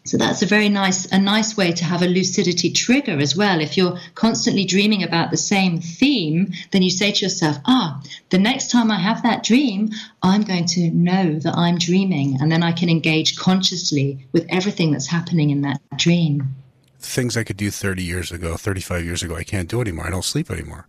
so 0.09 0.17
that's 0.17 0.41
a 0.41 0.47
very 0.47 0.71
nice 0.71 1.05
a 1.13 1.19
nice 1.19 1.55
way 1.55 1.73
to 1.73 1.85
have 1.85 2.01
a 2.03 2.07
lucidity 2.07 2.71
trigger 2.71 3.19
as 3.19 3.37
well. 3.37 3.61
If 3.61 3.77
you're 3.77 3.99
constantly 4.15 4.65
dreaming 4.65 5.03
about 5.03 5.31
the 5.31 5.37
same 5.37 5.81
theme, 5.81 6.53
then 6.71 6.83
you 6.83 6.89
say 6.89 7.13
to 7.13 7.25
yourself, 7.27 7.59
"Ah, 7.67 8.01
the 8.31 8.39
next 8.39 8.71
time 8.71 8.91
I 8.91 8.99
have 8.99 9.23
that 9.23 9.43
dream, 9.43 9.91
I'm 10.23 10.45
going 10.45 10.65
to 10.77 10.91
know 10.91 11.39
that 11.41 11.55
I'm 11.55 11.77
dreaming, 11.77 12.39
and 12.41 12.51
then 12.51 12.63
I 12.63 12.73
can 12.73 12.89
engage 12.89 13.37
consciously 13.37 14.27
with 14.33 14.47
everything 14.49 14.93
that's 14.93 15.07
happening 15.07 15.51
in 15.51 15.61
that 15.63 15.81
dream." 15.97 16.55
Things 17.01 17.37
I 17.37 17.45
could 17.45 17.59
do 17.59 17.71
30 17.71 18.03
years 18.03 18.33
ago, 18.33 18.57
35 18.57 19.05
years 19.05 19.23
ago, 19.23 19.37
I 19.37 19.45
can't 19.45 19.69
do 19.69 19.81
anymore. 19.83 20.07
I 20.07 20.11
don't 20.11 20.25
sleep 20.25 20.51
anymore. 20.51 20.87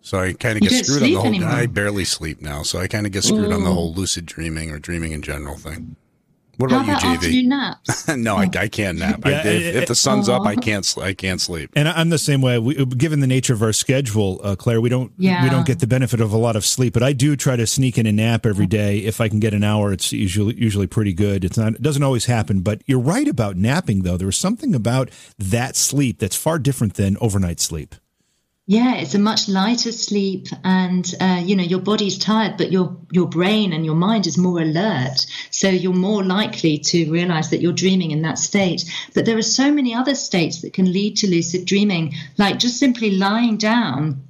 So 0.00 0.18
I 0.18 0.32
kind 0.32 0.56
of 0.56 0.62
get 0.68 0.84
screwed 0.84 1.02
on 1.02 1.08
the 1.08 1.14
whole. 1.14 1.26
Anymore. 1.26 1.48
I 1.50 1.66
barely 1.66 2.04
sleep 2.04 2.40
now, 2.40 2.62
so 2.62 2.78
I 2.80 2.88
kind 2.88 3.06
of 3.06 3.12
get 3.12 3.22
screwed 3.22 3.50
Ooh. 3.50 3.54
on 3.54 3.64
the 3.64 3.72
whole 3.72 3.92
lucid 3.92 4.26
dreaming 4.26 4.70
or 4.70 4.78
dreaming 4.78 5.12
in 5.12 5.22
general 5.22 5.56
thing. 5.56 5.96
What 6.62 6.70
about, 6.70 7.02
about 7.02 7.22
you, 7.24 7.42
JV? 7.42 7.48
naps? 7.48 8.06
no, 8.16 8.36
I, 8.36 8.48
I 8.56 8.68
can't 8.68 8.96
nap. 8.96 9.22
Yeah, 9.26 9.42
I, 9.44 9.48
if, 9.48 9.74
if, 9.74 9.88
the 9.88 9.96
sun's 9.96 10.28
up, 10.28 10.42
I 10.42 10.54
can't. 10.54 10.96
I 10.96 11.12
can't 11.12 11.40
sleep. 11.40 11.72
And 11.74 11.88
I'm 11.88 12.10
the 12.10 12.18
same 12.18 12.40
way. 12.40 12.56
We, 12.60 12.84
given 12.86 13.18
the 13.18 13.26
nature 13.26 13.52
of 13.52 13.64
our 13.64 13.72
schedule, 13.72 14.40
uh, 14.44 14.54
Clare, 14.54 14.80
we 14.80 14.88
don't 14.88 15.10
yeah. 15.18 15.42
we 15.42 15.50
don't 15.50 15.66
get 15.66 15.80
the 15.80 15.88
benefit 15.88 16.20
of 16.20 16.32
a 16.32 16.36
lot 16.36 16.54
of 16.54 16.64
sleep. 16.64 16.94
But 16.94 17.02
I 17.02 17.14
do 17.14 17.34
try 17.34 17.56
to 17.56 17.66
sneak 17.66 17.98
in 17.98 18.06
a 18.06 18.12
nap 18.12 18.46
every 18.46 18.68
day. 18.68 18.98
If 18.98 19.20
I 19.20 19.28
can 19.28 19.40
get 19.40 19.54
an 19.54 19.64
hour, 19.64 19.92
it's 19.92 20.12
usually 20.12 20.54
usually 20.54 20.86
pretty 20.86 21.12
good. 21.12 21.44
It's 21.44 21.58
not. 21.58 21.74
It 21.74 21.82
doesn't 21.82 22.04
always 22.04 22.26
happen. 22.26 22.60
But 22.60 22.82
you're 22.86 23.00
right 23.00 23.26
about 23.26 23.56
napping, 23.56 24.04
though. 24.04 24.16
There 24.16 24.26
was 24.26 24.36
something 24.36 24.72
about 24.72 25.10
that 25.40 25.74
sleep 25.74 26.20
that's 26.20 26.36
far 26.36 26.60
different 26.60 26.94
than 26.94 27.16
overnight 27.20 27.58
sleep. 27.58 27.96
Yeah, 28.66 28.94
it's 28.94 29.16
a 29.16 29.18
much 29.18 29.48
lighter 29.48 29.90
sleep, 29.90 30.46
and 30.62 31.04
uh, 31.20 31.42
you 31.44 31.56
know 31.56 31.64
your 31.64 31.80
body's 31.80 32.16
tired, 32.16 32.56
but 32.56 32.70
your 32.70 32.96
your 33.10 33.28
brain 33.28 33.72
and 33.72 33.84
your 33.84 33.96
mind 33.96 34.28
is 34.28 34.38
more 34.38 34.60
alert. 34.60 35.26
So 35.50 35.68
you're 35.68 35.92
more 35.92 36.22
likely 36.22 36.78
to 36.78 37.10
realize 37.10 37.50
that 37.50 37.60
you're 37.60 37.72
dreaming 37.72 38.12
in 38.12 38.22
that 38.22 38.38
state. 38.38 38.84
But 39.14 39.24
there 39.26 39.36
are 39.36 39.42
so 39.42 39.72
many 39.72 39.94
other 39.94 40.14
states 40.14 40.62
that 40.62 40.74
can 40.74 40.92
lead 40.92 41.16
to 41.18 41.28
lucid 41.28 41.64
dreaming, 41.64 42.14
like 42.38 42.60
just 42.60 42.78
simply 42.78 43.10
lying 43.10 43.56
down 43.56 44.28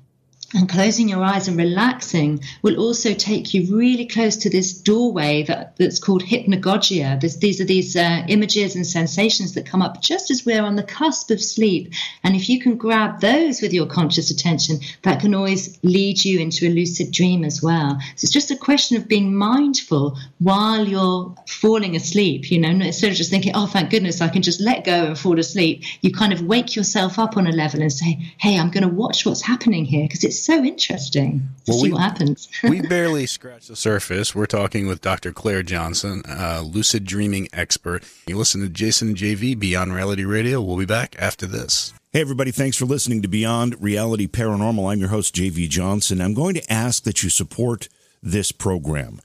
and 0.55 0.69
closing 0.69 1.09
your 1.09 1.23
eyes 1.23 1.49
and 1.49 1.57
relaxing 1.57 2.43
will 2.63 2.77
also 2.77 3.15
take 3.15 3.55
you 3.55 3.75
really 3.77 4.07
close 4.07 4.37
to 4.37 4.51
this 4.51 4.73
doorway 4.73 5.43
that, 5.45 5.77
that's 5.77 5.99
called 5.99 6.23
hypnagogia. 6.23 7.21
This, 7.21 7.37
these 7.37 7.61
are 7.61 7.65
these 7.65 7.97
uh, 7.97 8.25
images 8.29 8.77
and 8.77 8.87
sensations 8.87 9.55
that 9.55 9.67
come 9.67 9.83
up 9.83 10.03
just 10.03 10.31
as 10.31 10.45
we're 10.45 10.63
on 10.63 10.77
the 10.77 10.83
cusp 10.83 11.31
of 11.31 11.43
sleep. 11.43 11.93
And 12.23 12.37
if 12.37 12.49
you 12.49 12.61
can 12.61 12.77
grab 12.77 13.21
those 13.21 13.63
with 13.63 13.73
your 13.73 13.87
conscious 13.87 14.31
attention, 14.31 14.81
that 15.03 15.21
can 15.21 15.35
always 15.35 15.79
lead 15.83 16.25
you 16.25 16.41
into 16.41 16.67
a 16.67 16.71
lucid 16.71 17.13
dream 17.13 17.45
as 17.45 17.63
well. 17.63 17.99
So 18.17 18.25
it's 18.25 18.33
just 18.33 18.51
a 18.51 18.57
question 18.57 18.97
of 18.97 19.09
being 19.09 19.35
mindful 19.35 20.19
while 20.39 20.87
you're 20.87 21.35
falling 21.49 21.97
asleep, 21.97 22.51
you 22.51 22.61
know, 22.61 22.69
instead 22.69 23.11
of 23.11 23.17
just 23.17 23.31
thinking, 23.31 23.53
oh, 23.55 23.67
thank 23.67 23.91
goodness, 23.91 24.21
I 24.21 24.29
can 24.29 24.43
just 24.43 24.61
let 24.61 24.85
go 24.85 25.07
and 25.07 25.19
fall 25.19 25.39
asleep. 25.39 25.83
You 26.03 26.13
kind 26.13 26.33
of 26.33 26.43
wake 26.43 26.77
yourself 26.77 27.19
up 27.19 27.37
on 27.37 27.47
a 27.47 27.53
level 27.53 27.81
and 27.81 27.93
say, 27.93 28.19
hey, 28.39 28.59
I'm 28.59 28.71
going 28.71 28.89
to 28.89 28.95
watch 28.95 29.25
what's 29.25 29.43
happening 29.43 29.85
here 29.85 30.05
because 30.05 30.25
it's 30.25 30.42
so 30.45 30.63
interesting 30.65 31.41
to 31.65 31.73
well, 31.73 31.79
see 31.79 31.83
we, 31.85 31.93
what 31.93 32.03
happens. 32.03 32.49
we 32.63 32.81
barely 32.89 33.27
scratched 33.27 33.69
the 33.69 33.77
surface. 33.77 34.35
We're 34.35 34.47
talking 34.47 34.87
with 34.87 35.01
Dr. 35.01 35.33
Clare 35.33 35.63
Johnson, 35.63 36.23
a 36.27 36.63
lucid 36.63 37.05
dreaming 37.05 37.49
expert. 37.53 38.05
You 38.27 38.37
listen 38.37 38.61
to 38.61 38.69
Jason 38.69 39.09
and 39.09 39.17
JV 39.17 39.59
Beyond 39.59 39.95
Reality 39.95 40.25
Radio. 40.25 40.61
We'll 40.61 40.77
be 40.77 40.87
back 40.87 41.17
after 41.19 41.47
this. 41.47 41.93
Hey, 42.13 42.21
everybody, 42.21 42.51
thanks 42.51 42.77
for 42.77 42.85
listening 42.85 43.23
to 43.23 43.29
Beyond 43.29 43.81
Reality 43.81 44.27
Paranormal. 44.27 44.93
I'm 44.93 44.99
your 44.99 45.09
host, 45.09 45.35
JV 45.35 45.69
Johnson. 45.69 46.21
I'm 46.21 46.35
going 46.35 46.55
to 46.55 46.73
ask 46.73 47.05
that 47.05 47.23
you 47.23 47.31
support 47.31 47.89
this 48.23 48.53
program. 48.53 49.21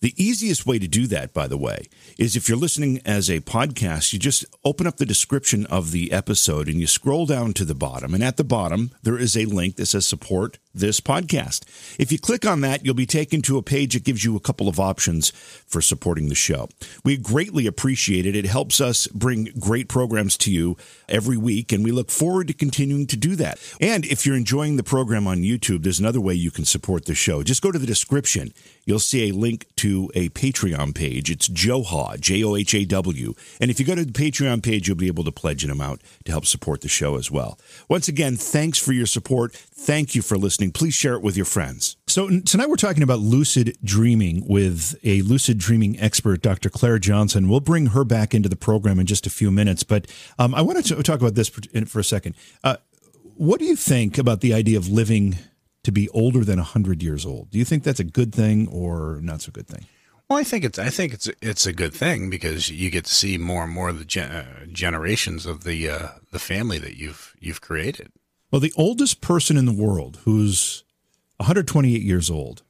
The 0.00 0.14
easiest 0.16 0.66
way 0.66 0.80
to 0.80 0.88
do 0.88 1.06
that, 1.06 1.32
by 1.32 1.46
the 1.46 1.56
way, 1.56 1.86
is 2.18 2.36
if 2.36 2.48
you're 2.48 2.58
listening 2.58 3.00
as 3.04 3.28
a 3.28 3.40
podcast, 3.40 4.12
you 4.12 4.18
just 4.18 4.44
open 4.64 4.86
up 4.86 4.96
the 4.96 5.06
description 5.06 5.66
of 5.66 5.90
the 5.90 6.12
episode 6.12 6.68
and 6.68 6.80
you 6.80 6.86
scroll 6.86 7.26
down 7.26 7.52
to 7.54 7.64
the 7.64 7.74
bottom. 7.74 8.14
And 8.14 8.22
at 8.22 8.36
the 8.36 8.44
bottom, 8.44 8.90
there 9.02 9.18
is 9.18 9.36
a 9.36 9.44
link 9.44 9.76
that 9.76 9.86
says 9.86 10.06
support 10.06 10.58
this 10.74 11.00
podcast. 11.00 11.64
If 11.98 12.10
you 12.10 12.18
click 12.18 12.46
on 12.46 12.62
that, 12.62 12.84
you'll 12.84 12.94
be 12.94 13.06
taken 13.06 13.42
to 13.42 13.58
a 13.58 13.62
page 13.62 13.94
that 13.94 14.04
gives 14.04 14.24
you 14.24 14.36
a 14.36 14.40
couple 14.40 14.68
of 14.68 14.80
options 14.80 15.30
for 15.66 15.82
supporting 15.82 16.28
the 16.28 16.34
show. 16.34 16.68
We 17.04 17.16
greatly 17.16 17.66
appreciate 17.66 18.26
it. 18.26 18.36
It 18.36 18.46
helps 18.46 18.80
us 18.80 19.06
bring 19.08 19.50
great 19.58 19.88
programs 19.88 20.36
to 20.38 20.50
you 20.50 20.76
every 21.08 21.36
week, 21.36 21.72
and 21.72 21.84
we 21.84 21.92
look 21.92 22.10
forward 22.10 22.48
to 22.48 22.54
continuing 22.54 23.06
to 23.08 23.16
do 23.16 23.36
that. 23.36 23.58
And 23.80 24.04
if 24.06 24.24
you're 24.24 24.36
enjoying 24.36 24.76
the 24.76 24.82
program 24.82 25.26
on 25.26 25.42
YouTube, 25.42 25.82
there's 25.82 26.00
another 26.00 26.20
way 26.20 26.34
you 26.34 26.50
can 26.50 26.64
support 26.64 27.04
the 27.04 27.14
show. 27.14 27.42
Just 27.42 27.62
go 27.62 27.70
to 27.70 27.78
the 27.78 27.86
description. 27.86 28.52
You'll 28.84 28.98
see 28.98 29.28
a 29.28 29.34
link 29.34 29.66
to 29.76 30.10
a 30.14 30.30
Patreon 30.30 30.94
page. 30.94 31.30
It's 31.30 31.48
Johaw, 32.02 32.16
J 32.16 32.44
O 32.44 32.56
H 32.56 32.74
A 32.74 32.84
W. 32.84 33.34
And 33.60 33.70
if 33.70 33.78
you 33.78 33.86
go 33.86 33.94
to 33.94 34.04
the 34.04 34.12
Patreon 34.12 34.62
page, 34.62 34.88
you'll 34.88 34.96
be 34.96 35.06
able 35.06 35.24
to 35.24 35.32
pledge 35.32 35.64
an 35.64 35.70
amount 35.70 36.02
to 36.24 36.32
help 36.32 36.46
support 36.46 36.80
the 36.80 36.88
show 36.88 37.16
as 37.16 37.30
well. 37.30 37.58
Once 37.88 38.08
again, 38.08 38.36
thanks 38.36 38.78
for 38.78 38.92
your 38.92 39.06
support. 39.06 39.52
Thank 39.54 40.14
you 40.14 40.22
for 40.22 40.36
listening. 40.36 40.72
Please 40.72 40.94
share 40.94 41.14
it 41.14 41.22
with 41.22 41.36
your 41.36 41.46
friends. 41.46 41.96
So, 42.06 42.28
tonight 42.40 42.68
we're 42.68 42.76
talking 42.76 43.02
about 43.02 43.20
lucid 43.20 43.76
dreaming 43.82 44.46
with 44.46 44.98
a 45.02 45.22
lucid 45.22 45.58
dreaming 45.58 45.98
expert, 46.00 46.42
Dr. 46.42 46.70
Clare 46.70 46.98
Johnson. 46.98 47.48
We'll 47.48 47.60
bring 47.60 47.86
her 47.86 48.04
back 48.04 48.34
into 48.34 48.48
the 48.48 48.56
program 48.56 48.98
in 48.98 49.06
just 49.06 49.26
a 49.26 49.30
few 49.30 49.50
minutes. 49.50 49.82
But 49.82 50.06
um, 50.38 50.54
I 50.54 50.62
wanted 50.62 50.84
to 50.86 51.02
talk 51.02 51.20
about 51.20 51.34
this 51.34 51.48
for 51.48 51.98
a 51.98 52.04
second. 52.04 52.34
Uh, 52.62 52.76
what 53.34 53.58
do 53.58 53.64
you 53.64 53.76
think 53.76 54.18
about 54.18 54.40
the 54.40 54.54
idea 54.54 54.76
of 54.76 54.88
living 54.88 55.38
to 55.84 55.90
be 55.90 56.08
older 56.10 56.44
than 56.44 56.58
100 56.58 57.02
years 57.02 57.26
old? 57.26 57.50
Do 57.50 57.58
you 57.58 57.64
think 57.64 57.82
that's 57.82 57.98
a 57.98 58.04
good 58.04 58.32
thing 58.32 58.68
or 58.68 59.18
not 59.22 59.40
so 59.40 59.50
good 59.50 59.66
thing? 59.66 59.86
Well, 60.32 60.40
I 60.40 60.44
think 60.44 60.64
it's 60.64 60.78
I 60.78 60.88
think 60.88 61.12
it's 61.12 61.28
it's 61.42 61.66
a 61.66 61.74
good 61.74 61.92
thing 61.92 62.30
because 62.30 62.70
you 62.70 62.88
get 62.88 63.04
to 63.04 63.14
see 63.14 63.36
more 63.36 63.64
and 63.64 63.70
more 63.70 63.90
of 63.90 63.98
the 63.98 64.06
gen- 64.06 64.32
uh, 64.32 64.64
generations 64.72 65.44
of 65.44 65.62
the 65.62 65.90
uh, 65.90 66.08
the 66.30 66.38
family 66.38 66.78
that 66.78 66.96
you've 66.96 67.36
you've 67.38 67.60
created. 67.60 68.10
Well, 68.50 68.58
the 68.58 68.72
oldest 68.74 69.20
person 69.20 69.58
in 69.58 69.66
the 69.66 69.74
world, 69.74 70.20
who's 70.24 70.84
128 71.36 72.00
years 72.00 72.30
old, 72.30 72.62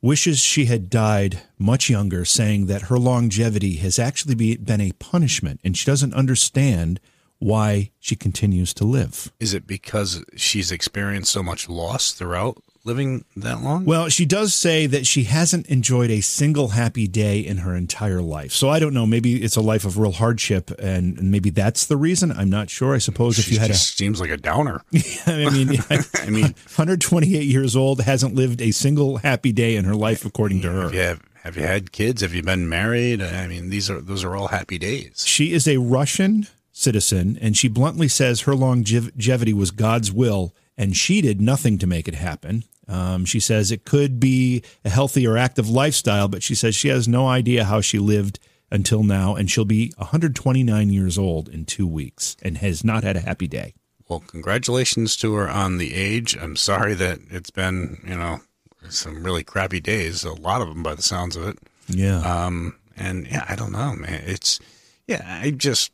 wishes 0.00 0.38
she 0.38 0.64
had 0.64 0.88
died 0.88 1.42
much 1.58 1.90
younger, 1.90 2.24
saying 2.24 2.64
that 2.68 2.88
her 2.88 2.98
longevity 2.98 3.76
has 3.76 3.98
actually 3.98 4.34
be, 4.34 4.56
been 4.56 4.80
a 4.80 4.92
punishment 4.92 5.60
and 5.62 5.76
she 5.76 5.84
doesn't 5.84 6.14
understand 6.14 6.98
why 7.38 7.90
she 8.00 8.16
continues 8.16 8.72
to 8.72 8.84
live. 8.84 9.30
Is 9.38 9.52
it 9.52 9.66
because 9.66 10.24
she's 10.34 10.72
experienced 10.72 11.30
so 11.30 11.42
much 11.42 11.68
loss 11.68 12.12
throughout 12.12 12.62
living 12.84 13.24
that 13.36 13.62
long? 13.62 13.84
Well, 13.84 14.08
she 14.08 14.24
does 14.24 14.54
say 14.54 14.86
that 14.86 15.06
she 15.06 15.24
hasn't 15.24 15.66
enjoyed 15.66 16.10
a 16.10 16.20
single 16.20 16.68
happy 16.68 17.06
day 17.06 17.40
in 17.40 17.58
her 17.58 17.74
entire 17.74 18.20
life. 18.20 18.52
So 18.52 18.68
I 18.68 18.78
don't 18.78 18.94
know. 18.94 19.06
Maybe 19.06 19.42
it's 19.42 19.56
a 19.56 19.60
life 19.60 19.84
of 19.84 19.98
real 19.98 20.12
hardship, 20.12 20.70
and 20.78 21.30
maybe 21.30 21.50
that's 21.50 21.86
the 21.86 21.96
reason. 21.96 22.32
I'm 22.32 22.50
not 22.50 22.70
sure. 22.70 22.94
I 22.94 22.98
suppose 22.98 23.38
if 23.38 23.50
you 23.50 23.58
had 23.58 23.70
a 23.70 23.74
seems 23.74 24.20
like 24.20 24.30
a 24.30 24.36
downer. 24.36 24.82
I 25.26 25.50
mean, 25.50 25.78
I 26.14 26.30
mean, 26.30 26.42
128 26.74 27.42
years 27.44 27.76
old 27.76 28.00
hasn't 28.00 28.34
lived 28.34 28.60
a 28.60 28.70
single 28.70 29.18
happy 29.18 29.52
day 29.52 29.76
in 29.76 29.84
her 29.84 29.94
life, 29.94 30.24
according 30.24 30.62
to 30.62 30.72
her. 30.72 30.92
Yeah, 30.92 31.16
have 31.42 31.56
you 31.56 31.62
had 31.62 31.92
kids? 31.92 32.22
Have 32.22 32.34
you 32.34 32.42
been 32.42 32.68
married? 32.68 33.22
I 33.22 33.46
mean, 33.46 33.70
these 33.70 33.90
are 33.90 34.00
those 34.00 34.24
are 34.24 34.36
all 34.36 34.48
happy 34.48 34.78
days. 34.78 35.24
She 35.26 35.52
is 35.52 35.68
a 35.68 35.78
Russian 35.78 36.46
citizen, 36.72 37.38
and 37.40 37.56
she 37.56 37.68
bluntly 37.68 38.08
says 38.08 38.42
her 38.42 38.54
longevity 38.54 39.52
was 39.52 39.70
God's 39.70 40.10
will, 40.10 40.54
and 40.76 40.96
she 40.96 41.20
did 41.20 41.40
nothing 41.40 41.78
to 41.78 41.86
make 41.86 42.08
it 42.08 42.14
happen. 42.14 42.64
Um, 42.88 43.24
she 43.24 43.40
says 43.40 43.70
it 43.70 43.84
could 43.84 44.18
be 44.18 44.62
a 44.84 44.90
healthy 44.90 45.26
or 45.26 45.36
active 45.36 45.68
lifestyle, 45.68 46.28
but 46.28 46.42
she 46.42 46.54
says 46.54 46.74
she 46.74 46.88
has 46.88 47.06
no 47.06 47.28
idea 47.28 47.64
how 47.64 47.80
she 47.80 47.98
lived 47.98 48.38
until 48.70 49.02
now, 49.02 49.34
and 49.36 49.50
she'll 49.50 49.64
be 49.64 49.92
129 49.98 50.90
years 50.90 51.18
old 51.18 51.48
in 51.48 51.64
two 51.64 51.86
weeks 51.86 52.36
and 52.42 52.58
has 52.58 52.82
not 52.82 53.04
had 53.04 53.16
a 53.16 53.20
happy 53.20 53.46
day. 53.46 53.74
Well, 54.08 54.24
congratulations 54.26 55.16
to 55.18 55.34
her 55.34 55.48
on 55.48 55.78
the 55.78 55.94
age. 55.94 56.36
I'm 56.36 56.56
sorry 56.56 56.94
that 56.94 57.20
it's 57.30 57.50
been, 57.50 58.02
you 58.06 58.16
know, 58.16 58.40
some 58.88 59.22
really 59.22 59.44
crappy 59.44 59.80
days. 59.80 60.24
A 60.24 60.32
lot 60.32 60.60
of 60.60 60.68
them, 60.68 60.82
by 60.82 60.94
the 60.94 61.02
sounds 61.02 61.36
of 61.36 61.46
it. 61.46 61.58
Yeah. 61.88 62.18
Um. 62.20 62.76
And 62.96 63.26
yeah, 63.26 63.44
I 63.48 63.56
don't 63.56 63.72
know, 63.72 63.94
man. 63.94 64.22
It's 64.26 64.60
yeah. 65.06 65.22
I 65.42 65.50
just 65.50 65.92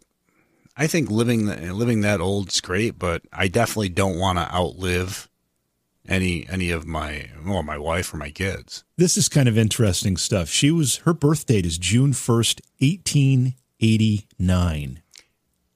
I 0.76 0.86
think 0.86 1.10
living 1.10 1.46
living 1.46 2.00
that 2.02 2.20
old 2.20 2.48
is 2.48 2.60
great, 2.60 2.98
but 2.98 3.22
I 3.32 3.48
definitely 3.48 3.90
don't 3.90 4.18
want 4.18 4.38
to 4.38 4.52
outlive 4.52 5.28
any 6.08 6.48
any 6.48 6.70
of 6.70 6.86
my 6.86 7.30
well 7.44 7.62
my 7.62 7.78
wife 7.78 8.12
or 8.12 8.16
my 8.16 8.30
kids. 8.30 8.84
This 8.96 9.16
is 9.16 9.28
kind 9.28 9.48
of 9.48 9.58
interesting 9.58 10.16
stuff. 10.16 10.48
She 10.48 10.70
was 10.70 10.96
her 10.98 11.12
birth 11.12 11.46
date 11.46 11.66
is 11.66 11.78
June 11.78 12.12
first, 12.12 12.60
eighteen 12.80 13.54
eighty 13.80 14.26
nine. 14.38 15.02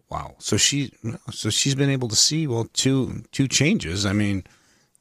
Wow. 0.09 0.37
So 0.39 0.57
she 0.57 0.93
so 1.31 1.51
she's 1.51 1.75
been 1.75 1.91
able 1.91 2.09
to 2.09 2.17
see 2.17 2.47
well 2.47 2.69
two 2.73 3.25
two 3.33 3.49
changes. 3.49 4.05
I 4.05 4.13
mean, 4.13 4.45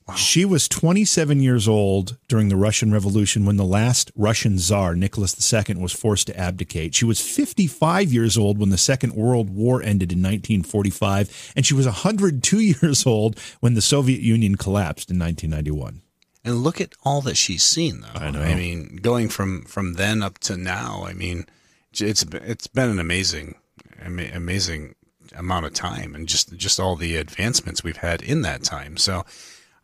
Wow. 0.07 0.15
She 0.15 0.45
was 0.45 0.67
27 0.67 1.39
years 1.41 1.67
old 1.67 2.17
during 2.27 2.49
the 2.49 2.55
Russian 2.55 2.91
Revolution 2.91 3.45
when 3.45 3.57
the 3.57 3.63
last 3.63 4.11
Russian 4.15 4.57
Tsar, 4.57 4.95
Nicholas 4.95 5.53
II, 5.53 5.75
was 5.75 5.91
forced 5.91 6.27
to 6.27 6.37
abdicate. 6.37 6.95
She 6.95 7.05
was 7.05 7.21
55 7.21 8.11
years 8.11 8.37
old 8.37 8.57
when 8.57 8.69
the 8.69 8.77
Second 8.77 9.13
World 9.13 9.49
War 9.49 9.81
ended 9.81 10.11
in 10.11 10.19
1945, 10.19 11.53
and 11.55 11.65
she 11.65 11.75
was 11.75 11.85
102 11.85 12.59
years 12.81 13.05
old 13.05 13.39
when 13.59 13.75
the 13.75 13.81
Soviet 13.81 14.21
Union 14.21 14.55
collapsed 14.55 15.11
in 15.11 15.19
1991. 15.19 16.01
And 16.43 16.57
look 16.57 16.81
at 16.81 16.93
all 17.03 17.21
that 17.21 17.37
she's 17.37 17.63
seen, 17.63 18.01
though. 18.01 18.19
I 18.19 18.31
know. 18.31 18.41
I 18.41 18.55
mean, 18.55 18.97
going 19.01 19.29
from 19.29 19.63
from 19.65 19.93
then 19.93 20.23
up 20.23 20.39
to 20.39 20.57
now, 20.57 21.03
I 21.05 21.13
mean, 21.13 21.45
it's 21.93 22.23
it's 22.23 22.67
been 22.67 22.89
an 22.89 22.99
amazing, 22.99 23.55
amazing 24.03 24.95
amount 25.35 25.67
of 25.67 25.73
time, 25.73 26.15
and 26.15 26.27
just 26.27 26.57
just 26.57 26.79
all 26.79 26.95
the 26.95 27.15
advancements 27.15 27.83
we've 27.83 27.97
had 27.97 28.23
in 28.23 28.41
that 28.41 28.63
time. 28.63 28.97
So 28.97 29.23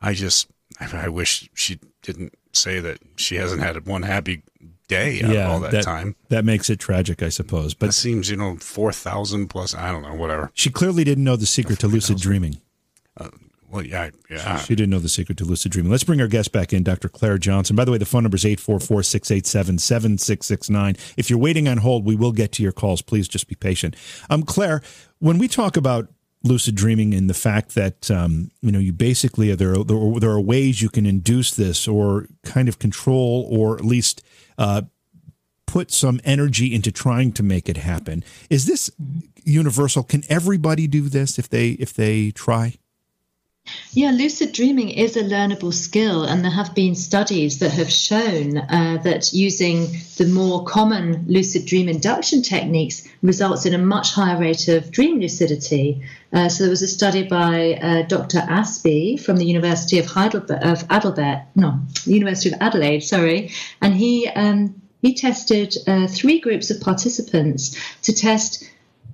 I 0.01 0.13
just 0.13 0.47
I 0.79 1.09
wish 1.09 1.49
she 1.53 1.79
didn't 2.01 2.35
say 2.51 2.79
that 2.79 2.99
she 3.15 3.35
hasn't 3.35 3.61
had 3.61 3.85
one 3.85 4.03
happy 4.03 4.43
day 4.87 5.21
yeah, 5.23 5.49
all 5.49 5.59
that, 5.59 5.71
that, 5.71 5.83
time. 5.83 6.15
That 6.29 6.45
makes 6.45 6.69
it 6.69 6.79
tragic, 6.79 7.21
I 7.21 7.29
suppose. 7.29 7.73
But 7.73 7.89
it 7.89 7.93
seems, 7.93 8.29
you 8.29 8.37
know, 8.37 8.57
four 8.57 8.91
thousand 8.91 9.47
plus. 9.47 9.75
I 9.75 9.91
don't 9.91 10.01
know, 10.01 10.13
whatever. 10.13 10.51
She 10.53 10.69
clearly 10.69 11.03
didn't 11.03 11.23
know 11.23 11.35
the 11.35 11.45
secret 11.45 11.79
to 11.79 11.87
lucid 11.87 12.17
dreaming. 12.17 12.61
Uh, 13.15 13.29
well, 13.69 13.85
yeah, 13.85 14.11
yeah. 14.29 14.57
She, 14.57 14.67
she, 14.67 14.75
didn't 14.75 14.91
know 14.91 14.99
the 14.99 15.09
secret 15.09 15.37
to 15.39 15.45
lucid 15.45 15.73
dreaming. 15.73 15.91
Let's 15.91 16.05
bring 16.05 16.21
our 16.21 16.27
guest 16.27 16.53
back 16.53 16.71
in, 16.71 16.83
Dr. 16.83 17.09
Clare 17.09 17.37
Johnson. 17.37 17.75
By 17.75 17.83
the 17.83 17.91
way, 17.91 17.97
the 17.97 18.05
phone 18.05 18.23
number 18.23 18.37
is 18.37 18.45
844 18.45 19.03
687 19.03 19.77
7669. 19.79 20.95
If 21.17 21.29
you're 21.29 21.39
waiting 21.39 21.67
on 21.67 21.77
hold, 21.77 22.05
we 22.05 22.15
will 22.15 22.31
get 22.31 22.53
to 22.53 22.63
your 22.63 22.71
calls. 22.71 23.01
Please 23.01 23.27
just 23.27 23.47
be 23.47 23.55
patient. 23.55 23.95
Um, 24.29 24.43
Clare, 24.43 24.81
when 25.19 25.37
we 25.37 25.49
talk 25.49 25.75
about 25.75 26.07
lucid 26.43 26.75
dreaming 26.75 27.13
and 27.13 27.29
the 27.29 27.33
fact 27.33 27.75
that 27.75 28.09
um, 28.11 28.51
you 28.61 28.71
know 28.71 28.79
you 28.79 28.93
basically 28.93 29.53
there 29.55 29.73
are, 29.73 29.83
there 29.83 29.97
are, 29.97 30.19
there 30.19 30.31
are 30.31 30.41
ways 30.41 30.81
you 30.81 30.89
can 30.89 31.05
induce 31.05 31.51
this 31.51 31.87
or 31.87 32.27
kind 32.43 32.69
of 32.69 32.79
control 32.79 33.47
or 33.51 33.75
at 33.75 33.85
least 33.85 34.21
uh, 34.57 34.83
put 35.65 35.91
some 35.91 36.19
energy 36.23 36.73
into 36.73 36.91
trying 36.91 37.31
to 37.33 37.43
make 37.43 37.69
it 37.69 37.77
happen. 37.77 38.23
Is 38.49 38.65
this 38.65 38.89
universal? 39.43 40.03
Can 40.03 40.23
everybody 40.29 40.87
do 40.87 41.09
this 41.09 41.37
if 41.37 41.49
they 41.49 41.69
if 41.71 41.93
they 41.93 42.31
try? 42.31 42.75
Yeah, 43.93 44.11
lucid 44.11 44.51
dreaming 44.53 44.89
is 44.89 45.17
a 45.17 45.23
learnable 45.23 45.73
skill, 45.73 46.23
and 46.23 46.43
there 46.43 46.51
have 46.51 46.75
been 46.75 46.95
studies 46.95 47.59
that 47.59 47.71
have 47.71 47.91
shown 47.91 48.57
uh, 48.57 48.99
that 49.03 49.33
using 49.33 49.87
the 50.17 50.27
more 50.27 50.63
common 50.63 51.25
lucid 51.27 51.65
dream 51.65 51.89
induction 51.89 52.41
techniques 52.41 53.07
results 53.21 53.65
in 53.65 53.73
a 53.73 53.77
much 53.77 54.13
higher 54.13 54.39
rate 54.39 54.67
of 54.67 54.91
dream 54.91 55.19
lucidity. 55.19 56.01
Uh, 56.31 56.49
so 56.49 56.63
there 56.63 56.69
was 56.69 56.81
a 56.81 56.87
study 56.87 57.23
by 57.23 57.73
uh, 57.81 58.01
Dr. 58.03 58.39
Aspy 58.39 59.19
from 59.19 59.37
the 59.37 59.45
University 59.45 59.99
of 59.99 60.05
Heidelberg, 60.05 60.63
of 60.63 60.85
Adelaide, 60.89 61.45
no, 61.55 61.79
University 62.05 62.53
of 62.53 62.61
Adelaide, 62.61 63.01
sorry, 63.01 63.51
and 63.81 63.95
he 63.95 64.27
um, 64.27 64.81
he 65.01 65.13
tested 65.13 65.75
uh, 65.87 66.07
three 66.07 66.39
groups 66.39 66.69
of 66.69 66.81
participants 66.81 67.77
to 68.01 68.13
test 68.13 68.69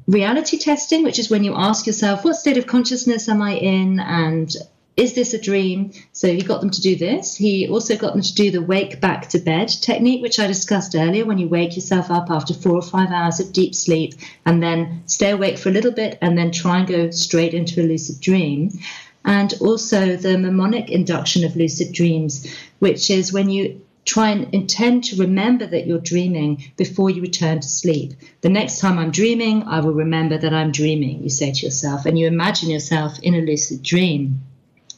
reality 0.07 0.57
testing, 0.57 1.03
which 1.03 1.19
is 1.19 1.29
when 1.29 1.43
you 1.43 1.55
ask 1.55 1.87
yourself, 1.87 2.23
what 2.23 2.35
state 2.35 2.57
of 2.57 2.67
consciousness 2.67 3.29
am 3.29 3.41
I 3.41 3.53
in? 3.53 3.99
And 3.99 4.53
is 4.95 5.13
this 5.13 5.33
a 5.33 5.41
dream? 5.41 5.91
So 6.11 6.27
he 6.27 6.41
got 6.41 6.61
them 6.61 6.69
to 6.69 6.81
do 6.81 6.95
this. 6.95 7.35
He 7.35 7.67
also 7.67 7.97
got 7.97 8.13
them 8.13 8.21
to 8.21 8.33
do 8.35 8.51
the 8.51 8.61
wake 8.61 9.01
back 9.01 9.29
to 9.29 9.39
bed 9.39 9.69
technique, 9.69 10.21
which 10.21 10.39
I 10.39 10.47
discussed 10.47 10.95
earlier, 10.95 11.25
when 11.25 11.39
you 11.39 11.47
wake 11.47 11.75
yourself 11.75 12.11
up 12.11 12.29
after 12.29 12.53
four 12.53 12.75
or 12.75 12.81
five 12.81 13.09
hours 13.09 13.39
of 13.39 13.53
deep 13.53 13.73
sleep 13.73 14.13
and 14.45 14.61
then 14.61 15.03
stay 15.07 15.31
awake 15.31 15.57
for 15.57 15.69
a 15.69 15.73
little 15.73 15.91
bit 15.91 16.19
and 16.21 16.37
then 16.37 16.51
try 16.51 16.79
and 16.79 16.87
go 16.87 17.09
straight 17.09 17.53
into 17.53 17.81
a 17.81 17.87
lucid 17.87 18.19
dream. 18.19 18.71
And 19.25 19.53
also 19.61 20.17
the 20.17 20.37
mnemonic 20.37 20.91
induction 20.91 21.45
of 21.45 21.55
lucid 21.55 21.93
dreams, 21.93 22.45
which 22.79 23.09
is 23.09 23.31
when 23.31 23.49
you 23.49 23.81
try 24.05 24.29
and 24.29 24.53
intend 24.53 25.05
to 25.05 25.15
remember 25.17 25.65
that 25.65 25.87
you're 25.87 25.99
dreaming 25.99 26.71
before 26.75 27.09
you 27.09 27.21
return 27.21 27.61
to 27.61 27.67
sleep. 27.67 28.13
The 28.41 28.49
next 28.49 28.79
time 28.79 28.99
I'm 28.99 29.11
dreaming, 29.11 29.63
I 29.63 29.79
will 29.79 29.93
remember 29.93 30.37
that 30.37 30.53
I'm 30.53 30.71
dreaming, 30.71 31.23
you 31.23 31.29
say 31.29 31.51
to 31.51 31.65
yourself, 31.65 32.05
and 32.05 32.17
you 32.19 32.27
imagine 32.27 32.69
yourself 32.69 33.19
in 33.19 33.33
a 33.35 33.41
lucid 33.41 33.81
dream. 33.81 34.41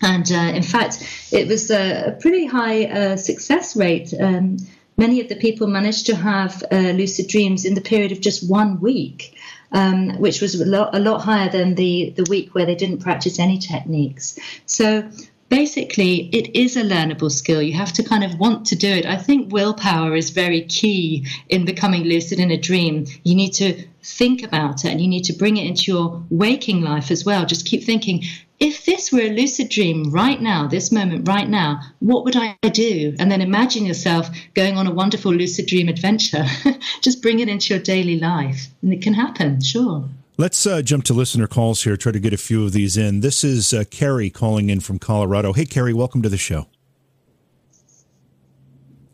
And 0.02 0.30
uh, 0.32 0.52
in 0.56 0.64
fact, 0.64 1.08
it 1.32 1.48
was 1.48 1.72
a, 1.72 2.18
pretty 2.20 2.46
high 2.46 2.86
uh, 2.86 3.18
success 3.18 3.76
rate. 3.76 4.14
Um, 4.20 4.58
many 4.98 5.22
of 5.22 5.30
the 5.30 5.36
people 5.36 5.68
managed 5.68 6.08
to 6.08 6.16
have 6.16 6.64
uh, 6.72 6.76
lucid 6.76 7.28
dreams 7.28 7.66
in 7.66 7.76
the 7.76 7.82
period 7.82 8.12
of 8.12 8.22
just 8.22 8.50
one 8.50 8.80
week. 8.80 9.36
Um, 9.72 10.20
which 10.20 10.42
was 10.42 10.56
a 10.62 10.66
lot, 10.66 10.96
a 10.96 11.00
lot 11.00 11.22
higher 11.22 11.50
than 11.50 11.76
the, 11.76 12.14
the 12.16 12.24
week 12.30 12.56
where 12.56 12.66
they 12.66 12.76
didn't 12.76 13.00
practice 13.00 13.40
any 13.40 13.58
techniques. 13.58 14.40
So 14.66 15.10
basically 15.50 16.30
it 16.34 16.56
is 16.56 16.76
a 16.76 16.84
learnable 16.84 17.32
skill. 17.32 17.62
You 17.62 17.74
have 17.74 17.94
to 17.94 18.04
kind 18.04 18.24
of 18.24 18.40
want 18.40 18.66
to 18.68 18.76
do 18.76 18.90
it. 18.90 19.06
I 19.06 19.18
think 19.18 19.52
willpower 19.52 20.16
is 20.16 20.30
very 20.32 20.62
key 20.62 21.28
in 21.50 21.66
becoming 21.66 22.04
lucid 22.04 22.40
in 22.40 22.52
a 22.52 22.58
dream. 22.58 23.06
You 23.24 23.36
need 23.36 23.54
to 23.54 23.86
think 24.04 24.44
about 24.44 24.86
it 24.86 24.92
and 24.92 25.02
you 25.02 25.08
need 25.08 25.26
to 25.26 25.34
bring 25.34 25.58
it 25.58 25.66
into 25.66 25.92
your 25.92 26.24
waking 26.30 26.82
life 26.82 27.12
as 27.12 27.26
well. 27.26 27.46
Just 27.46 27.66
keep 27.66 27.84
thinking 27.84 28.24
if 28.60 28.86
this 28.86 29.12
were 29.12 29.20
a 29.20 29.34
lucid 29.34 29.68
dream 29.70 30.12
right 30.12 30.42
now 30.42 30.66
this 30.66 30.90
moment 30.90 31.28
right 31.28 31.50
now 31.50 31.82
what 32.00 32.24
would 32.24 32.38
i 32.38 32.56
do? 32.70 33.14
And 33.20 33.30
then 33.30 33.42
imagine 33.42 33.86
yourself 33.86 34.30
going 34.54 34.78
on 34.78 34.88
a 34.88 34.94
wonderful 34.94 35.34
lucid 35.34 35.66
dream 35.66 35.90
adventure. 35.90 36.46
Just 37.02 37.22
bring 37.22 37.40
it 37.40 37.50
into 37.50 37.74
your 37.74 37.84
daily 37.84 38.20
life 38.20 38.68
and 38.82 38.94
it 38.94 39.02
can 39.02 39.14
happen 39.14 39.62
sure 39.62 40.08
Let's 40.38 40.68
uh, 40.68 40.82
jump 40.82 41.06
to 41.06 41.14
listener 41.14 41.48
calls 41.48 41.84
here, 41.84 41.96
try 41.96 42.12
to 42.12 42.20
get 42.20 42.34
a 42.34 42.38
few 42.38 42.66
of 42.66 42.74
these 42.74 42.98
in. 42.98 43.22
This 43.22 43.42
is 43.42 43.74
uh, 43.74 43.86
Carrie 43.90 44.30
calling 44.30 44.70
in 44.70 44.82
from 44.82 45.00
Colorado. 45.00 45.54
Hey, 45.54 45.64
Carrie, 45.64 45.94
welcome 45.94 46.22
to 46.24 46.28
the 46.28 46.38
show. 46.38 46.68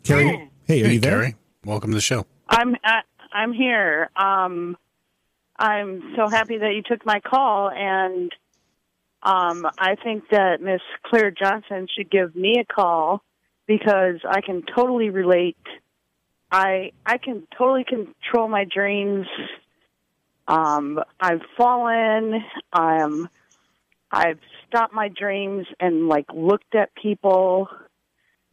Carrie, 0.02 0.50
hey, 0.64 0.82
are 0.82 0.86
hey, 0.88 0.94
you 0.94 0.98
there? 0.98 1.12
Carrie, 1.12 1.36
welcome 1.64 1.92
to 1.92 1.94
the 1.94 2.00
show. 2.00 2.26
I'm 2.48 2.74
uh, 2.74 3.02
I'm 3.32 3.52
here. 3.52 4.10
Um, 4.16 4.76
I'm 5.56 6.12
so 6.16 6.28
happy 6.28 6.58
that 6.58 6.74
you 6.74 6.82
took 6.82 7.06
my 7.06 7.20
call, 7.20 7.70
and 7.70 8.32
um, 9.22 9.64
I 9.78 9.94
think 10.02 10.24
that 10.32 10.60
Miss 10.60 10.80
Clare 11.04 11.30
Johnson 11.30 11.86
should 11.96 12.10
give 12.10 12.34
me 12.34 12.58
a 12.58 12.64
call 12.64 13.22
because 13.68 14.16
I 14.28 14.40
can 14.40 14.64
totally 14.74 15.10
relate. 15.10 15.56
I 16.50 16.90
I 17.06 17.18
can 17.18 17.46
totally 17.56 17.84
control 17.84 18.48
my 18.48 18.64
dreams 18.64 19.28
um, 20.48 21.00
I've 21.20 21.42
fallen. 21.56 22.42
Um, 22.72 23.28
I've 24.10 24.40
stopped 24.68 24.92
my 24.92 25.08
dreams 25.08 25.66
and 25.80 26.08
like 26.08 26.26
looked 26.34 26.74
at 26.74 26.94
people, 26.94 27.68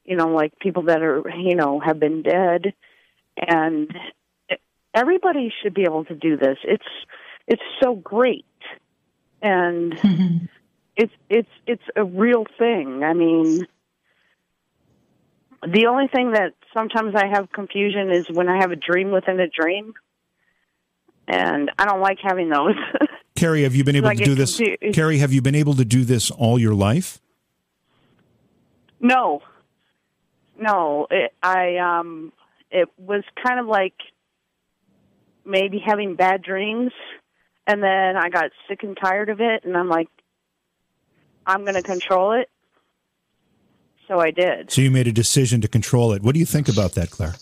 you 0.06 0.16
know, 0.16 0.30
like 0.30 0.58
people 0.60 0.84
that 0.84 1.02
are, 1.02 1.24
you 1.38 1.56
know, 1.56 1.80
have 1.80 2.00
been 2.00 2.22
dead, 2.22 2.74
and 3.36 3.92
everybody 4.94 5.52
should 5.62 5.74
be 5.74 5.84
able 5.84 6.06
to 6.06 6.16
do 6.16 6.38
this. 6.38 6.58
It's 6.64 6.88
it's 7.48 7.62
so 7.84 7.96
great, 7.96 8.46
and 9.42 9.94
mm-hmm. 9.94 10.46
it's 10.96 11.14
it's 11.30 11.50
it's 11.68 11.84
a 11.96 12.04
real 12.04 12.46
thing. 12.58 13.04
I 13.04 13.14
mean. 13.14 13.68
The 15.62 15.88
only 15.88 16.08
thing 16.08 16.32
that 16.32 16.54
sometimes 16.74 17.16
I 17.16 17.28
have 17.28 17.52
confusion 17.52 18.12
is 18.12 18.30
when 18.32 18.48
I 18.48 18.60
have 18.62 18.72
a 18.72 18.78
dream 18.78 19.12
within 19.12 19.42
a 19.42 19.48
dream 19.50 19.94
and 21.30 21.72
I 21.78 21.86
don't 21.86 22.02
like 22.02 22.18
having 22.22 22.50
those. 22.50 22.76
Carrie, 23.36 23.64
have 23.64 23.76
you 23.76 23.84
been 23.84 23.96
able 23.96 24.10
to 24.10 24.16
do 24.16 24.36
this? 24.36 24.58
Confused. 24.58 24.96
Carrie, 24.96 25.20
have 25.20 25.32
you 25.32 25.42
been 25.42 25.56
able 25.56 25.76
to 25.76 25.86
do 25.86 26.04
this 26.04 26.32
all 26.32 26.60
your 26.60 26.74
life? 26.74 27.22
No, 29.00 29.42
no. 30.60 31.08
It, 31.10 31.32
I 31.42 31.78
um, 31.78 32.34
it 32.72 32.90
was 32.98 33.24
kind 33.46 33.60
of 33.60 33.68
like 33.68 33.94
maybe 35.46 35.82
having 35.86 36.16
bad 36.16 36.42
dreams. 36.42 36.92
And 37.66 37.84
then 37.84 38.18
I 38.18 38.30
got 38.30 38.50
sick 38.68 38.82
and 38.82 38.98
tired 39.00 39.30
of 39.30 39.42
it, 39.42 39.64
and 39.64 39.78
I'm 39.78 39.90
like, 39.90 40.10
I'm 41.46 41.62
going 41.62 41.76
to 41.76 41.84
control 41.84 42.32
it. 42.32 42.50
So 44.08 44.20
I 44.20 44.32
did. 44.32 44.72
So 44.72 44.82
you 44.82 44.90
made 44.90 45.08
a 45.08 45.12
decision 45.12 45.62
to 45.62 45.68
control 45.68 46.14
it. 46.14 46.24
What 46.24 46.34
do 46.34 46.40
you 46.40 46.48
think 46.48 46.68
about 46.68 46.94
that, 46.94 47.12
Clare? 47.12 47.36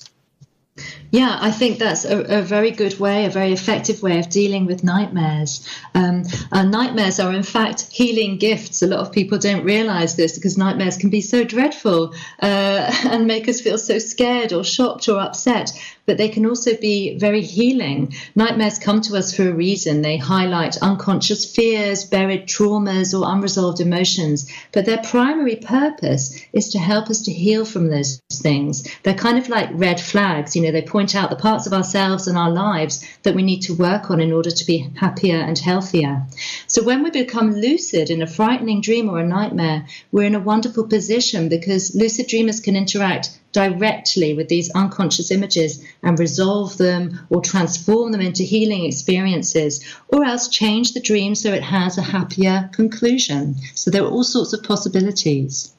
Yeah, 1.09 1.37
I 1.39 1.51
think 1.51 1.79
that's 1.79 2.03
a, 2.03 2.39
a, 2.39 2.41
very 2.41 2.71
good 2.71 2.99
way, 2.99 3.25
a 3.25 3.29
very 3.29 3.53
effective 3.53 4.03
way 4.03 4.19
of 4.19 4.29
dealing 4.29 4.65
with 4.65 4.83
nightmares. 4.83 5.65
Um, 5.95 6.23
nightmares 6.51 7.19
are, 7.21 7.33
in 7.33 7.43
fact, 7.43 7.87
healing 7.89 8.37
gifts. 8.37 8.81
A 8.81 8.87
lot 8.87 8.99
of 8.99 9.13
people 9.13 9.37
don't 9.37 9.63
realize 9.63 10.17
this 10.17 10.35
because 10.35 10.57
nightmares 10.57 10.97
can 10.97 11.09
be 11.09 11.21
so 11.21 11.45
dreadful 11.45 12.13
uh, 12.41 12.91
and 13.05 13.25
make 13.25 13.47
us 13.47 13.61
feel 13.61 13.77
so 13.77 13.99
scared 13.99 14.51
or 14.51 14.65
shocked 14.65 15.07
or 15.07 15.19
upset 15.19 15.71
but 16.07 16.17
they 16.17 16.29
can 16.29 16.45
also 16.45 16.75
be 16.77 17.17
very 17.17 17.41
healing. 17.41 18.13
Nightmares 18.33 18.79
come 18.79 19.01
to 19.01 19.17
us 19.17 19.35
for 19.35 19.49
a 19.49 19.53
reason. 19.53 20.01
They 20.01 20.15
highlight 20.15 20.81
unconscious 20.81 21.43
fears, 21.53 22.05
buried 22.05 22.47
traumas, 22.47 23.13
or 23.13 23.29
unresolved 23.29 23.81
emotions. 23.81 24.49
But 24.71 24.85
their 24.85 24.99
primary 24.99 25.57
purpose 25.57 26.41
is 26.53 26.69
to 26.69 26.79
help 26.79 27.09
us 27.09 27.23
to 27.23 27.33
heal 27.33 27.65
from 27.65 27.89
those 27.89 28.21
things. 28.31 28.87
They're 29.03 29.13
kind 29.13 29.37
of 29.37 29.49
like 29.49 29.69
red 29.73 29.99
flags. 29.99 30.55
You 30.55 30.61
know, 30.61 30.71
they 30.71 30.81
point 30.81 31.13
out 31.13 31.29
the 31.29 31.35
parts 31.35 31.67
of 31.67 31.73
ourselves 31.73 32.25
and 32.25 32.37
our 32.37 32.51
lives 32.51 33.05
that 33.23 33.35
we 33.35 33.43
need 33.43 33.63
to 33.63 33.75
work 33.75 34.09
on 34.09 34.21
in 34.21 34.31
order 34.31 34.49
to 34.49 34.65
be 34.65 34.89
happier 34.95 35.37
and 35.37 35.59
healthier. 35.59 36.23
So 36.67 36.83
when 36.83 37.03
we 37.03 37.11
become 37.11 37.53
lucid 37.53 38.09
in 38.09 38.21
a 38.21 38.27
frightening 38.27 38.79
dream 38.79 39.09
or 39.09 39.19
a 39.19 39.27
nightmare, 39.27 39.85
we're 40.13 40.23
in 40.23 40.35
a 40.35 40.39
wonderful 40.39 40.87
position 40.87 41.49
because 41.49 41.95
lucid 41.95 42.27
dreamers 42.27 42.61
can 42.61 42.77
interact 42.77 43.37
directly 43.51 44.33
with 44.33 44.49
these 44.49 44.69
unconscious 44.71 45.31
images 45.31 45.83
and 46.03 46.19
resolve 46.19 46.77
them 46.77 47.19
or 47.29 47.41
transform 47.41 48.11
them 48.11 48.21
into 48.21 48.43
healing 48.43 48.85
experiences, 48.85 49.83
or 50.09 50.23
else 50.23 50.47
change 50.47 50.93
the 50.93 50.99
dream 50.99 51.33
so 51.33 51.51
it 51.51 51.63
has 51.63 51.97
a 51.97 52.01
happier 52.01 52.69
conclusion. 52.73 53.55
So 53.73 53.89
there 53.89 54.03
are 54.03 54.09
all 54.09 54.23
sorts 54.23 54.53
of 54.53 54.63
possibilities. 54.63 55.73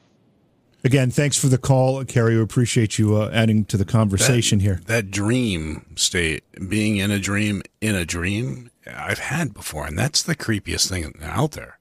Again, 0.85 1.11
thanks 1.11 1.37
for 1.37 1.49
the 1.49 1.59
call, 1.59 2.05
Carrie. 2.05 2.37
We 2.37 2.43
appreciate 2.43 2.99
you 2.99 3.17
uh, 3.17 3.31
adding 3.33 3.65
to 3.67 3.77
the 3.77 3.85
conversation 3.85 4.59
that, 4.59 4.65
here. 4.65 4.81
That 4.87 5.11
dream 5.11 5.87
state, 5.97 6.45
being 6.69 6.99
in 6.99 7.11
a 7.11 7.19
dream 7.19 7.63
in 7.81 7.97
a 7.97 8.05
dream, 8.05 8.71
I've 8.87 9.19
had 9.19 9.53
before, 9.53 9.87
and 9.87 9.99
that's 9.99 10.23
the 10.23 10.37
creepiest 10.37 10.89
thing 10.89 11.13
out 11.21 11.53
there. 11.53 11.79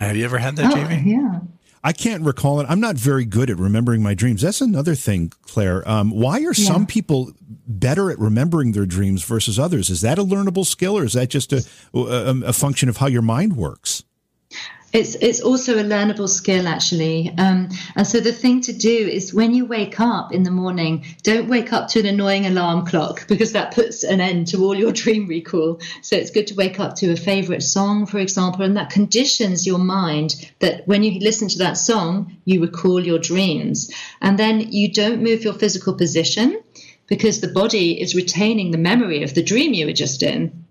Have 0.00 0.16
you 0.16 0.24
ever 0.24 0.38
had 0.38 0.56
that, 0.56 0.72
oh, 0.72 0.76
Jamie? 0.76 1.12
Yeah. 1.12 1.40
I 1.82 1.92
can't 1.92 2.24
recall 2.24 2.60
it. 2.60 2.66
I'm 2.68 2.80
not 2.80 2.96
very 2.96 3.24
good 3.24 3.50
at 3.50 3.58
remembering 3.58 4.02
my 4.02 4.14
dreams. 4.14 4.42
That's 4.42 4.60
another 4.60 4.94
thing, 4.94 5.32
Clare. 5.42 5.88
Um, 5.88 6.10
why 6.10 6.38
are 6.38 6.52
yeah. 6.52 6.52
some 6.52 6.86
people 6.86 7.32
better 7.66 8.10
at 8.10 8.18
remembering 8.18 8.72
their 8.72 8.86
dreams 8.86 9.22
versus 9.22 9.58
others? 9.58 9.90
Is 9.90 10.00
that 10.00 10.18
a 10.18 10.24
learnable 10.24 10.66
skill, 10.66 10.98
or 10.98 11.04
is 11.04 11.12
that 11.12 11.28
just 11.28 11.52
a, 11.52 11.64
a, 11.94 12.46
a 12.46 12.52
function 12.52 12.88
of 12.88 12.96
how 12.96 13.06
your 13.06 13.22
mind 13.22 13.56
works? 13.56 14.04
It's 14.90 15.16
it's 15.16 15.40
also 15.40 15.78
a 15.78 15.84
learnable 15.84 16.30
skill 16.30 16.66
actually, 16.66 17.34
um, 17.36 17.68
and 17.94 18.06
so 18.06 18.20
the 18.20 18.32
thing 18.32 18.62
to 18.62 18.72
do 18.72 18.88
is 18.88 19.34
when 19.34 19.52
you 19.52 19.66
wake 19.66 20.00
up 20.00 20.32
in 20.32 20.44
the 20.44 20.50
morning, 20.50 21.04
don't 21.22 21.46
wake 21.46 21.74
up 21.74 21.88
to 21.88 22.00
an 22.00 22.06
annoying 22.06 22.46
alarm 22.46 22.86
clock 22.86 23.26
because 23.28 23.52
that 23.52 23.74
puts 23.74 24.02
an 24.02 24.22
end 24.22 24.46
to 24.48 24.64
all 24.64 24.74
your 24.74 24.92
dream 24.92 25.26
recall. 25.26 25.78
So 26.00 26.16
it's 26.16 26.30
good 26.30 26.46
to 26.46 26.54
wake 26.54 26.80
up 26.80 26.96
to 26.96 27.12
a 27.12 27.16
favorite 27.16 27.62
song, 27.62 28.06
for 28.06 28.18
example, 28.18 28.64
and 28.64 28.78
that 28.78 28.88
conditions 28.88 29.66
your 29.66 29.78
mind 29.78 30.50
that 30.60 30.88
when 30.88 31.02
you 31.02 31.20
listen 31.20 31.48
to 31.48 31.58
that 31.58 31.76
song, 31.76 32.38
you 32.46 32.62
recall 32.62 33.04
your 33.04 33.18
dreams, 33.18 33.90
and 34.22 34.38
then 34.38 34.72
you 34.72 34.90
don't 34.90 35.22
move 35.22 35.44
your 35.44 35.54
physical 35.54 35.92
position 35.92 36.62
because 37.08 37.40
the 37.40 37.48
body 37.48 38.00
is 38.00 38.14
retaining 38.14 38.70
the 38.70 38.78
memory 38.78 39.22
of 39.22 39.34
the 39.34 39.42
dream 39.42 39.74
you 39.74 39.84
were 39.84 39.92
just 39.92 40.22
in. 40.22 40.64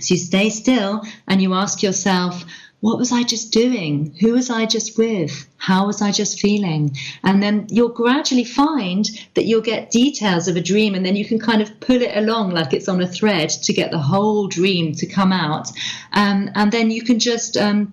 So 0.00 0.14
you 0.14 0.20
stay 0.20 0.50
still 0.50 1.02
and 1.28 1.40
you 1.40 1.54
ask 1.54 1.82
yourself 1.82 2.44
what 2.82 2.98
was 2.98 3.12
I 3.12 3.22
just 3.22 3.52
doing? 3.52 4.12
Who 4.18 4.32
was 4.32 4.50
I 4.50 4.66
just 4.66 4.98
with? 4.98 5.48
How 5.56 5.86
was 5.86 6.02
I 6.02 6.10
just 6.10 6.40
feeling? 6.40 6.96
And 7.22 7.40
then 7.40 7.68
you'll 7.70 7.90
gradually 7.90 8.42
find 8.42 9.08
that 9.34 9.44
you'll 9.44 9.60
get 9.60 9.92
details 9.92 10.48
of 10.48 10.56
a 10.56 10.60
dream 10.60 10.96
and 10.96 11.06
then 11.06 11.14
you 11.14 11.24
can 11.24 11.38
kind 11.38 11.62
of 11.62 11.78
pull 11.78 12.02
it 12.02 12.16
along 12.16 12.50
like 12.50 12.72
it's 12.72 12.88
on 12.88 13.00
a 13.00 13.06
thread 13.06 13.50
to 13.50 13.72
get 13.72 13.92
the 13.92 14.00
whole 14.00 14.48
dream 14.48 14.96
to 14.96 15.06
come 15.06 15.32
out. 15.32 15.68
Um, 16.12 16.50
and 16.56 16.72
then 16.72 16.90
you 16.90 17.04
can 17.04 17.20
just 17.20 17.56
um, 17.56 17.92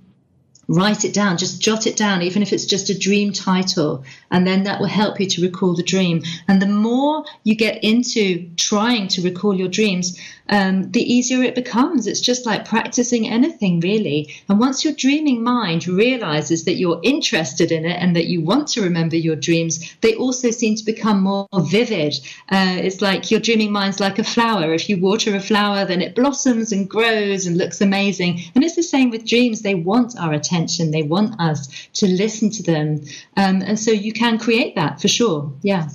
write 0.69 1.05
it 1.05 1.13
down, 1.13 1.37
just 1.37 1.61
jot 1.61 1.85
it 1.85 1.95
down, 1.95 2.23
even 2.23 2.41
if 2.41 2.51
it's 2.51 2.65
just 2.65 2.89
a 2.89 2.97
dream 2.97 3.33
title, 3.33 4.03
and 4.31 4.45
then 4.45 4.63
that 4.63 4.79
will 4.79 4.87
help 4.87 5.19
you 5.19 5.27
to 5.27 5.41
recall 5.43 5.75
the 5.75 5.83
dream. 5.83 6.23
And 6.47 6.59
the 6.59 6.67
more 6.67 7.25
you 7.43 7.55
get 7.55 7.83
into 7.83 8.49
trying 8.55 9.07
to 9.09 9.21
recall 9.21 9.55
your 9.55 9.67
dreams, 9.67 10.19
um, 10.49 10.91
the 10.91 11.01
easier 11.01 11.43
it 11.43 11.55
becomes. 11.55 12.07
It's 12.07 12.21
just 12.21 12.45
like 12.45 12.65
practicing 12.65 13.29
anything, 13.29 13.79
really. 13.79 14.33
And 14.49 14.59
once 14.59 14.83
your 14.83 14.93
dreaming 14.93 15.43
mind 15.43 15.87
realizes 15.87 16.65
that 16.65 16.75
you're 16.75 16.99
interested 17.03 17.71
in 17.71 17.85
it 17.85 18.01
and 18.01 18.15
that 18.15 18.27
you 18.27 18.41
want 18.41 18.67
to 18.69 18.81
remember 18.81 19.15
your 19.15 19.35
dreams, 19.35 19.95
they 20.01 20.15
also 20.15 20.51
seem 20.51 20.75
to 20.75 20.83
become 20.83 21.21
more 21.21 21.47
vivid. 21.53 22.15
Uh, 22.49 22.77
it's 22.79 23.01
like 23.01 23.31
your 23.31 23.39
dreaming 23.39 23.71
mind's 23.71 23.99
like 23.99 24.19
a 24.19 24.23
flower. 24.23 24.73
If 24.73 24.89
you 24.89 24.99
water 24.99 25.35
a 25.35 25.39
flower, 25.39 25.85
then 25.85 26.01
it 26.01 26.15
blossoms 26.15 26.71
and 26.71 26.89
grows 26.89 27.45
and 27.45 27.57
looks 27.57 27.81
amazing. 27.81 28.41
And 28.55 28.63
it's 28.63 28.75
the 28.75 28.83
same 28.83 29.09
with 29.11 29.27
dreams. 29.27 29.61
They 29.61 29.75
want 29.75 30.19
our 30.19 30.33
attention, 30.33 30.91
they 30.91 31.03
want 31.03 31.39
us 31.39 31.89
to 31.93 32.07
listen 32.07 32.49
to 32.51 32.63
them. 32.63 33.01
Um, 33.37 33.61
and 33.61 33.79
so 33.79 33.91
you 33.91 34.13
can 34.13 34.39
create 34.39 34.75
that 34.75 34.99
for 35.01 35.07
sure. 35.07 35.51
Yeah. 35.61 35.89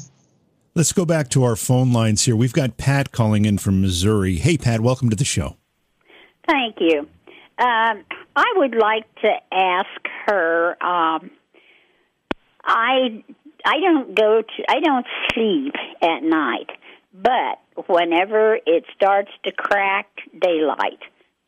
Let's 0.76 0.92
go 0.92 1.04
back 1.04 1.28
to 1.30 1.44
our 1.44 1.54
phone 1.54 1.92
lines 1.92 2.24
here. 2.24 2.34
We've 2.34 2.52
got 2.52 2.76
Pat 2.76 3.12
calling 3.12 3.44
in 3.44 3.58
from 3.58 3.80
Missouri. 3.80 4.34
Hey, 4.34 4.58
Pat, 4.58 4.80
welcome 4.80 5.08
to 5.08 5.14
the 5.14 5.24
show. 5.24 5.56
Thank 6.48 6.78
you. 6.80 7.06
Um, 7.58 8.04
I 8.34 8.52
would 8.56 8.74
like 8.74 9.04
to 9.22 9.30
ask 9.52 9.88
her. 10.26 10.70
Um, 10.82 11.30
I 12.64 13.22
I 13.64 13.78
don't 13.80 14.16
go 14.16 14.42
to 14.42 14.64
I 14.68 14.80
don't 14.80 15.06
sleep 15.32 15.74
at 16.02 16.24
night, 16.24 16.70
but 17.12 17.86
whenever 17.86 18.58
it 18.66 18.84
starts 18.96 19.30
to 19.44 19.52
crack 19.52 20.08
daylight, 20.36 20.98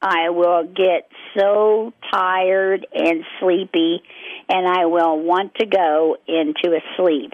I 0.01 0.31
will 0.31 0.63
get 0.63 1.11
so 1.37 1.93
tired 2.13 2.87
and 2.95 3.25
sleepy, 3.41 4.05
and 4.49 4.69
I 4.69 4.87
will 4.87 5.19
want 5.19 5.57
to 5.57 5.67
go 5.67 6.17
into 6.29 6.77
a 6.77 6.81
sleep 6.97 7.33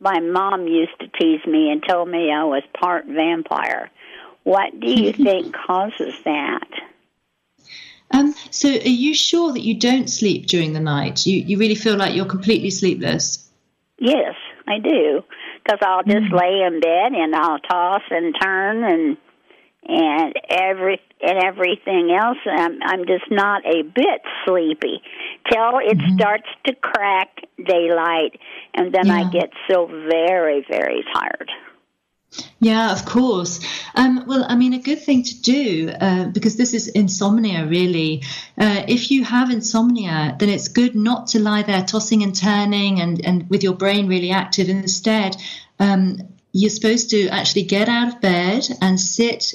my 0.00 0.18
mom 0.20 0.66
used 0.66 0.98
to 1.00 1.08
tease 1.08 1.44
me 1.46 1.70
and 1.70 1.82
told 1.86 2.08
me 2.08 2.32
I 2.32 2.44
was 2.44 2.62
part 2.78 3.06
vampire. 3.06 3.90
What 4.42 4.78
do 4.80 4.90
you 4.90 5.12
think 5.24 5.54
causes 5.54 6.14
that? 6.24 6.68
Um, 8.12 8.34
so, 8.50 8.68
are 8.68 8.72
you 8.72 9.14
sure 9.14 9.52
that 9.52 9.60
you 9.60 9.78
don't 9.78 10.08
sleep 10.08 10.46
during 10.46 10.72
the 10.72 10.80
night? 10.80 11.26
You 11.26 11.40
you 11.40 11.58
really 11.58 11.76
feel 11.76 11.96
like 11.96 12.14
you're 12.14 12.24
completely 12.24 12.70
sleepless? 12.70 13.48
Yes, 13.98 14.34
I 14.66 14.78
do. 14.78 15.22
Because 15.62 15.78
I'll 15.82 16.02
just 16.02 16.32
mm. 16.32 16.40
lay 16.40 16.66
in 16.66 16.80
bed 16.80 17.12
and 17.12 17.36
I'll 17.36 17.58
toss 17.60 18.02
and 18.10 18.34
turn 18.40 18.82
and 18.82 19.16
and 19.90 20.34
every 20.48 21.00
and 21.20 21.42
everything 21.42 22.16
else. 22.18 22.38
I'm 22.46 22.78
I'm 22.82 23.06
just 23.06 23.30
not 23.30 23.64
a 23.66 23.82
bit 23.82 24.22
sleepy 24.46 25.02
till 25.50 25.78
it 25.78 25.98
mm-hmm. 25.98 26.16
starts 26.16 26.48
to 26.66 26.74
crack 26.74 27.40
daylight, 27.64 28.40
and 28.74 28.94
then 28.94 29.06
yeah. 29.06 29.14
I 29.14 29.30
get 29.30 29.50
so 29.68 29.86
very 29.86 30.64
very 30.68 31.04
tired. 31.12 31.50
Yeah, 32.60 32.92
of 32.92 33.04
course. 33.06 33.58
Um, 33.96 34.24
well, 34.26 34.44
I 34.48 34.54
mean, 34.54 34.72
a 34.72 34.78
good 34.78 35.02
thing 35.02 35.24
to 35.24 35.42
do, 35.42 35.90
uh, 36.00 36.26
because 36.26 36.56
this 36.56 36.74
is 36.74 36.86
insomnia 36.86 37.66
really. 37.66 38.22
Uh, 38.56 38.84
if 38.86 39.10
you 39.10 39.24
have 39.24 39.50
insomnia, 39.50 40.36
then 40.38 40.48
it's 40.48 40.68
good 40.68 40.94
not 40.94 41.26
to 41.28 41.40
lie 41.40 41.62
there 41.62 41.82
tossing 41.82 42.22
and 42.22 42.34
turning 42.34 43.00
and, 43.00 43.24
and 43.26 43.50
with 43.50 43.64
your 43.64 43.74
brain 43.74 44.06
really 44.06 44.30
active. 44.30 44.68
Instead, 44.68 45.36
um, 45.80 46.18
you're 46.52 46.70
supposed 46.70 47.10
to 47.10 47.28
actually 47.30 47.64
get 47.64 47.88
out 47.88 48.14
of 48.14 48.20
bed 48.20 48.68
and 48.80 49.00
sit 49.00 49.54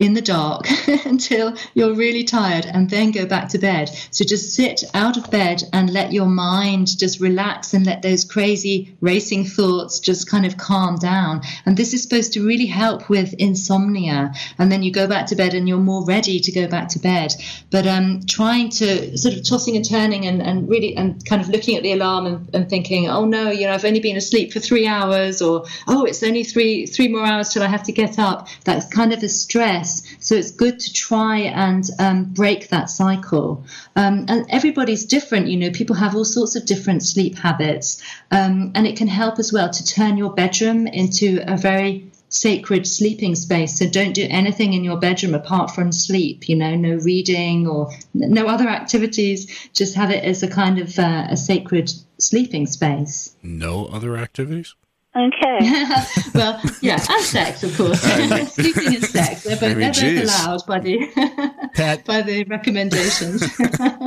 in 0.00 0.14
the 0.14 0.20
dark 0.20 0.66
until 1.04 1.54
you're 1.74 1.94
really 1.94 2.24
tired 2.24 2.66
and 2.66 2.90
then 2.90 3.12
go 3.12 3.24
back 3.24 3.48
to 3.48 3.58
bed. 3.58 3.88
So 4.10 4.24
just 4.24 4.52
sit 4.52 4.82
out 4.92 5.16
of 5.16 5.30
bed 5.30 5.62
and 5.72 5.88
let 5.88 6.12
your 6.12 6.26
mind 6.26 6.98
just 6.98 7.20
relax 7.20 7.72
and 7.74 7.86
let 7.86 8.02
those 8.02 8.24
crazy 8.24 8.96
racing 9.00 9.44
thoughts 9.44 10.00
just 10.00 10.28
kind 10.28 10.46
of 10.46 10.56
calm 10.56 10.96
down. 10.96 11.42
And 11.64 11.76
this 11.76 11.94
is 11.94 12.02
supposed 12.02 12.32
to 12.32 12.44
really 12.44 12.66
help 12.66 13.08
with 13.08 13.34
insomnia. 13.34 14.34
And 14.58 14.72
then 14.72 14.82
you 14.82 14.90
go 14.90 15.06
back 15.06 15.26
to 15.26 15.36
bed 15.36 15.54
and 15.54 15.68
you're 15.68 15.78
more 15.78 16.04
ready 16.04 16.40
to 16.40 16.50
go 16.50 16.66
back 16.66 16.88
to 16.88 16.98
bed. 16.98 17.32
But 17.70 17.86
um, 17.86 18.22
trying 18.26 18.70
to 18.70 19.16
sort 19.16 19.36
of 19.36 19.44
tossing 19.44 19.76
and 19.76 19.88
turning 19.88 20.26
and, 20.26 20.42
and 20.42 20.68
really 20.68 20.96
and 20.96 21.24
kind 21.24 21.40
of 21.40 21.48
looking 21.48 21.76
at 21.76 21.84
the 21.84 21.92
alarm 21.92 22.26
and, 22.26 22.50
and 22.52 22.68
thinking, 22.68 23.08
oh 23.08 23.26
no, 23.26 23.48
you 23.48 23.68
know, 23.68 23.72
I've 23.72 23.84
only 23.84 24.00
been 24.00 24.16
asleep 24.16 24.52
for 24.52 24.58
three 24.58 24.88
hours 24.88 25.40
or 25.40 25.66
oh, 25.86 26.04
it's 26.04 26.24
only 26.24 26.42
three 26.42 26.86
three 26.86 27.06
more 27.06 27.24
hours 27.24 27.50
till 27.50 27.62
I 27.62 27.68
have 27.68 27.84
to 27.84 27.92
get 27.92 28.18
up. 28.18 28.48
That's 28.64 28.92
kind 28.92 29.12
of 29.12 29.22
a 29.22 29.28
stress 29.28 29.83
so 29.86 30.34
it's 30.34 30.50
good 30.50 30.78
to 30.80 30.92
try 30.92 31.38
and 31.38 31.88
um, 31.98 32.24
break 32.24 32.68
that 32.68 32.90
cycle. 32.90 33.64
Um, 33.96 34.26
and 34.28 34.46
everybody's 34.48 35.04
different, 35.04 35.48
you 35.48 35.56
know, 35.56 35.70
people 35.70 35.96
have 35.96 36.14
all 36.14 36.24
sorts 36.24 36.56
of 36.56 36.66
different 36.66 37.02
sleep 37.02 37.36
habits. 37.36 38.02
Um, 38.30 38.72
and 38.74 38.86
it 38.86 38.96
can 38.96 39.08
help 39.08 39.38
as 39.38 39.52
well 39.52 39.70
to 39.70 39.86
turn 39.86 40.16
your 40.16 40.32
bedroom 40.32 40.86
into 40.86 41.42
a 41.46 41.56
very 41.56 42.10
sacred 42.28 42.86
sleeping 42.86 43.34
space. 43.34 43.78
So 43.78 43.88
don't 43.88 44.12
do 44.12 44.26
anything 44.28 44.72
in 44.72 44.84
your 44.84 44.98
bedroom 44.98 45.34
apart 45.34 45.70
from 45.70 45.92
sleep. 45.92 46.48
You 46.48 46.56
know, 46.56 46.74
no 46.74 46.96
reading 46.96 47.68
or 47.68 47.92
no 48.12 48.46
other 48.46 48.68
activities. 48.68 49.68
Just 49.72 49.94
have 49.94 50.10
it 50.10 50.24
as 50.24 50.42
a 50.42 50.48
kind 50.48 50.78
of 50.78 50.98
uh, 50.98 51.28
a 51.30 51.36
sacred 51.36 51.92
sleeping 52.18 52.66
space. 52.66 53.34
No 53.42 53.86
other 53.86 54.16
activities. 54.16 54.74
Okay. 55.16 55.58
well, 56.34 56.60
yeah, 56.80 56.94
and 57.08 57.22
sex, 57.22 57.62
of 57.62 57.76
course. 57.76 58.00
Sleeping 58.52 58.86
and 58.96 59.04
sex. 59.04 59.44
They're 59.44 59.54
both, 59.54 59.62
I 59.62 59.68
mean, 59.68 59.92
they're 59.92 60.24
both 60.24 60.24
allowed 60.24 60.66
by 60.66 60.80
the, 60.80 61.70
Pat, 61.74 62.04
by 62.04 62.22
the 62.22 62.42
recommendations. 62.44 63.42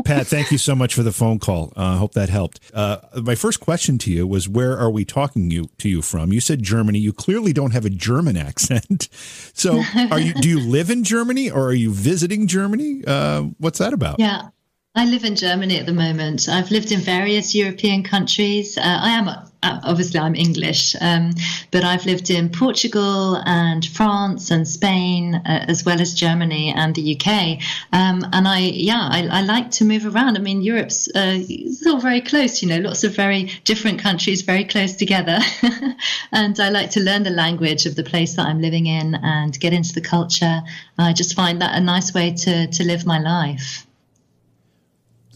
Pat, 0.04 0.28
thank 0.28 0.52
you 0.52 0.58
so 0.58 0.76
much 0.76 0.94
for 0.94 1.04
the 1.04 1.14
phone 1.14 1.40
call. 1.40 1.72
I 1.78 1.94
uh, 1.94 1.98
hope 1.98 2.14
that 2.14 2.28
helped. 2.28 2.60
Uh, 2.74 2.98
my 3.24 3.36
first 3.36 3.62
question 3.62 3.98
to 4.00 4.12
you 4.12 4.28
was, 4.28 4.50
where 4.50 4.78
are 4.78 4.92
we 4.92 5.06
talking 5.06 5.50
you 5.50 5.70
to 5.78 5.88
you 5.88 6.02
from? 6.02 6.34
You 6.34 6.42
said 6.42 6.62
Germany. 6.62 7.00
You 7.00 7.14
clearly 7.14 7.54
don't 7.54 7.72
have 7.72 7.86
a 7.86 7.90
German 7.90 8.36
accent. 8.36 9.08
So, 9.54 9.82
are 10.12 10.20
you? 10.20 10.34
Do 10.34 10.50
you 10.50 10.60
live 10.60 10.90
in 10.90 11.04
Germany, 11.04 11.50
or 11.50 11.68
are 11.68 11.74
you 11.74 11.92
visiting 11.92 12.48
Germany? 12.48 13.04
Uh, 13.08 13.44
what's 13.60 13.80
that 13.80 13.94
about? 13.94 14.20
yeah. 14.20 14.50
I 14.98 15.06
live 15.06 15.24
in 15.26 15.36
Germany 15.36 15.78
at 15.78 15.86
the 15.86 15.94
moment. 15.94 16.50
I've 16.50 16.72
lived 16.72 16.92
in 16.92 17.02
various 17.02 17.54
European 17.54 18.02
countries. 18.02 18.80
Uh, 18.80 18.82
I 18.82 19.12
am 19.12 19.28
uh, 19.28 19.46
obviously 19.84 20.20
I'm 20.20 20.36
English, 20.36 20.96
um, 21.02 21.32
but 21.72 21.84
I've 21.84 22.06
lived 22.06 22.30
in 22.30 22.50
Portugal 22.50 23.42
and 23.46 23.86
France 23.86 24.52
and 24.52 24.68
Spain, 24.68 25.36
uh, 25.36 25.66
as 25.68 25.86
well 25.86 26.02
as 26.02 26.14
Germany 26.14 26.74
and 26.76 26.96
the 26.96 27.16
UK. 27.16 27.60
Um, 27.94 28.26
and 28.34 28.48
I, 28.48 28.60
yeah, 28.60 29.08
I, 29.12 29.28
I, 29.28 29.42
like 29.42 29.72
to 29.72 29.86
move 29.86 30.06
around. 30.06 30.38
I 30.38 30.40
mean, 30.40 30.62
Europe's 30.62 31.08
uh, 31.10 31.40
it's 31.48 31.86
all 31.86 32.00
very 32.00 32.22
close. 32.22 32.62
You 32.62 32.70
know, 32.70 32.80
lots 32.80 33.04
of 33.04 33.16
very 33.16 33.52
different 33.64 34.00
countries, 34.00 34.42
very 34.42 34.66
close 34.66 34.94
together. 34.94 35.40
and 36.32 36.60
I 36.60 36.70
like 36.70 36.92
to 36.92 37.00
learn 37.00 37.24
the 37.24 37.30
language 37.30 37.86
of 37.86 37.96
the 37.96 38.04
place 38.04 38.36
that 38.36 38.46
I'm 38.46 38.62
living 38.62 38.88
in 38.88 39.16
and 39.16 39.58
get 39.60 39.74
into 39.74 39.94
the 39.94 40.02
culture. 40.02 40.62
I 40.98 41.14
just 41.14 41.36
find 41.36 41.62
that 41.62 41.76
a 41.76 41.82
nice 41.82 42.14
way 42.14 42.34
to 42.34 42.68
to 42.68 42.84
live 42.84 43.06
my 43.06 43.20
life. 43.20 43.88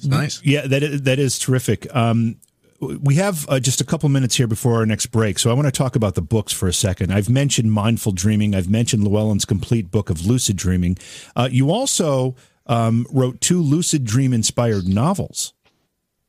It's 0.01 0.07
nice. 0.07 0.41
Yeah, 0.43 0.65
that 0.65 0.81
is, 0.81 1.01
that 1.03 1.19
is 1.19 1.37
terrific. 1.37 1.93
Um, 1.95 2.37
we 2.81 3.15
have 3.15 3.47
uh, 3.47 3.59
just 3.59 3.79
a 3.79 3.85
couple 3.85 4.09
minutes 4.09 4.35
here 4.35 4.47
before 4.47 4.75
our 4.75 4.85
next 4.85 5.07
break, 5.07 5.37
so 5.37 5.51
I 5.51 5.53
want 5.53 5.67
to 5.67 5.71
talk 5.71 5.95
about 5.95 6.15
the 6.15 6.21
books 6.21 6.51
for 6.51 6.67
a 6.67 6.73
second. 6.73 7.13
I've 7.13 7.29
mentioned 7.29 7.71
mindful 7.71 8.11
dreaming. 8.11 8.55
I've 8.55 8.69
mentioned 8.69 9.03
Llewellyn's 9.03 9.45
complete 9.45 9.91
book 9.91 10.09
of 10.09 10.25
lucid 10.25 10.55
dreaming. 10.55 10.97
Uh, 11.35 11.47
you 11.51 11.71
also 11.71 12.35
um, 12.65 13.05
wrote 13.11 13.39
two 13.39 13.61
lucid 13.61 14.03
dream 14.03 14.33
inspired 14.33 14.87
novels. 14.87 15.53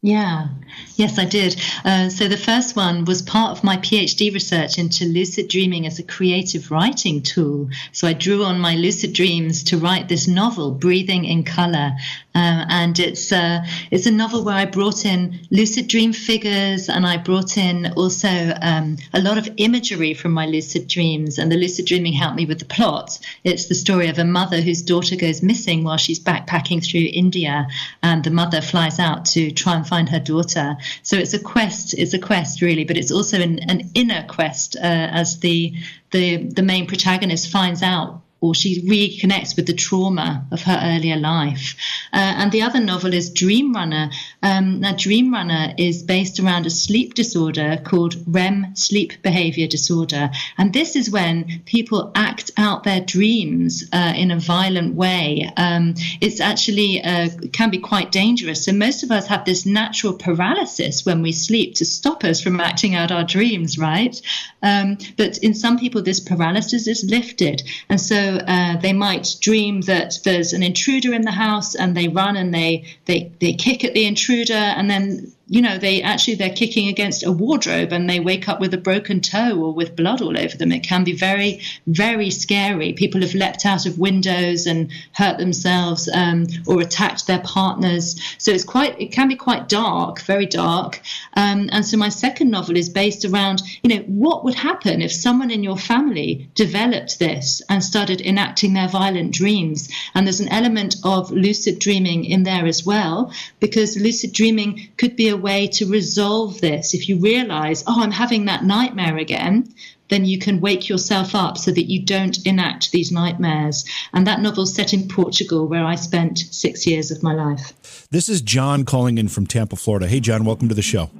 Yeah, 0.04 0.48
yes, 0.96 1.16
I 1.16 1.24
did. 1.24 1.62
Uh, 1.84 2.08
so 2.08 2.26
the 2.26 2.36
first 2.36 2.74
one 2.74 3.04
was 3.04 3.22
part 3.22 3.56
of 3.56 3.62
my 3.62 3.76
PhD 3.76 4.34
research 4.34 4.76
into 4.76 5.04
lucid 5.04 5.46
dreaming 5.46 5.86
as 5.86 6.00
a 6.00 6.02
creative 6.02 6.72
writing 6.72 7.22
tool. 7.22 7.70
So 7.92 8.08
I 8.08 8.12
drew 8.12 8.42
on 8.42 8.58
my 8.58 8.74
lucid 8.74 9.12
dreams 9.12 9.62
to 9.64 9.78
write 9.78 10.08
this 10.08 10.26
novel, 10.26 10.72
Breathing 10.72 11.24
in 11.24 11.44
Color. 11.44 11.92
Uh, 12.34 12.64
and 12.68 12.98
it's 12.98 13.30
uh, 13.30 13.64
it's 13.90 14.06
a 14.06 14.10
novel 14.10 14.42
where 14.42 14.54
I 14.54 14.64
brought 14.64 15.04
in 15.04 15.40
lucid 15.50 15.88
dream 15.88 16.12
figures, 16.12 16.88
and 16.88 17.06
I 17.06 17.18
brought 17.18 17.58
in 17.58 17.92
also 17.94 18.54
um, 18.62 18.96
a 19.12 19.20
lot 19.20 19.38
of 19.38 19.48
imagery 19.58 20.14
from 20.14 20.32
my 20.32 20.46
lucid 20.46 20.88
dreams. 20.88 21.38
And 21.38 21.52
the 21.52 21.56
lucid 21.56 21.86
dreaming 21.86 22.14
helped 22.14 22.36
me 22.36 22.46
with 22.46 22.58
the 22.58 22.64
plot. 22.64 23.18
It's 23.44 23.66
the 23.66 23.74
story 23.74 24.08
of 24.08 24.18
a 24.18 24.24
mother 24.24 24.60
whose 24.60 24.82
daughter 24.82 25.16
goes 25.16 25.42
missing 25.42 25.84
while 25.84 25.98
she's 25.98 26.20
backpacking 26.20 26.84
through 26.84 27.08
India, 27.12 27.66
and 28.02 28.24
the 28.24 28.30
mother 28.30 28.62
flies 28.62 28.98
out 28.98 29.26
to 29.26 29.50
try 29.50 29.74
and 29.76 29.86
find 29.86 30.08
her 30.08 30.20
daughter. 30.20 30.76
So 31.02 31.16
it's 31.16 31.34
a 31.34 31.38
quest. 31.38 31.94
It's 31.94 32.14
a 32.14 32.18
quest, 32.18 32.62
really, 32.62 32.84
but 32.84 32.96
it's 32.96 33.12
also 33.12 33.40
an, 33.40 33.58
an 33.68 33.90
inner 33.94 34.24
quest 34.26 34.76
uh, 34.76 34.80
as 34.82 35.40
the 35.40 35.74
the 36.12 36.36
the 36.44 36.62
main 36.62 36.86
protagonist 36.86 37.50
finds 37.50 37.82
out 37.82 38.21
or 38.42 38.54
she 38.54 38.82
reconnects 38.82 39.56
with 39.56 39.66
the 39.66 39.72
trauma 39.72 40.44
of 40.50 40.62
her 40.62 40.78
earlier 40.82 41.16
life. 41.16 41.76
Uh, 42.12 42.16
and 42.16 42.50
the 42.50 42.60
other 42.60 42.80
novel 42.80 43.14
is 43.14 43.30
Dream 43.30 43.72
Runner. 43.72 44.10
Um, 44.42 44.80
now, 44.80 44.94
Dream 44.96 45.32
Runner 45.32 45.72
is 45.78 46.02
based 46.02 46.40
around 46.40 46.66
a 46.66 46.70
sleep 46.70 47.14
disorder 47.14 47.80
called 47.84 48.16
REM 48.26 48.74
sleep 48.74 49.22
behavior 49.22 49.68
disorder. 49.68 50.30
And 50.58 50.72
this 50.72 50.96
is 50.96 51.08
when 51.08 51.62
people 51.66 52.10
act 52.16 52.50
out 52.56 52.82
their 52.82 53.00
dreams 53.00 53.84
uh, 53.92 54.12
in 54.16 54.32
a 54.32 54.40
violent 54.40 54.96
way. 54.96 55.48
Um, 55.56 55.94
it's 56.20 56.40
actually 56.40 57.00
uh, 57.02 57.28
can 57.52 57.70
be 57.70 57.78
quite 57.78 58.10
dangerous. 58.10 58.64
So 58.64 58.72
most 58.72 59.04
of 59.04 59.12
us 59.12 59.28
have 59.28 59.44
this 59.44 59.64
natural 59.64 60.14
paralysis 60.14 61.06
when 61.06 61.22
we 61.22 61.30
sleep 61.30 61.76
to 61.76 61.84
stop 61.84 62.24
us 62.24 62.40
from 62.40 62.58
acting 62.60 62.96
out 62.96 63.12
our 63.12 63.24
dreams, 63.24 63.78
right? 63.78 64.20
Um, 64.64 64.98
but 65.16 65.38
in 65.38 65.54
some 65.54 65.78
people, 65.78 66.02
this 66.02 66.18
paralysis 66.18 66.88
is 66.88 67.04
lifted. 67.04 67.62
And 67.88 68.00
so 68.00 68.31
uh, 68.38 68.76
they 68.78 68.92
might 68.92 69.36
dream 69.40 69.82
that 69.82 70.18
there's 70.24 70.52
an 70.52 70.62
intruder 70.62 71.12
in 71.12 71.22
the 71.22 71.32
house 71.32 71.74
and 71.74 71.96
they 71.96 72.08
run 72.08 72.36
and 72.36 72.54
they, 72.54 72.84
they, 73.06 73.30
they 73.40 73.52
kick 73.52 73.84
at 73.84 73.94
the 73.94 74.06
intruder 74.06 74.54
and 74.54 74.90
then 74.90 75.32
you 75.52 75.60
know 75.60 75.76
they 75.76 76.00
actually 76.00 76.34
they're 76.34 76.48
kicking 76.48 76.88
against 76.88 77.26
a 77.26 77.30
wardrobe 77.30 77.92
and 77.92 78.08
they 78.08 78.18
wake 78.18 78.48
up 78.48 78.58
with 78.58 78.72
a 78.72 78.78
broken 78.78 79.20
toe 79.20 79.60
or 79.60 79.74
with 79.74 79.94
blood 79.94 80.22
all 80.22 80.38
over 80.38 80.56
them. 80.56 80.72
It 80.72 80.82
can 80.82 81.04
be 81.04 81.12
very 81.12 81.60
very 81.86 82.30
scary. 82.30 82.94
People 82.94 83.20
have 83.20 83.34
leapt 83.34 83.66
out 83.66 83.84
of 83.84 83.98
windows 83.98 84.66
and 84.66 84.90
hurt 85.12 85.36
themselves 85.36 86.08
um, 86.14 86.46
or 86.66 86.80
attacked 86.80 87.26
their 87.26 87.40
partners. 87.40 88.18
So 88.38 88.50
it's 88.50 88.64
quite 88.64 88.98
it 88.98 89.12
can 89.12 89.28
be 89.28 89.36
quite 89.36 89.68
dark 89.68 90.22
very 90.22 90.46
dark. 90.46 91.02
Um, 91.34 91.68
and 91.70 91.84
so 91.84 91.98
my 91.98 92.08
second 92.08 92.50
novel 92.50 92.78
is 92.78 92.88
based 92.88 93.26
around 93.26 93.60
you 93.82 93.90
know 93.90 94.02
what 94.06 94.44
would 94.44 94.54
happen 94.54 95.02
if 95.02 95.12
someone 95.12 95.50
in 95.50 95.62
your 95.62 95.76
family 95.76 96.48
developed 96.54 97.18
this 97.18 97.60
and 97.68 97.84
started 97.84 98.22
enacting 98.22 98.72
their 98.72 98.88
violent 98.88 99.34
dreams? 99.34 99.90
And 100.14 100.26
there's 100.26 100.40
an 100.40 100.48
element 100.48 100.96
of 101.04 101.30
lucid 101.30 101.78
dreaming 101.78 102.24
in 102.24 102.42
there 102.44 102.64
as 102.64 102.86
well 102.86 103.34
because 103.60 104.00
lucid 104.00 104.32
dreaming 104.32 104.88
could 104.96 105.14
be 105.14 105.28
a 105.28 105.41
way 105.42 105.66
to 105.66 105.86
resolve 105.86 106.60
this. 106.60 106.94
If 106.94 107.08
you 107.08 107.18
realize, 107.18 107.84
oh, 107.86 108.02
I'm 108.02 108.10
having 108.10 108.46
that 108.46 108.64
nightmare 108.64 109.18
again, 109.18 109.74
then 110.08 110.24
you 110.24 110.38
can 110.38 110.60
wake 110.60 110.88
yourself 110.88 111.34
up 111.34 111.58
so 111.58 111.70
that 111.70 111.90
you 111.90 112.04
don't 112.04 112.44
enact 112.46 112.92
these 112.92 113.10
nightmares. 113.10 113.84
And 114.12 114.26
that 114.26 114.40
novel's 114.40 114.74
set 114.74 114.92
in 114.92 115.08
Portugal, 115.08 115.66
where 115.66 115.84
I 115.84 115.94
spent 115.94 116.38
six 116.38 116.86
years 116.86 117.10
of 117.10 117.22
my 117.22 117.34
life. 117.34 118.06
This 118.10 118.28
is 118.28 118.42
John 118.42 118.84
calling 118.84 119.18
in 119.18 119.28
from 119.28 119.46
Tampa, 119.46 119.76
Florida. 119.76 120.06
Hey, 120.08 120.20
John, 120.20 120.44
welcome 120.44 120.68
to 120.68 120.74
the 120.74 120.82
show. 120.82 121.10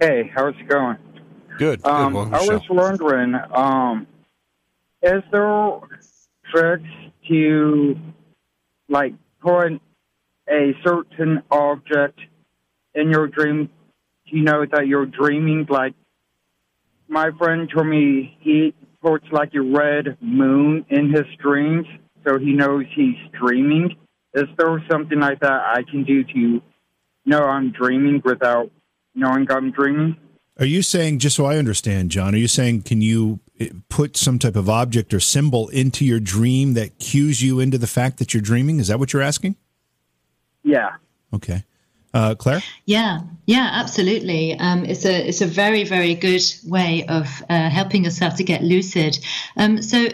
Hey, 0.00 0.30
how's 0.34 0.54
it 0.56 0.68
going? 0.68 0.98
Good. 1.58 1.82
good. 1.82 1.90
Um, 1.90 2.12
Welcome 2.12 2.34
I 2.34 2.38
was 2.40 2.62
show. 2.64 2.74
wondering, 2.74 3.34
um, 3.54 4.06
is 5.02 5.22
there 5.32 5.80
tricks 6.52 6.84
to 7.28 7.96
like 8.88 9.14
put 9.40 9.80
a 10.48 10.74
certain 10.84 11.42
object 11.50 12.20
in 12.96 13.10
your 13.10 13.28
dream? 13.28 13.70
Do 14.28 14.36
you 14.36 14.42
know 14.42 14.66
that 14.72 14.88
you're 14.88 15.06
dreaming? 15.06 15.66
Like 15.68 15.94
my 17.06 17.30
friend 17.38 17.70
told 17.72 17.86
me 17.86 18.36
he 18.40 18.74
puts 19.00 19.26
like 19.30 19.54
a 19.54 19.60
red 19.60 20.16
moon 20.20 20.84
in 20.90 21.12
his 21.12 21.26
dreams, 21.40 21.86
so 22.26 22.38
he 22.38 22.52
knows 22.52 22.86
he's 22.96 23.14
dreaming. 23.40 23.94
Is 24.34 24.48
there 24.58 24.82
something 24.90 25.20
like 25.20 25.38
that 25.40 25.60
I 25.76 25.82
can 25.88 26.02
do 26.02 26.24
to 26.24 26.60
know 27.24 27.44
I'm 27.44 27.70
dreaming 27.70 28.20
without 28.24 28.70
knowing 29.14 29.46
I'm 29.50 29.70
dreaming? 29.70 30.16
Are 30.58 30.66
you 30.66 30.82
saying, 30.82 31.18
just 31.18 31.36
so 31.36 31.44
I 31.44 31.58
understand, 31.58 32.10
John, 32.10 32.34
are 32.34 32.38
you 32.38 32.48
saying, 32.48 32.82
can 32.82 33.02
you 33.02 33.40
put 33.90 34.16
some 34.16 34.38
type 34.38 34.56
of 34.56 34.68
object 34.70 35.12
or 35.12 35.20
symbol 35.20 35.68
into 35.68 36.04
your 36.04 36.20
dream 36.20 36.74
that 36.74 36.98
cues 36.98 37.42
you 37.42 37.60
into 37.60 37.78
the 37.78 37.86
fact 37.86 38.18
that 38.18 38.32
you're 38.32 38.42
dreaming? 38.42 38.80
Is 38.80 38.88
that 38.88 38.98
what 38.98 39.12
you're 39.12 39.22
asking? 39.22 39.56
Yeah. 40.62 40.96
Okay. 41.32 41.64
Uh, 42.16 42.34
Clare? 42.34 42.62
Yeah, 42.86 43.20
yeah, 43.44 43.68
absolutely. 43.74 44.58
Um, 44.58 44.86
it's 44.86 45.04
a 45.04 45.28
it's 45.28 45.42
a 45.42 45.46
very 45.46 45.84
very 45.84 46.14
good 46.14 46.42
way 46.64 47.04
of 47.08 47.26
uh, 47.50 47.68
helping 47.68 48.04
yourself 48.04 48.36
to 48.36 48.44
get 48.44 48.62
lucid. 48.62 49.18
Um, 49.58 49.82
so 49.82 50.08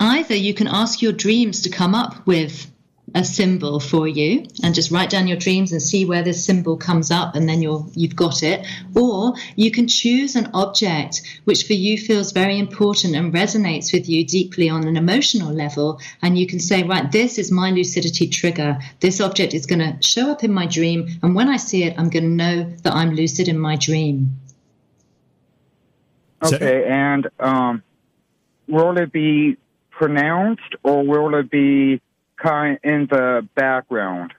either 0.00 0.34
you 0.34 0.54
can 0.54 0.68
ask 0.68 1.02
your 1.02 1.12
dreams 1.12 1.60
to 1.62 1.68
come 1.68 1.94
up 1.94 2.26
with 2.26 2.72
a 3.14 3.24
symbol 3.24 3.78
for 3.78 4.08
you 4.08 4.44
and 4.62 4.74
just 4.74 4.90
write 4.90 5.08
down 5.08 5.28
your 5.28 5.36
dreams 5.36 5.70
and 5.70 5.80
see 5.80 6.04
where 6.04 6.22
this 6.22 6.44
symbol 6.44 6.76
comes 6.76 7.10
up 7.10 7.34
and 7.36 7.48
then 7.48 7.62
you're 7.62 7.86
you've 7.94 8.16
got 8.16 8.42
it. 8.42 8.66
Or 8.94 9.34
you 9.54 9.70
can 9.70 9.86
choose 9.86 10.34
an 10.34 10.50
object 10.52 11.22
which 11.44 11.66
for 11.66 11.74
you 11.74 11.96
feels 11.96 12.32
very 12.32 12.58
important 12.58 13.14
and 13.14 13.32
resonates 13.32 13.92
with 13.92 14.08
you 14.08 14.24
deeply 14.24 14.68
on 14.68 14.86
an 14.86 14.96
emotional 14.96 15.52
level. 15.52 16.00
And 16.22 16.36
you 16.36 16.46
can 16.46 16.58
say 16.58 16.82
right 16.82 17.10
this 17.10 17.38
is 17.38 17.52
my 17.52 17.70
lucidity 17.70 18.28
trigger. 18.28 18.78
This 19.00 19.20
object 19.20 19.54
is 19.54 19.66
going 19.66 19.78
to 19.80 20.06
show 20.06 20.30
up 20.30 20.42
in 20.42 20.52
my 20.52 20.66
dream. 20.66 21.08
And 21.22 21.34
when 21.34 21.48
i 21.48 21.56
see 21.56 21.84
it 21.84 21.94
i'm 21.98 22.10
going 22.10 22.24
to 22.24 22.30
know 22.30 22.64
that 22.82 22.94
i'm 22.94 23.14
lucid 23.14 23.48
in 23.48 23.58
my 23.58 23.76
dream. 23.76 24.38
Okay, 26.42 26.84
and 26.84 27.26
um, 27.40 27.82
will 28.68 28.98
it 28.98 29.12
be 29.12 29.56
pronounced 29.90 30.74
or 30.82 31.02
will 31.02 31.34
it 31.34 31.50
be 31.50 32.00
kind 32.44 32.78
in 32.84 33.06
the 33.10 33.48
background? 33.54 34.34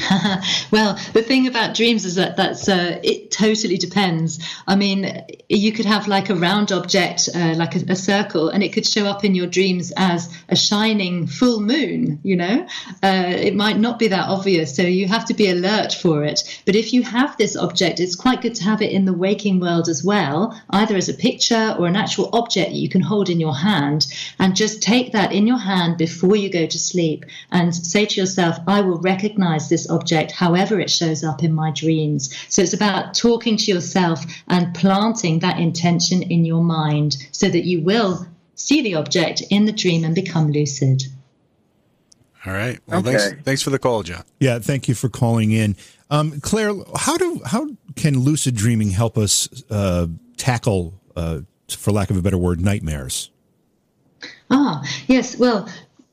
well, 0.70 0.98
the 1.12 1.22
thing 1.22 1.46
about 1.46 1.74
dreams 1.74 2.04
is 2.04 2.14
that 2.14 2.36
that's 2.36 2.68
uh, 2.68 2.98
it 3.02 3.30
totally 3.30 3.76
depends. 3.76 4.38
I 4.66 4.76
mean, 4.76 5.24
you 5.48 5.72
could 5.72 5.84
have 5.84 6.08
like 6.08 6.30
a 6.30 6.34
round 6.34 6.72
object, 6.72 7.28
uh, 7.34 7.54
like 7.56 7.76
a, 7.76 7.80
a, 7.88 7.96
circle, 7.96 8.48
and 8.48 8.62
it 8.62 8.72
could 8.72 8.86
show 8.86 9.06
up 9.06 9.24
in 9.24 9.34
your 9.34 9.46
dreams 9.46 9.92
as 9.96 10.34
a 10.48 10.56
shining 10.56 11.26
full 11.26 11.60
moon. 11.60 12.20
You 12.22 12.36
know, 12.36 12.66
uh, 13.02 13.24
it 13.26 13.54
might 13.54 13.78
not 13.78 13.98
be 13.98 14.08
that 14.08 14.28
obvious, 14.28 14.74
so 14.74 14.82
you 14.82 15.06
have 15.08 15.26
to 15.26 15.34
be 15.34 15.50
alert 15.50 15.92
for 15.92 16.24
it. 16.24 16.62
But 16.64 16.76
if 16.76 16.92
you 16.92 17.02
have 17.02 17.36
this 17.36 17.56
object, 17.56 18.00
it's 18.00 18.16
quite 18.16 18.42
good 18.42 18.54
to 18.56 18.64
have 18.64 18.80
it 18.80 18.92
in 18.92 19.04
the 19.04 19.12
waking 19.12 19.60
world 19.60 19.88
as 19.88 20.02
well, 20.02 20.58
either 20.70 20.96
as 20.96 21.08
a 21.08 21.14
picture 21.14 21.74
or 21.78 21.86
an 21.86 21.96
actual 21.96 22.30
object 22.32 22.70
that 22.70 22.76
you 22.76 22.88
can 22.88 23.02
hold 23.02 23.28
in 23.28 23.40
your 23.40 23.56
hand, 23.56 24.06
and 24.38 24.56
just 24.56 24.82
take 24.82 25.12
that 25.12 25.32
in 25.32 25.46
your 25.46 25.58
hand 25.58 25.98
before 25.98 26.36
you 26.36 26.48
go 26.48 26.66
to 26.66 26.78
sleep, 26.78 27.26
and 27.50 27.74
say 27.74 28.06
to 28.06 28.20
yourself, 28.20 28.58
"I 28.66 28.80
will 28.80 28.98
recognize 28.98 29.68
this." 29.68 29.89
Object, 29.90 30.32
however 30.32 30.80
it 30.80 30.90
shows 30.90 31.24
up 31.24 31.42
in 31.42 31.52
my 31.52 31.70
dreams. 31.70 32.34
So 32.48 32.62
it's 32.62 32.72
about 32.72 33.14
talking 33.14 33.56
to 33.56 33.72
yourself 33.72 34.24
and 34.48 34.74
planting 34.74 35.40
that 35.40 35.58
intention 35.58 36.22
in 36.22 36.44
your 36.44 36.62
mind 36.62 37.16
so 37.32 37.48
that 37.48 37.64
you 37.64 37.82
will 37.82 38.26
see 38.54 38.82
the 38.82 38.94
object 38.94 39.42
in 39.50 39.64
the 39.64 39.72
dream 39.72 40.04
and 40.04 40.14
become 40.14 40.52
lucid. 40.52 41.02
All 42.46 42.52
right. 42.52 42.78
Well, 42.86 43.00
okay. 43.00 43.16
thanks. 43.16 43.42
Thanks 43.42 43.62
for 43.62 43.70
the 43.70 43.78
call, 43.78 44.02
John. 44.02 44.24
Yeah, 44.38 44.58
thank 44.60 44.88
you 44.88 44.94
for 44.94 45.10
calling 45.10 45.52
in, 45.52 45.76
um, 46.08 46.40
Clare. 46.40 46.72
How 46.96 47.18
do 47.18 47.40
how 47.44 47.68
can 47.96 48.18
lucid 48.18 48.54
dreaming 48.54 48.90
help 48.90 49.18
us 49.18 49.48
uh, 49.70 50.06
tackle, 50.38 50.94
uh, 51.16 51.40
for 51.68 51.92
lack 51.92 52.10
of 52.10 52.16
a 52.16 52.22
better 52.22 52.38
word, 52.38 52.60
nightmares? 52.60 53.30
Ah, 54.50 54.82
yes. 55.06 55.36
Well, 55.36 55.68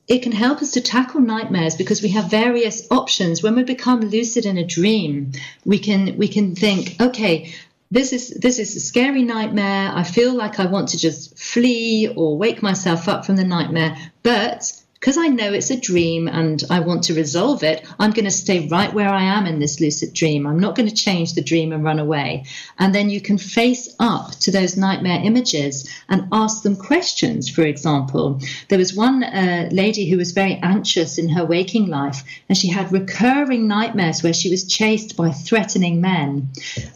it 0.08 0.22
can 0.22 0.32
help 0.32 0.62
us 0.62 0.72
to 0.72 0.80
tackle 0.80 1.20
nightmares 1.20 1.76
because 1.76 2.02
we 2.02 2.08
have 2.08 2.30
various 2.30 2.86
options. 2.90 3.42
When 3.42 3.54
we 3.54 3.62
become 3.62 4.00
lucid 4.00 4.46
in 4.46 4.56
a 4.56 4.64
dream, 4.64 5.32
we 5.66 5.78
can 5.78 6.16
we 6.16 6.28
can 6.28 6.54
think, 6.54 6.96
okay, 7.00 7.54
this 7.90 8.12
is 8.14 8.30
this 8.30 8.58
is 8.58 8.74
a 8.74 8.80
scary 8.80 9.22
nightmare. 9.22 9.92
I 9.94 10.02
feel 10.02 10.34
like 10.34 10.58
I 10.58 10.66
want 10.66 10.88
to 10.90 10.98
just 10.98 11.38
flee 11.38 12.08
or 12.08 12.38
wake 12.38 12.62
myself 12.62 13.06
up 13.06 13.26
from 13.26 13.36
the 13.36 13.44
nightmare, 13.44 13.96
but 14.22 14.72
because 15.00 15.16
I 15.16 15.28
know 15.28 15.52
it's 15.52 15.70
a 15.70 15.80
dream 15.80 16.26
and 16.26 16.62
I 16.70 16.80
want 16.80 17.04
to 17.04 17.14
resolve 17.14 17.62
it, 17.62 17.86
I'm 18.00 18.10
going 18.10 18.24
to 18.24 18.32
stay 18.32 18.66
right 18.66 18.92
where 18.92 19.08
I 19.08 19.22
am 19.22 19.46
in 19.46 19.60
this 19.60 19.80
lucid 19.80 20.12
dream. 20.12 20.44
I'm 20.44 20.58
not 20.58 20.74
going 20.74 20.88
to 20.88 20.94
change 20.94 21.34
the 21.34 21.42
dream 21.42 21.72
and 21.72 21.84
run 21.84 22.00
away. 22.00 22.44
And 22.80 22.92
then 22.92 23.08
you 23.08 23.20
can 23.20 23.38
face 23.38 23.94
up 24.00 24.32
to 24.40 24.50
those 24.50 24.76
nightmare 24.76 25.20
images 25.22 25.88
and 26.08 26.26
ask 26.32 26.62
them 26.62 26.74
questions. 26.74 27.48
For 27.48 27.62
example, 27.62 28.40
there 28.68 28.78
was 28.78 28.92
one 28.92 29.22
uh, 29.22 29.68
lady 29.70 30.10
who 30.10 30.16
was 30.16 30.32
very 30.32 30.56
anxious 30.62 31.16
in 31.16 31.28
her 31.28 31.44
waking 31.44 31.86
life, 31.86 32.24
and 32.48 32.58
she 32.58 32.68
had 32.68 32.92
recurring 32.92 33.68
nightmares 33.68 34.24
where 34.24 34.32
she 34.32 34.50
was 34.50 34.66
chased 34.66 35.16
by 35.16 35.30
threatening 35.30 36.00
men. 36.00 36.48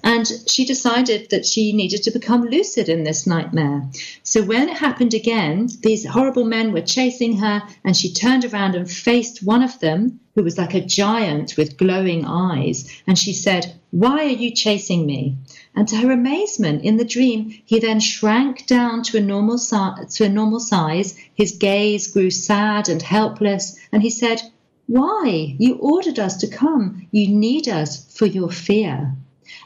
And 0.02 0.26
she 0.48 0.64
decided 0.64 1.30
that 1.30 1.46
she 1.46 1.72
needed 1.72 2.02
to 2.02 2.10
become 2.10 2.46
lucid 2.46 2.88
in 2.88 3.04
this 3.04 3.28
nightmare. 3.28 3.88
So 4.24 4.42
when 4.42 4.68
it 4.68 4.76
happened 4.76 5.14
again, 5.14 5.68
these 5.82 6.04
horrible 6.04 6.44
men 6.44 6.72
were 6.72 6.80
chasing 6.80 7.36
her 7.38 7.62
and 7.84 7.91
and 7.92 7.96
she 7.98 8.10
turned 8.10 8.42
around 8.46 8.74
and 8.74 8.90
faced 8.90 9.42
one 9.42 9.62
of 9.62 9.78
them, 9.80 10.18
who 10.34 10.42
was 10.42 10.56
like 10.56 10.72
a 10.72 10.80
giant 10.80 11.58
with 11.58 11.76
glowing 11.76 12.24
eyes, 12.24 12.90
and 13.06 13.18
she 13.18 13.34
said, 13.34 13.74
Why 13.90 14.24
are 14.24 14.38
you 14.44 14.50
chasing 14.50 15.04
me? 15.04 15.36
And 15.76 15.86
to 15.88 15.96
her 15.96 16.10
amazement, 16.10 16.84
in 16.84 16.96
the 16.96 17.04
dream, 17.04 17.52
he 17.66 17.80
then 17.80 18.00
shrank 18.00 18.66
down 18.66 19.02
to 19.02 19.18
a 19.18 19.20
normal, 19.20 19.58
to 19.58 20.24
a 20.24 20.28
normal 20.30 20.58
size. 20.58 21.18
His 21.34 21.52
gaze 21.52 22.06
grew 22.06 22.30
sad 22.30 22.88
and 22.88 23.02
helpless, 23.02 23.78
and 23.92 24.02
he 24.02 24.08
said, 24.08 24.40
Why? 24.86 25.54
You 25.58 25.74
ordered 25.74 26.18
us 26.18 26.38
to 26.38 26.46
come. 26.46 27.08
You 27.10 27.28
need 27.28 27.68
us 27.68 28.10
for 28.16 28.24
your 28.24 28.50
fear. 28.50 29.14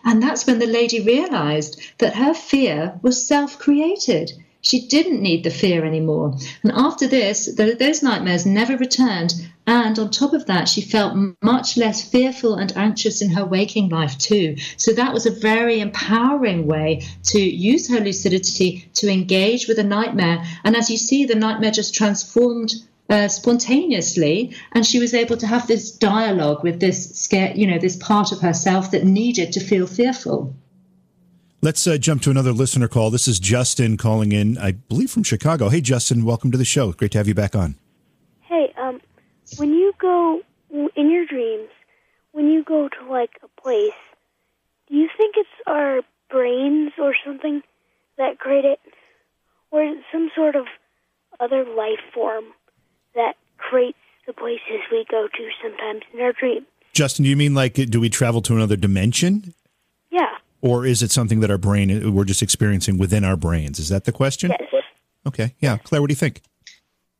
And 0.04 0.20
that's 0.20 0.48
when 0.48 0.58
the 0.58 0.66
lady 0.66 0.98
realized 0.98 1.80
that 1.98 2.16
her 2.16 2.34
fear 2.34 2.98
was 3.02 3.24
self 3.24 3.56
created. 3.56 4.32
She 4.66 4.88
didn't 4.88 5.22
need 5.22 5.44
the 5.44 5.50
fear 5.50 5.84
anymore. 5.84 6.36
And 6.64 6.72
after 6.72 7.06
this, 7.06 7.48
those 7.54 8.02
nightmares 8.02 8.44
never 8.44 8.76
returned. 8.76 9.32
And 9.64 9.96
on 9.96 10.10
top 10.10 10.32
of 10.32 10.46
that, 10.46 10.68
she 10.68 10.80
felt 10.80 11.16
much 11.40 11.76
less 11.76 12.02
fearful 12.02 12.56
and 12.56 12.76
anxious 12.76 13.22
in 13.22 13.30
her 13.30 13.44
waking 13.44 13.90
life, 13.90 14.18
too. 14.18 14.56
So 14.76 14.92
that 14.94 15.14
was 15.14 15.24
a 15.24 15.30
very 15.30 15.78
empowering 15.78 16.66
way 16.66 17.02
to 17.26 17.40
use 17.40 17.88
her 17.90 18.00
lucidity 18.00 18.88
to 18.94 19.08
engage 19.08 19.68
with 19.68 19.78
a 19.78 19.84
nightmare. 19.84 20.42
And 20.64 20.74
as 20.74 20.90
you 20.90 20.96
see, 20.96 21.26
the 21.26 21.36
nightmare 21.36 21.70
just 21.70 21.94
transformed 21.94 22.74
uh, 23.08 23.28
spontaneously, 23.28 24.52
and 24.72 24.84
she 24.84 24.98
was 24.98 25.14
able 25.14 25.36
to 25.36 25.46
have 25.46 25.68
this 25.68 25.92
dialogue 25.92 26.64
with 26.64 26.80
this 26.80 27.14
scare, 27.14 27.52
you 27.54 27.68
know, 27.68 27.78
this 27.78 27.96
part 27.96 28.32
of 28.32 28.40
herself 28.40 28.90
that 28.90 29.04
needed 29.04 29.52
to 29.52 29.60
feel 29.60 29.86
fearful. 29.86 30.56
Let's 31.66 31.84
uh, 31.84 31.98
jump 31.98 32.22
to 32.22 32.30
another 32.30 32.52
listener 32.52 32.86
call. 32.86 33.10
This 33.10 33.26
is 33.26 33.40
Justin 33.40 33.96
calling 33.96 34.30
in, 34.30 34.56
I 34.56 34.70
believe 34.70 35.10
from 35.10 35.24
Chicago. 35.24 35.68
Hey, 35.68 35.80
Justin, 35.80 36.24
welcome 36.24 36.52
to 36.52 36.56
the 36.56 36.64
show. 36.64 36.92
Great 36.92 37.10
to 37.10 37.18
have 37.18 37.26
you 37.26 37.34
back 37.34 37.56
on. 37.56 37.74
Hey, 38.42 38.72
um, 38.80 39.00
when 39.56 39.74
you 39.74 39.92
go 39.98 40.42
in 40.70 41.10
your 41.10 41.26
dreams, 41.26 41.68
when 42.30 42.46
you 42.52 42.62
go 42.62 42.88
to 42.88 43.10
like 43.10 43.30
a 43.42 43.60
place, 43.60 43.98
do 44.88 44.94
you 44.94 45.08
think 45.16 45.34
it's 45.36 45.48
our 45.66 46.02
brains 46.30 46.92
or 47.00 47.16
something 47.26 47.62
that 48.16 48.38
create 48.38 48.64
it, 48.64 48.78
or 49.72 49.82
is 49.82 49.96
it 49.96 50.04
some 50.12 50.30
sort 50.36 50.54
of 50.54 50.66
other 51.40 51.64
life 51.64 51.98
form 52.14 52.44
that 53.16 53.34
creates 53.58 53.98
the 54.24 54.32
places 54.32 54.86
we 54.92 55.04
go 55.10 55.26
to 55.26 55.48
sometimes 55.60 56.02
in 56.14 56.20
our 56.20 56.32
dreams? 56.32 56.66
Justin, 56.92 57.24
do 57.24 57.28
you 57.28 57.36
mean 57.36 57.54
like 57.54 57.74
do 57.74 57.98
we 57.98 58.08
travel 58.08 58.40
to 58.42 58.54
another 58.54 58.76
dimension? 58.76 59.52
Yeah 60.12 60.36
or 60.66 60.84
is 60.84 61.02
it 61.02 61.10
something 61.10 61.40
that 61.40 61.50
our 61.50 61.58
brain 61.58 62.12
we're 62.14 62.24
just 62.24 62.42
experiencing 62.42 62.98
within 62.98 63.24
our 63.24 63.36
brains? 63.36 63.78
Is 63.78 63.88
that 63.88 64.04
the 64.04 64.12
question? 64.12 64.50
Yes. 64.50 64.82
Okay. 65.26 65.54
Yeah, 65.60 65.78
Clare, 65.78 66.00
what 66.00 66.08
do 66.08 66.12
you 66.12 66.16
think? 66.16 66.42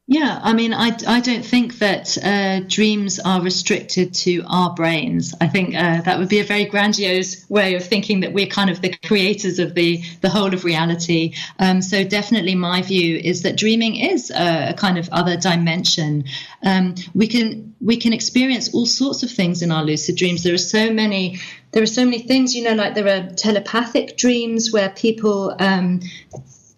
Yeah, 0.09 0.38
I 0.40 0.52
mean, 0.52 0.72
I, 0.72 0.96
I 1.09 1.18
don't 1.18 1.44
think 1.44 1.80
that 1.80 2.16
uh, 2.22 2.61
dreams 2.68 3.18
are 3.18 3.42
restricted 3.42 4.14
to 4.14 4.44
our 4.46 4.72
brains. 4.72 5.34
I 5.40 5.48
think 5.48 5.74
uh, 5.74 6.00
that 6.02 6.20
would 6.20 6.28
be 6.28 6.38
a 6.38 6.44
very 6.44 6.64
grandiose 6.64 7.44
way 7.50 7.74
of 7.74 7.84
thinking 7.84 8.20
that 8.20 8.32
we're 8.32 8.46
kind 8.46 8.70
of 8.70 8.80
the 8.80 8.96
creators 9.04 9.59
of 9.59 9.74
the, 9.74 10.00
the 10.20 10.28
whole 10.28 10.54
of 10.54 10.62
reality. 10.62 11.34
Um, 11.59 11.82
so, 11.82 12.04
definitely, 12.04 12.54
my 12.54 12.82
view 12.82 13.16
is 13.16 13.42
that 13.42 13.57
dreaming 13.57 13.96
is 13.96 14.30
a, 14.30 14.68
a 14.70 14.74
kind 14.74 14.96
of 14.96 15.09
other 15.11 15.36
dimension. 15.36 16.24
Um, 16.62 16.94
we 17.12 17.26
can 17.26 17.74
we 17.80 17.96
can 17.96 18.12
experience 18.12 18.72
all 18.72 18.86
sorts 18.86 19.24
of 19.24 19.30
things 19.32 19.61
in 19.61 19.72
our 19.72 19.82
lucid 19.82 20.16
dreams. 20.16 20.44
There 20.44 20.54
are 20.54 20.59
so 20.59 20.92
many 20.92 21.40
there 21.72 21.82
are 21.82 21.86
so 21.86 22.04
many 22.04 22.20
things, 22.20 22.54
you 22.54 22.62
know, 22.62 22.74
like 22.74 22.94
there 22.94 23.09
are 23.09 23.28
telepathic 23.34 24.16
dreams 24.16 24.72
where 24.72 24.90
people 24.90 25.57
um, 25.59 26.00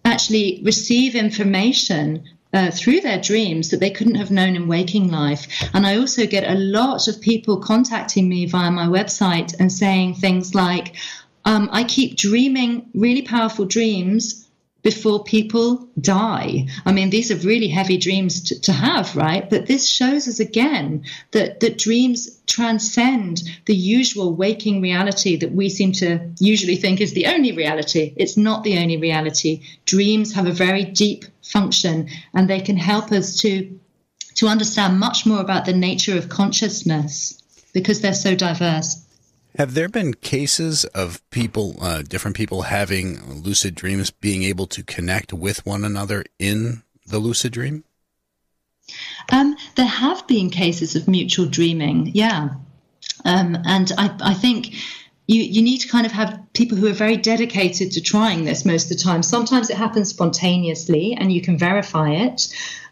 actually 0.03 0.61
receive 0.65 1.13
information 1.13 2.27
uh, 2.53 2.71
through 2.71 3.01
their 3.01 3.19
dreams 3.21 3.69
that 3.69 3.79
they 3.79 3.91
couldn't 3.91 4.15
have 4.15 4.31
known 4.31 4.55
in 4.55 4.67
waking 4.67 5.11
life. 5.11 5.47
And 5.73 5.85
I 5.85 5.97
also 5.97 6.25
get 6.25 6.49
a 6.49 6.57
lot 6.57 7.07
of 7.07 7.21
people 7.21 7.57
contacting 7.57 8.27
me 8.27 8.45
via 8.45 8.71
my 8.71 8.87
website 8.87 9.53
and 9.59 9.71
saying 9.71 10.15
things 10.15 10.55
like, 10.55 10.95
um, 11.45 11.69
I 11.71 11.83
keep 11.83 12.17
dreaming 12.17 12.89
really 12.93 13.21
powerful 13.21 13.65
dreams 13.65 14.48
before 14.81 15.23
people 15.23 15.87
die. 15.99 16.67
I 16.85 16.91
mean, 16.91 17.09
these 17.09 17.31
are 17.31 17.47
really 17.47 17.67
heavy 17.67 17.97
dreams 17.97 18.41
to, 18.43 18.61
to, 18.61 18.71
have, 18.71 19.15
right? 19.15 19.49
But 19.49 19.65
this 19.67 19.87
shows 19.87 20.27
us 20.27 20.39
again 20.39 21.03
that, 21.31 21.59
that 21.59 21.77
dreams 21.77 22.39
transcend 22.47 23.41
the 23.65 23.75
usual 23.75 24.33
waking 24.33 24.81
reality 24.81 25.35
that 25.37 25.51
we 25.51 25.69
seem 25.69 25.91
to 25.93 26.31
usually 26.39 26.77
think 26.77 27.01
is 27.01 27.13
the 27.13 27.27
only 27.27 27.51
reality. 27.51 28.13
It's 28.15 28.37
not 28.37 28.63
the 28.63 28.77
only 28.77 28.97
reality. 28.97 29.63
Dreams 29.85 30.33
have 30.33 30.47
a 30.47 30.51
very 30.51 30.85
deep 30.85 31.25
function 31.43 32.07
and 32.33 32.49
they 32.49 32.61
can 32.61 32.77
help 32.77 33.11
us 33.11 33.41
to, 33.41 33.79
to 34.35 34.47
understand 34.47 34.99
much 34.99 35.25
more 35.25 35.41
about 35.41 35.65
the 35.65 35.73
nature 35.73 36.17
of 36.17 36.29
consciousness 36.29 37.41
because 37.73 37.99
they're 38.01 38.13
so 38.13 38.35
diverse. 38.35 39.05
Have 39.57 39.73
there 39.73 39.89
been 39.89 40.13
cases 40.13 40.85
of 40.85 41.27
people, 41.31 41.75
uh, 41.81 42.03
different 42.03 42.37
people 42.37 42.63
having 42.63 43.41
lucid 43.41 43.75
dreams, 43.75 44.11
being 44.11 44.43
able 44.43 44.67
to 44.67 44.83
connect 44.83 45.33
with 45.33 45.65
one 45.65 45.83
another 45.83 46.23
in 46.37 46.83
the 47.07 47.19
lucid 47.19 47.53
dream? 47.53 47.83
Um, 49.31 49.55
there 49.75 49.85
have 49.85 50.27
been 50.27 50.49
cases 50.49 50.95
of 50.95 51.07
mutual 51.07 51.45
dreaming, 51.45 52.11
yeah. 52.13 52.49
Um, 53.25 53.57
and 53.65 53.91
I, 53.97 54.15
I 54.21 54.33
think 54.33 54.73
you, 55.27 55.43
you 55.43 55.61
need 55.61 55.79
to 55.79 55.87
kind 55.87 56.05
of 56.05 56.11
have 56.11 56.39
people 56.53 56.77
who 56.77 56.87
are 56.87 56.93
very 56.93 57.17
dedicated 57.17 57.91
to 57.93 58.01
trying 58.01 58.45
this 58.45 58.65
most 58.65 58.91
of 58.91 58.97
the 58.97 59.03
time. 59.03 59.21
Sometimes 59.23 59.69
it 59.69 59.77
happens 59.77 60.09
spontaneously 60.09 61.13
and 61.13 61.31
you 61.31 61.41
can 61.41 61.57
verify 61.57 62.11
it. 62.11 62.47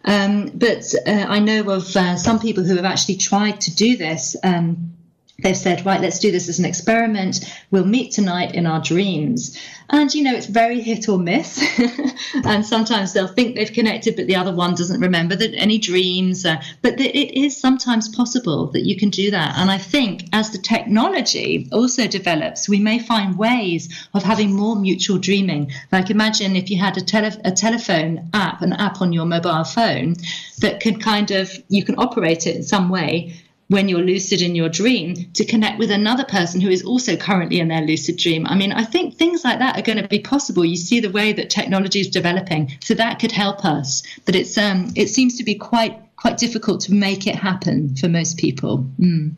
Um, 0.05 0.51
but 0.53 0.93
uh, 1.07 1.25
I 1.27 1.39
know 1.39 1.69
of 1.71 1.95
uh, 1.95 2.15
some 2.17 2.39
people 2.39 2.63
who 2.63 2.75
have 2.75 2.85
actually 2.85 3.17
tried 3.17 3.61
to 3.61 3.75
do 3.75 3.97
this. 3.97 4.35
Um, 4.43 4.96
they've 5.43 5.57
said, 5.57 5.85
right, 5.85 6.01
let's 6.01 6.19
do 6.19 6.31
this 6.31 6.49
as 6.49 6.59
an 6.59 6.65
experiment. 6.65 7.45
We'll 7.69 7.85
meet 7.85 8.11
tonight 8.11 8.55
in 8.55 8.65
our 8.65 8.81
dreams. 8.81 9.57
And, 9.89 10.13
you 10.13 10.23
know, 10.23 10.33
it's 10.33 10.47
very 10.47 10.81
hit 10.81 11.07
or 11.07 11.19
miss. 11.19 11.63
and 12.43 12.65
sometimes 12.65 13.13
they'll 13.13 13.27
think 13.27 13.55
they've 13.55 13.71
connected, 13.71 14.15
but 14.15 14.27
the 14.27 14.35
other 14.35 14.53
one 14.53 14.73
doesn't 14.73 14.99
remember 14.99 15.35
that 15.35 15.53
any 15.53 15.77
dreams. 15.77 16.45
Uh, 16.45 16.61
but 16.81 16.97
th- 16.97 17.13
it 17.13 17.39
is 17.39 17.55
sometimes 17.55 18.09
possible 18.09 18.67
that 18.71 18.85
you 18.85 18.97
can 18.97 19.09
do 19.09 19.31
that. 19.31 19.57
And 19.57 19.69
I 19.69 19.77
think 19.77 20.23
as 20.33 20.49
the 20.49 20.57
technology 20.57 21.69
also 21.71 22.07
develops, 22.07 22.67
we 22.67 22.79
may 22.79 22.99
find 22.99 23.37
ways 23.37 24.07
of 24.13 24.23
having 24.23 24.53
more 24.53 24.75
mutual 24.75 25.19
dreaming. 25.19 25.71
Like 25.91 26.09
imagine 26.09 26.55
if 26.55 26.69
you 26.69 26.79
had 26.79 26.97
a, 26.97 27.01
tele- 27.01 27.41
a 27.45 27.51
telephone 27.51 28.29
app, 28.33 28.61
an 28.61 28.73
app 28.73 29.01
on 29.01 29.13
your 29.13 29.25
mobile 29.25 29.63
phone 29.63 30.15
that 30.59 30.81
could 30.81 31.01
kind 31.01 31.31
of, 31.31 31.51
you 31.69 31.85
can 31.85 31.95
operate 31.97 32.47
it 32.47 32.55
in 32.55 32.63
some 32.63 32.89
way 32.89 33.39
when 33.69 33.89
you're 33.89 34.01
lucid 34.01 34.41
in 34.41 34.55
your 34.55 34.69
dream 34.69 35.15
to 35.33 35.45
connect 35.45 35.77
with 35.77 35.91
another 35.91 36.23
person 36.23 36.61
who 36.61 36.69
is 36.69 36.83
also 36.83 37.17
currently 37.17 37.59
in 37.59 37.67
their 37.67 37.81
lucid 37.81 38.17
dream. 38.17 38.47
I 38.47 38.55
mean, 38.55 38.71
I 38.71 38.83
think 38.83 39.15
things 39.15 39.43
like 39.43 39.59
that 39.59 39.77
are 39.77 39.81
going 39.81 40.01
to 40.01 40.07
be 40.07 40.19
possible. 40.19 40.63
You 40.63 40.77
see 40.77 40.99
the 40.99 41.11
way 41.11 41.33
that 41.33 41.49
technology 41.49 41.99
is 41.99 42.09
developing, 42.09 42.71
so 42.79 42.93
that 42.93 43.19
could 43.19 43.31
help 43.31 43.65
us. 43.65 44.03
But 44.25 44.35
it's 44.35 44.57
um, 44.57 44.91
it 44.95 45.07
seems 45.09 45.37
to 45.37 45.43
be 45.43 45.55
quite 45.55 45.99
quite 46.15 46.37
difficult 46.37 46.81
to 46.81 46.93
make 46.93 47.27
it 47.27 47.35
happen 47.35 47.95
for 47.95 48.07
most 48.07 48.37
people. 48.37 48.85
Mm. 48.99 49.35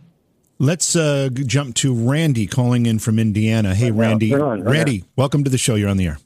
Let's 0.62 0.96
uh, 0.96 1.30
jump 1.34 1.76
to 1.76 1.94
Randy 1.94 2.46
calling 2.46 2.86
in 2.86 3.00
from 3.00 3.18
Indiana. 3.18 3.74
Hey, 3.74 3.92
Randy. 3.92 4.34
on, 4.34 4.62
Randy, 4.64 5.06
welcome 5.16 5.46
to 5.46 5.50
the 5.50 5.58
show. 5.58 5.76
You're 5.76 5.90
on 5.90 5.96
the 5.96 6.08
air. 6.08 6.18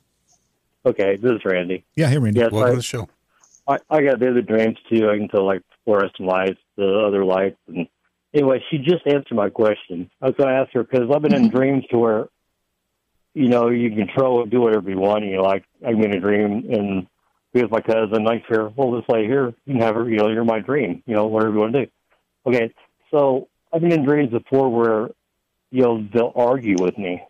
Okay, 0.86 1.18
this 1.18 1.34
is 1.34 1.46
Randy. 1.46 1.86
Yeah, 1.96 2.08
hey, 2.08 2.18
Randy. 2.18 2.40
Yes, 2.40 2.52
Welcome 2.52 2.68
I, 2.68 2.72
to 2.72 2.78
the 2.78 2.84
show. 2.84 3.08
I, 3.68 3.78
I 3.90 4.02
got 4.02 4.20
the 4.20 4.30
other 4.30 4.42
dreams 4.42 4.78
too. 4.90 5.10
I 5.10 5.18
can 5.18 5.30
tell 5.30 5.46
like 5.46 5.62
fluorescent 5.86 6.28
lights, 6.28 6.60
the 6.76 7.06
other 7.08 7.24
lights, 7.24 7.58
and 7.68 7.88
anyway, 8.34 8.64
she 8.70 8.78
just 8.78 9.06
answered 9.06 9.36
my 9.36 9.50
question. 9.50 10.10
I 10.22 10.28
was 10.28 10.36
going 10.36 10.50
to 10.50 10.56
ask 10.56 10.74
her 10.74 10.84
because 10.84 11.10
I've 11.14 11.22
been 11.22 11.36
in 11.36 11.44
mm-hmm. 11.44 11.58
dreams 11.58 11.84
to 11.92 11.98
where, 11.98 12.28
you 13.34 13.48
know, 13.48 13.70
you 13.70 13.90
can 13.90 14.08
control 14.08 14.42
and 14.42 14.52
do 14.52 14.62
whatever 14.62 14.90
you 14.90 14.98
want. 14.98 15.26
You 15.26 15.38
know, 15.38 15.44
like 15.44 15.66
I'm 15.86 16.02
in 16.02 16.16
a 16.16 16.20
dream 16.20 16.66
and 16.72 17.08
with 17.54 17.72
my 17.72 17.82
cousin. 17.82 18.28
I 18.28 18.44
hear, 18.48 18.70
well, 18.70 18.92
this 18.92 19.06
lady 19.08 19.28
here, 19.28 19.54
you 19.66 19.74
can 19.74 19.82
have 19.82 19.96
her. 19.96 20.10
You 20.10 20.18
know, 20.18 20.30
you're 20.30 20.44
my 20.44 20.60
dream. 20.60 21.04
You 21.06 21.16
know, 21.16 21.28
whatever 21.28 21.54
you 21.54 21.60
want 21.60 21.74
to 21.74 21.86
do. 21.86 21.92
Okay, 22.46 22.74
so 23.12 23.48
I've 23.72 23.82
been 23.82 23.94
in 23.94 24.04
dreams 24.04 24.32
before 24.32 24.70
where, 24.70 25.10
you 25.72 25.84
know, 25.84 26.08
they'll 26.14 26.34
argue 26.36 26.76
with 26.80 26.98
me. 26.98 27.24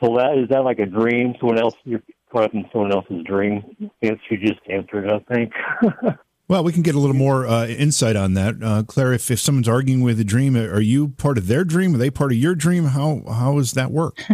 So 0.00 0.16
that 0.16 0.36
is 0.36 0.48
that 0.50 0.64
like 0.64 0.80
a 0.80 0.86
dream? 0.86 1.34
Someone 1.38 1.58
else 1.58 1.74
you're 1.84 2.02
caught 2.34 2.44
up 2.44 2.54
in 2.54 2.68
someone 2.72 2.92
else's 2.92 3.22
dream? 3.24 3.62
Yes, 4.00 4.18
you 4.28 4.36
just 4.36 4.60
answered. 4.68 5.08
I 5.10 5.34
think. 5.34 5.52
Well, 6.46 6.62
we 6.62 6.72
can 6.72 6.82
get 6.82 6.94
a 6.94 6.98
little 6.98 7.16
more 7.16 7.46
uh, 7.46 7.66
insight 7.66 8.16
on 8.16 8.34
that, 8.34 8.56
uh, 8.62 8.82
Clare. 8.82 9.14
If, 9.14 9.30
if 9.30 9.40
someone's 9.40 9.66
arguing 9.66 10.02
with 10.02 10.20
a 10.20 10.24
dream, 10.24 10.58
are 10.58 10.78
you 10.78 11.08
part 11.08 11.38
of 11.38 11.46
their 11.46 11.64
dream? 11.64 11.94
Are 11.94 11.98
they 11.98 12.10
part 12.10 12.32
of 12.32 12.36
your 12.36 12.54
dream? 12.54 12.84
How 12.84 13.22
how 13.26 13.54
does 13.54 13.72
that 13.72 13.90
work? 13.90 14.22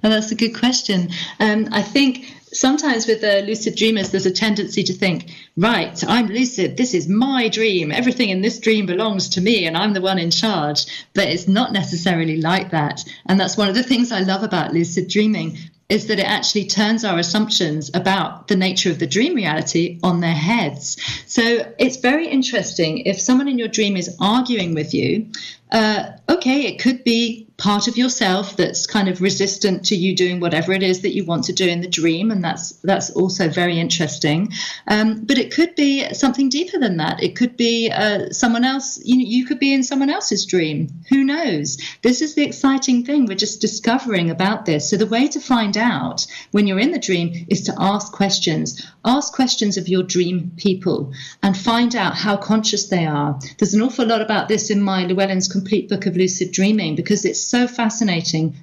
Well, 0.00 0.12
that's 0.12 0.30
a 0.30 0.36
good 0.36 0.56
question. 0.56 1.10
Um, 1.40 1.66
I 1.72 1.82
think 1.82 2.32
sometimes 2.52 3.08
with 3.08 3.24
uh, 3.24 3.38
lucid 3.44 3.74
dreamers, 3.74 4.10
there's 4.10 4.24
a 4.24 4.30
tendency 4.30 4.84
to 4.84 4.92
think, 4.92 5.32
right, 5.56 6.04
I'm 6.06 6.28
lucid. 6.28 6.76
This 6.76 6.94
is 6.94 7.08
my 7.08 7.48
dream. 7.48 7.90
Everything 7.90 8.30
in 8.30 8.42
this 8.42 8.60
dream 8.60 8.86
belongs 8.86 9.30
to 9.30 9.40
me, 9.40 9.66
and 9.66 9.76
I'm 9.76 9.92
the 9.92 10.00
one 10.00 10.20
in 10.20 10.30
charge. 10.30 10.86
But 11.14 11.26
it's 11.26 11.48
not 11.48 11.72
necessarily 11.72 12.40
like 12.40 12.70
that. 12.70 13.04
And 13.26 13.40
that's 13.40 13.56
one 13.56 13.68
of 13.68 13.74
the 13.74 13.82
things 13.82 14.12
I 14.12 14.20
love 14.20 14.44
about 14.44 14.72
lucid 14.72 15.08
dreaming 15.08 15.58
is 15.88 16.06
that 16.08 16.18
it 16.18 16.26
actually 16.26 16.66
turns 16.66 17.04
our 17.04 17.18
assumptions 17.18 17.90
about 17.94 18.48
the 18.48 18.56
nature 18.56 18.90
of 18.90 18.98
the 18.98 19.06
dream 19.06 19.34
reality 19.34 20.00
on 20.02 20.20
their 20.20 20.34
heads. 20.34 20.96
So 21.26 21.72
it's 21.78 21.98
very 21.98 22.26
interesting. 22.28 22.98
If 22.98 23.20
someone 23.20 23.48
in 23.48 23.58
your 23.58 23.68
dream 23.68 23.96
is 23.96 24.16
arguing 24.20 24.74
with 24.74 24.92
you, 24.92 25.28
uh, 25.70 26.10
okay, 26.28 26.62
it 26.62 26.80
could 26.80 27.04
be 27.04 27.45
part 27.58 27.88
of 27.88 27.96
yourself 27.96 28.56
that's 28.56 28.86
kind 28.86 29.08
of 29.08 29.22
resistant 29.22 29.86
to 29.86 29.96
you 29.96 30.14
doing 30.14 30.40
whatever 30.40 30.72
it 30.72 30.82
is 30.82 31.00
that 31.00 31.14
you 31.14 31.24
want 31.24 31.44
to 31.44 31.52
do 31.52 31.66
in 31.66 31.80
the 31.80 31.88
dream, 31.88 32.30
and 32.30 32.44
that's 32.44 32.72
that's 32.82 33.10
also 33.10 33.48
very 33.48 33.78
interesting. 33.78 34.52
Um, 34.86 35.24
but 35.24 35.38
it 35.38 35.52
could 35.52 35.74
be 35.74 36.12
something 36.12 36.48
deeper 36.48 36.78
than 36.78 36.98
that. 36.98 37.22
It 37.22 37.34
could 37.36 37.56
be 37.56 37.90
uh, 37.90 38.30
someone 38.30 38.64
else. 38.64 39.00
You 39.04 39.18
you 39.18 39.46
could 39.46 39.58
be 39.58 39.72
in 39.72 39.82
someone 39.82 40.10
else's 40.10 40.44
dream. 40.44 40.88
Who 41.08 41.24
knows? 41.24 41.78
This 42.02 42.20
is 42.20 42.34
the 42.34 42.44
exciting 42.44 43.04
thing. 43.04 43.26
We're 43.26 43.36
just 43.36 43.60
discovering 43.60 44.30
about 44.30 44.66
this. 44.66 44.90
So 44.90 44.96
the 44.96 45.06
way 45.06 45.28
to 45.28 45.40
find 45.40 45.76
out 45.76 46.26
when 46.50 46.66
you're 46.66 46.78
in 46.78 46.92
the 46.92 46.98
dream 46.98 47.46
is 47.48 47.62
to 47.62 47.74
ask 47.78 48.12
questions. 48.12 48.84
Ask 49.04 49.32
questions 49.32 49.76
of 49.76 49.88
your 49.88 50.02
dream 50.02 50.52
people 50.56 51.12
and 51.42 51.56
find 51.56 51.94
out 51.94 52.16
how 52.16 52.36
conscious 52.36 52.88
they 52.88 53.06
are. 53.06 53.38
There's 53.58 53.74
an 53.74 53.82
awful 53.82 54.06
lot 54.06 54.20
about 54.20 54.48
this 54.48 54.70
in 54.70 54.82
my 54.82 55.04
Llewellyn's 55.06 55.48
complete 55.48 55.88
book 55.88 56.06
of 56.06 56.16
lucid 56.16 56.52
dreaming 56.52 56.96
because 56.96 57.24
it's 57.24 57.45
so 57.46 57.66
fascinating 57.68 58.56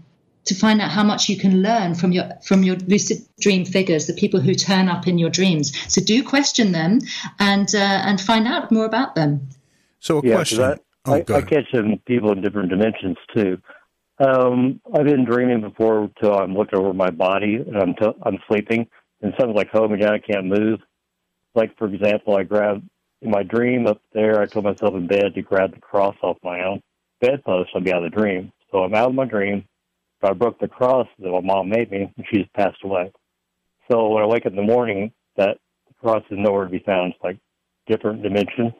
to 0.45 0.55
find 0.55 0.81
out 0.81 0.91
how 0.91 1.03
much 1.03 1.29
you 1.29 1.37
can 1.37 1.61
learn 1.61 1.95
from 1.95 2.11
your 2.11 2.29
from 2.45 2.63
your 2.63 2.75
lucid 2.75 3.17
dream 3.39 3.63
figures, 3.65 4.07
the 4.07 4.13
people 4.13 4.39
who 4.41 4.53
turn 4.53 4.89
up 4.89 5.07
in 5.07 5.17
your 5.17 5.29
dreams. 5.29 5.71
So 5.91 6.01
do 6.01 6.21
question 6.23 6.73
them 6.73 6.99
and 7.39 7.73
uh, 7.73 7.77
and 8.07 8.19
find 8.19 8.47
out 8.47 8.71
more 8.71 8.85
about 8.85 9.15
them. 9.15 9.47
So 9.99 10.19
a 10.19 10.21
Yeah, 10.23 10.33
'cause 10.35 10.59
question. 10.59 10.63
I, 10.63 10.75
oh, 11.05 11.13
I, 11.13 11.37
I 11.37 11.41
catch 11.41 11.71
them 11.71 11.97
people 12.05 12.31
in 12.33 12.41
different 12.41 12.69
dimensions 12.69 13.17
too. 13.33 13.57
Um, 14.19 14.79
I've 14.93 15.05
been 15.05 15.25
dreaming 15.25 15.61
before 15.61 16.09
till 16.19 16.33
I'm 16.37 16.53
looking 16.53 16.77
over 16.79 16.93
my 16.93 17.09
body 17.09 17.55
and 17.55 17.77
I'm 17.77 17.93
t- 17.95 18.19
I'm 18.23 18.37
sleeping 18.47 18.87
and 19.21 19.33
something's 19.37 19.55
like 19.57 19.69
holding 19.69 19.93
me 19.97 20.03
down. 20.03 20.13
I 20.13 20.19
can't 20.19 20.45
move. 20.47 20.79
Like 21.55 21.77
for 21.77 21.87
example, 21.87 22.35
I 22.35 22.43
grabbed 22.43 22.83
in 23.21 23.31
my 23.31 23.43
dream 23.43 23.87
up 23.87 24.01
there. 24.11 24.41
I 24.41 24.45
told 24.45 24.65
myself 24.65 24.93
in 24.95 25.07
bed 25.07 25.33
to 25.35 25.41
grab 25.41 25.73
the 25.73 25.79
cross 25.79 26.15
off 26.21 26.37
my 26.43 26.63
own 26.65 26.81
bedpost. 27.21 27.69
I'd 27.75 27.83
be 27.85 27.93
out 27.93 28.03
of 28.03 28.11
the 28.11 28.17
dream. 28.17 28.51
So 28.73 28.83
I'm 28.83 28.95
out 28.95 29.09
of 29.09 29.15
my 29.15 29.25
dream. 29.25 29.63
But 30.19 30.31
I 30.31 30.33
broke 30.33 30.59
the 30.59 30.67
cross 30.67 31.07
that 31.19 31.29
my 31.29 31.41
mom 31.41 31.69
made 31.69 31.91
me, 31.91 32.11
and 32.17 32.25
she's 32.31 32.47
passed 32.55 32.83
away. 32.83 33.11
So 33.89 34.09
when 34.09 34.23
I 34.23 34.25
wake 34.25 34.45
up 34.45 34.53
in 34.53 34.57
the 34.57 34.63
morning, 34.63 35.11
that 35.37 35.57
cross 36.01 36.23
is 36.31 36.37
nowhere 36.39 36.65
to 36.65 36.71
be 36.71 36.79
found. 36.79 37.13
It's 37.13 37.23
like 37.23 37.37
different 37.87 38.23
dimension. 38.23 38.73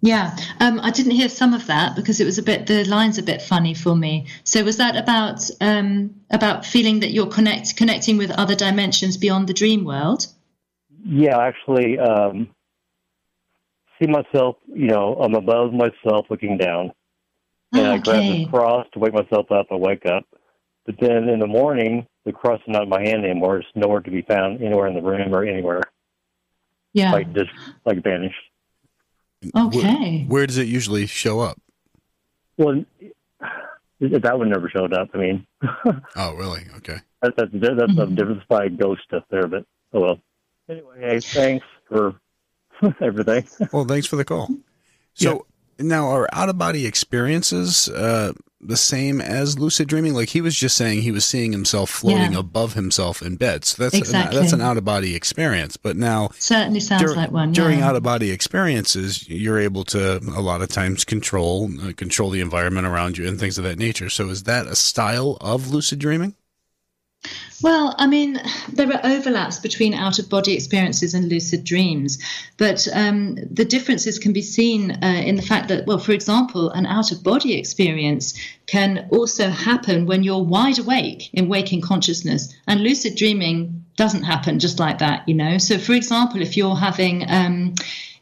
Yeah, 0.00 0.36
um, 0.60 0.78
I 0.80 0.90
didn't 0.90 1.12
hear 1.12 1.28
some 1.28 1.54
of 1.54 1.66
that 1.66 1.96
because 1.96 2.20
it 2.20 2.24
was 2.24 2.38
a 2.38 2.42
bit 2.42 2.68
the 2.68 2.84
line's 2.84 3.18
a 3.18 3.22
bit 3.22 3.42
funny 3.42 3.74
for 3.74 3.96
me. 3.96 4.26
So 4.44 4.62
was 4.62 4.76
that 4.76 4.96
about 4.96 5.42
um, 5.60 6.14
about 6.30 6.64
feeling 6.64 7.00
that 7.00 7.10
you're 7.10 7.26
connect 7.26 7.76
connecting 7.76 8.16
with 8.16 8.30
other 8.30 8.54
dimensions 8.54 9.16
beyond 9.16 9.48
the 9.48 9.54
dream 9.54 9.84
world? 9.84 10.28
Yeah, 11.04 11.38
actually, 11.38 11.98
um, 11.98 12.48
see 14.00 14.06
myself, 14.08 14.56
you 14.66 14.86
know, 14.88 15.14
I'm 15.14 15.34
above 15.34 15.72
myself 15.72 16.26
looking 16.30 16.56
down. 16.58 16.92
And 17.72 17.86
I 17.86 17.98
grab 17.98 18.24
Okay. 18.24 18.44
the 18.44 18.50
cross 18.50 18.86
to 18.92 18.98
wake 18.98 19.12
myself 19.12 19.50
up 19.52 19.66
I 19.70 19.74
wake 19.74 20.06
up. 20.06 20.24
But 20.86 20.96
then 21.00 21.28
in 21.28 21.38
the 21.38 21.46
morning, 21.46 22.06
the 22.24 22.32
cross 22.32 22.58
is 22.60 22.68
not 22.68 22.84
in 22.84 22.88
my 22.88 23.02
hand 23.02 23.24
anymore. 23.24 23.58
It's 23.58 23.68
nowhere 23.74 24.00
to 24.00 24.10
be 24.10 24.22
found 24.22 24.62
anywhere 24.62 24.86
in 24.86 24.94
the 24.94 25.02
room 25.02 25.34
or 25.34 25.44
anywhere. 25.44 25.82
Yeah. 26.94 27.12
Like 27.12 27.32
just 27.34 27.50
like 27.84 28.02
vanished. 28.02 28.34
Okay. 29.54 30.24
Where 30.26 30.46
does 30.46 30.56
it 30.58 30.66
usually 30.66 31.06
show 31.06 31.40
up? 31.40 31.58
Well, 32.56 32.84
that 34.00 34.38
one 34.38 34.48
never 34.48 34.70
showed 34.70 34.92
up. 34.94 35.10
I 35.14 35.18
mean, 35.18 35.46
Oh, 36.16 36.34
really? 36.34 36.62
Okay. 36.78 36.98
that, 37.22 37.34
that's 37.36 37.50
that's 37.52 37.92
Mm-hmm. 37.92 38.00
a 38.00 38.06
different 38.16 38.42
spy 38.42 38.68
ghost 38.68 39.02
stuff 39.04 39.24
there. 39.30 39.46
But 39.46 39.64
oh 39.92 40.00
well. 40.00 40.18
Anyway, 40.70 40.96
hey, 41.00 41.20
thanks 41.20 41.66
for 41.88 42.14
everything. 43.00 43.46
Well, 43.72 43.84
thanks 43.84 44.06
for 44.06 44.16
the 44.16 44.24
call. 44.24 44.48
So 45.14 45.46
now, 45.78 46.08
are 46.08 46.28
out 46.32 46.48
of 46.48 46.58
body 46.58 46.86
experiences 46.86 47.88
uh, 47.88 48.32
the 48.60 48.76
same 48.76 49.20
as 49.20 49.58
lucid 49.58 49.88
dreaming? 49.88 50.14
Like 50.14 50.28
he 50.28 50.40
was 50.40 50.54
just 50.56 50.76
saying, 50.76 51.02
he 51.02 51.10
was 51.12 51.24
seeing 51.24 51.52
himself 51.52 51.90
floating 51.90 52.32
Yeah. 52.32 52.38
above 52.40 52.74
himself 52.74 53.22
in 53.22 53.36
bed. 53.36 53.64
So 53.64 53.82
that's 53.84 53.94
Exactly. 53.94 54.36
an, 54.36 54.42
that's 54.42 54.52
an 54.52 54.60
out 54.60 54.76
of 54.76 54.84
body 54.84 55.14
experience. 55.14 55.76
But 55.76 55.96
now, 55.96 56.30
Certainly 56.38 56.80
sounds 56.80 57.02
dur- 57.02 57.14
like 57.14 57.30
one. 57.32 57.52
during 57.52 57.78
yeah. 57.80 57.88
out 57.88 57.96
of 57.96 58.02
body 58.02 58.30
experiences, 58.30 59.28
you're 59.28 59.58
able 59.58 59.84
to 59.86 60.16
a 60.18 60.40
lot 60.40 60.62
of 60.62 60.68
times 60.68 61.04
control 61.04 61.70
uh, 61.82 61.92
control 61.96 62.30
the 62.30 62.40
environment 62.40 62.86
around 62.86 63.18
you 63.18 63.26
and 63.26 63.38
things 63.38 63.58
of 63.58 63.64
that 63.64 63.78
nature. 63.78 64.08
So 64.10 64.28
is 64.28 64.44
that 64.44 64.66
a 64.66 64.76
style 64.76 65.36
of 65.40 65.70
lucid 65.70 65.98
dreaming? 65.98 66.34
Well, 67.60 67.94
I 67.98 68.06
mean, 68.06 68.40
there 68.72 68.92
are 68.92 69.00
overlaps 69.04 69.58
between 69.58 69.92
out 69.92 70.20
of 70.20 70.28
body 70.28 70.54
experiences 70.54 71.12
and 71.14 71.28
lucid 71.28 71.64
dreams, 71.64 72.18
but 72.56 72.86
um, 72.92 73.34
the 73.50 73.64
differences 73.64 74.18
can 74.18 74.32
be 74.32 74.42
seen 74.42 74.92
uh, 75.02 75.22
in 75.24 75.34
the 75.34 75.42
fact 75.42 75.68
that, 75.68 75.86
well, 75.86 75.98
for 75.98 76.12
example, 76.12 76.70
an 76.70 76.86
out 76.86 77.10
of 77.10 77.24
body 77.24 77.58
experience 77.58 78.38
can 78.66 79.08
also 79.10 79.48
happen 79.48 80.06
when 80.06 80.22
you're 80.22 80.42
wide 80.42 80.78
awake 80.78 81.30
in 81.34 81.48
waking 81.48 81.80
consciousness, 81.80 82.54
and 82.68 82.80
lucid 82.80 83.16
dreaming 83.16 83.84
doesn't 83.96 84.22
happen 84.22 84.60
just 84.60 84.78
like 84.78 84.98
that, 84.98 85.28
you 85.28 85.34
know. 85.34 85.58
So, 85.58 85.78
for 85.78 85.94
example, 85.94 86.40
if 86.40 86.56
you're 86.56 86.76
having 86.76 87.28
um, 87.28 87.74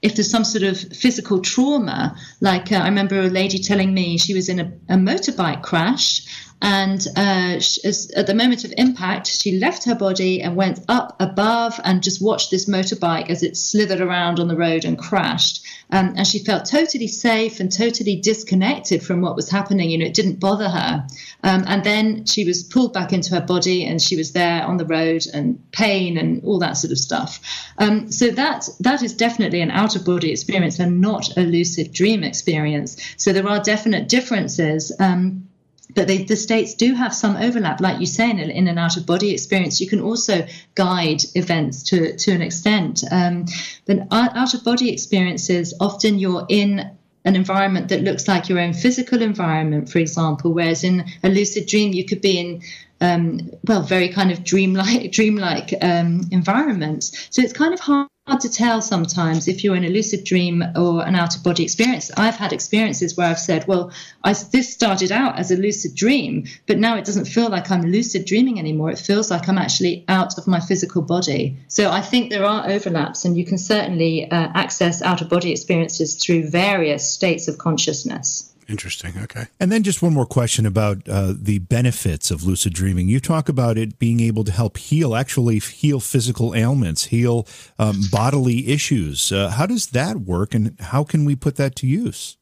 if 0.03 0.15
there's 0.15 0.31
some 0.31 0.45
sort 0.45 0.63
of 0.63 0.79
physical 0.79 1.41
trauma, 1.41 2.17
like 2.41 2.71
uh, 2.71 2.77
I 2.77 2.89
remember 2.89 3.21
a 3.21 3.29
lady 3.29 3.59
telling 3.59 3.93
me 3.93 4.19
she 4.19 4.35
was 4.35 4.49
in 4.49 4.61
a, 4.61 4.73
a 4.89 4.97
motorbike 4.97 5.63
crash, 5.63 6.23
and 6.63 7.07
uh, 7.17 7.61
sh- 7.61 7.79
as, 7.85 8.11
at 8.13 8.27
the 8.27 8.35
moment 8.35 8.65
of 8.65 8.73
impact, 8.77 9.27
she 9.27 9.59
left 9.59 9.85
her 9.85 9.95
body 9.95 10.41
and 10.41 10.57
went 10.57 10.81
up 10.89 11.15
above 11.21 11.79
and 11.85 12.03
just 12.03 12.23
watched 12.23 12.51
this 12.51 12.67
motorbike 12.67 13.29
as 13.29 13.43
it 13.43 13.57
slithered 13.57 14.01
around 14.01 14.41
on 14.41 14.49
the 14.49 14.57
road 14.57 14.85
and 14.85 14.99
crashed. 14.99 15.63
Um, 15.91 16.15
and 16.17 16.27
she 16.27 16.39
felt 16.39 16.65
totally 16.65 17.09
safe 17.09 17.61
and 17.61 17.71
totally 17.71 18.17
disconnected 18.17 19.03
from 19.03 19.21
what 19.21 19.37
was 19.37 19.51
happening. 19.51 19.91
You 19.91 19.99
know, 19.99 20.07
it 20.07 20.15
didn't 20.15 20.41
bother 20.41 20.69
her. 20.69 21.07
Um, 21.45 21.65
and 21.67 21.85
then 21.85 22.25
she 22.25 22.45
was 22.45 22.63
pulled 22.63 22.93
back 22.93 23.13
into 23.13 23.35
her 23.35 23.41
body 23.41 23.85
and 23.85 24.01
she 24.01 24.17
was 24.17 24.33
there 24.33 24.65
on 24.65 24.79
the 24.79 24.87
road 24.87 25.27
and 25.33 25.63
pain 25.73 26.17
and 26.17 26.43
all 26.43 26.59
that 26.61 26.79
sort 26.79 26.91
of 26.91 26.99
stuff. 26.99 27.39
Um, 27.79 28.11
so 28.11 28.31
that 28.31 28.69
that 28.81 29.03
is 29.03 29.15
definitely 29.15 29.61
an 29.61 29.71
out 29.71 29.95
of 29.95 30.05
body 30.05 30.33
experience 30.33 30.79
and 30.79 31.01
not 31.01 31.37
a 31.37 31.43
lucid 31.43 31.93
dream 31.93 32.25
experience. 32.25 32.97
So 33.17 33.33
there 33.33 33.47
are 33.47 33.61
definite 33.61 34.09
differences. 34.09 34.91
Um, 34.99 35.49
but 35.97 36.07
they, 36.07 36.23
the 36.23 36.37
states 36.37 36.75
do 36.75 36.95
have 36.95 37.15
some 37.15 37.37
overlap, 37.37 37.81
like 37.81 37.99
you 37.99 38.07
say, 38.07 38.31
in, 38.31 38.39
in 38.39 38.69
an 38.69 38.79
out 38.79 38.97
of 38.97 39.07
body 39.07 39.33
experience. 39.33 39.81
You 39.81 39.89
can 39.89 40.01
also 40.01 40.47
guide 40.75 41.23
events 41.35 41.83
to 41.85 42.17
to 42.17 42.33
an 42.33 42.43
extent. 42.43 43.03
Um, 43.11 43.47
but 43.87 44.07
out 44.13 44.55
of 44.55 44.63
body 44.63 44.93
experiences, 44.93 45.75
often 45.81 46.19
you're 46.19 46.47
in 46.49 46.91
an 47.25 47.35
environment 47.35 47.89
that 47.89 48.03
looks 48.03 48.29
like 48.29 48.49
your 48.49 48.61
own 48.61 48.73
physical 48.73 49.21
environment, 49.23 49.89
for 49.89 49.99
example. 49.99 50.53
Whereas 50.53 50.85
in 50.85 51.05
a 51.25 51.29
lucid 51.29 51.67
dream, 51.67 51.93
you 51.93 52.05
could 52.05 52.21
be 52.21 52.39
in 52.39 52.63
um, 53.01 53.51
well, 53.65 53.83
very 53.83 54.11
kind 54.11 54.31
of 54.31 54.45
dreamlike, 54.45 55.11
dreamlike 55.19 55.75
um, 55.83 56.23
environments. 56.31 57.29
So 57.31 57.43
it's 57.43 57.53
kind 57.53 57.75
of 57.75 57.81
hard 57.81 58.09
hard 58.27 58.41
to 58.41 58.51
tell 58.51 58.83
sometimes 58.83 59.47
if 59.47 59.63
you're 59.63 59.77
in 59.77 59.85
a 59.85 59.89
lucid 59.89 60.25
dream 60.25 60.65
or 60.75 61.07
an 61.07 61.15
out 61.15 61.37
of 61.37 61.45
body 61.45 61.63
experience. 61.63 62.11
I've 62.17 62.35
had 62.35 62.53
experiences 62.53 63.17
where 63.17 63.29
I've 63.29 63.39
said, 63.39 63.69
well, 63.69 63.93
I, 64.25 64.33
this 64.33 64.73
started 64.73 65.13
out 65.13 65.39
as 65.39 65.53
a 65.53 65.57
lucid 65.57 65.95
dream, 65.95 66.47
but 66.67 66.79
now 66.79 66.97
it 66.97 67.05
doesn't 67.05 67.27
feel 67.27 67.49
like 67.49 67.71
I'm 67.71 67.83
lucid 67.83 68.25
dreaming 68.25 68.59
anymore. 68.59 68.91
It 68.91 68.99
feels 68.99 69.31
like 69.31 69.49
I'm 69.49 69.59
actually 69.59 70.05
out 70.09 70.39
of 70.39 70.49
my 70.49 70.59
physical 70.59 71.03
body. 71.03 71.57
So 71.69 71.93
I 71.93 72.01
think 72.01 72.31
there 72.31 72.45
are 72.45 72.69
overlaps, 72.69 73.25
and 73.25 73.37
you 73.37 73.45
can 73.45 73.59
certainly 73.59 74.29
uh, 74.29 74.51
access 74.55 75.03
out 75.03 75.21
of 75.21 75.29
body 75.29 75.53
experiences 75.53 76.17
through 76.17 76.51
various 76.51 77.09
states 77.09 77.47
of 77.47 77.59
consciousness. 77.59 78.53
Interesting. 78.69 79.15
Okay. 79.23 79.47
And 79.61 79.71
then 79.71 79.83
just 79.83 80.03
one 80.03 80.13
more 80.13 80.27
question 80.27 80.67
about 80.67 81.09
uh, 81.09 81.35
the 81.37 81.59
benefits 81.61 82.31
of 82.31 82.45
lucid 82.45 82.75
dreaming. 82.75 83.09
You 83.09 83.21
talk 83.21 83.49
about 83.49 83.79
it 83.79 83.99
being 83.99 84.21
able 84.21 84.45
to 84.45 84.53
help 84.53 84.77
heal, 84.77 85.15
actually 85.15 85.59
heal 85.61 86.01
physical 86.01 86.55
ailments, 86.55 87.05
heal 87.05 87.47
um, 87.79 88.01
bodily 88.11 88.69
issues. 88.69 89.31
Uh, 89.31 89.51
how 89.51 89.67
does 89.67 89.89
that 89.89 90.21
work, 90.21 90.55
and 90.55 90.79
how 90.81 91.05
can 91.05 91.25
we 91.25 91.37
put 91.37 91.57
that 91.57 91.77
to 91.77 91.87
use? 91.87 92.37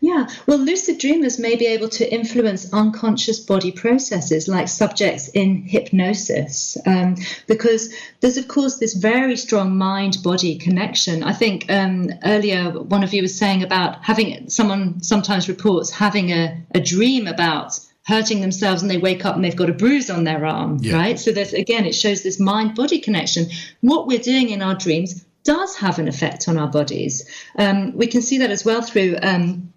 Yeah, 0.00 0.28
well, 0.46 0.58
lucid 0.58 0.98
dreamers 0.98 1.40
may 1.40 1.56
be 1.56 1.66
able 1.66 1.88
to 1.88 2.12
influence 2.12 2.72
unconscious 2.72 3.40
body 3.40 3.72
processes 3.72 4.46
like 4.46 4.68
subjects 4.68 5.28
in 5.28 5.62
hypnosis, 5.62 6.76
um, 6.86 7.16
because 7.48 7.92
there's, 8.20 8.36
of 8.36 8.46
course, 8.46 8.78
this 8.78 8.94
very 8.94 9.36
strong 9.36 9.76
mind 9.76 10.18
body 10.22 10.56
connection. 10.58 11.24
I 11.24 11.32
think 11.32 11.68
um, 11.68 12.10
earlier 12.24 12.70
one 12.70 13.02
of 13.02 13.12
you 13.12 13.22
was 13.22 13.36
saying 13.36 13.64
about 13.64 14.04
having 14.04 14.48
someone 14.48 15.02
sometimes 15.02 15.48
reports 15.48 15.90
having 15.90 16.30
a, 16.30 16.62
a 16.72 16.80
dream 16.80 17.26
about 17.26 17.80
hurting 18.06 18.40
themselves 18.40 18.82
and 18.82 18.90
they 18.90 18.98
wake 18.98 19.24
up 19.24 19.34
and 19.34 19.44
they've 19.44 19.56
got 19.56 19.68
a 19.68 19.74
bruise 19.74 20.10
on 20.10 20.22
their 20.22 20.46
arm, 20.46 20.78
yeah. 20.80 20.94
right? 20.94 21.18
So 21.18 21.32
there's 21.32 21.52
again, 21.52 21.86
it 21.86 21.94
shows 21.94 22.22
this 22.22 22.38
mind 22.38 22.76
body 22.76 23.00
connection. 23.00 23.46
What 23.80 24.06
we're 24.06 24.20
doing 24.20 24.50
in 24.50 24.62
our 24.62 24.76
dreams 24.76 25.24
does 25.46 25.76
have 25.76 25.98
an 25.98 26.08
effect 26.08 26.48
on 26.48 26.58
our 26.58 26.68
bodies. 26.68 27.24
Um, 27.56 27.96
we 27.96 28.06
can 28.08 28.20
see 28.20 28.38
that 28.38 28.50
as 28.50 28.64
well 28.64 28.82
through. 28.82 29.16
Um, 29.22 29.72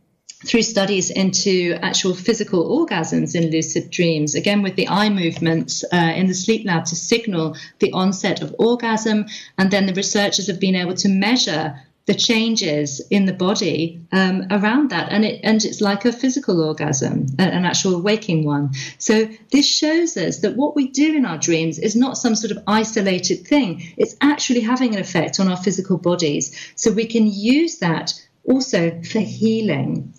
through 0.46 0.62
studies 0.62 1.10
into 1.10 1.78
actual 1.82 2.16
physical 2.16 2.62
orgasms 2.80 3.36
in 3.36 3.52
lucid 3.52 3.92
dreams, 3.92 4.36
again 4.36 4.62
with 4.62 4.78
the 4.78 4.88
eye 4.88 5.10
movements 5.10 5.84
uh, 5.92 6.14
in 6.16 6.28
the 6.28 6.34
sleep 6.34 6.66
lab 6.66 6.86
to 6.86 6.96
signal 6.96 7.58
the 7.80 7.92
onset 7.92 8.42
of 8.42 8.56
orgasm. 8.58 9.26
And 9.58 9.70
then 9.70 9.86
the 9.86 9.94
researchers 9.94 10.48
have 10.48 10.58
been 10.58 10.76
able 10.76 10.96
to 10.96 11.10
measure 11.10 11.82
the 12.10 12.16
changes 12.16 13.00
in 13.12 13.26
the 13.26 13.34
body 13.34 14.02
um, 14.12 14.48
around 14.50 14.90
that, 14.90 15.12
and 15.12 15.24
it 15.24 15.40
and 15.44 15.64
it's 15.64 15.80
like 15.80 16.06
a 16.06 16.12
physical 16.12 16.60
orgasm, 16.60 17.28
an 17.38 17.66
actual 17.66 18.02
waking 18.02 18.46
one. 18.46 18.72
So 18.98 19.30
this 19.52 19.68
shows 19.68 20.18
us 20.18 20.40
that 20.40 20.56
what 20.56 20.76
we 20.76 20.88
do 20.88 21.16
in 21.16 21.24
our 21.24 21.38
dreams 21.38 21.78
is 21.78 21.96
not 21.96 22.18
some 22.18 22.34
sort 22.34 22.50
of 22.50 22.64
isolated 22.66 23.46
thing. 23.46 23.94
It's 23.96 24.16
actually 24.22 24.62
having 24.62 24.96
an 24.96 25.00
effect 25.00 25.40
on 25.40 25.50
our 25.50 25.58
physical 25.58 26.00
bodies. 26.00 26.46
So 26.74 26.92
we 26.92 27.06
can 27.06 27.28
use 27.28 27.78
that 27.78 28.20
also 28.44 29.04
for 29.04 29.20
healing. 29.20 30.12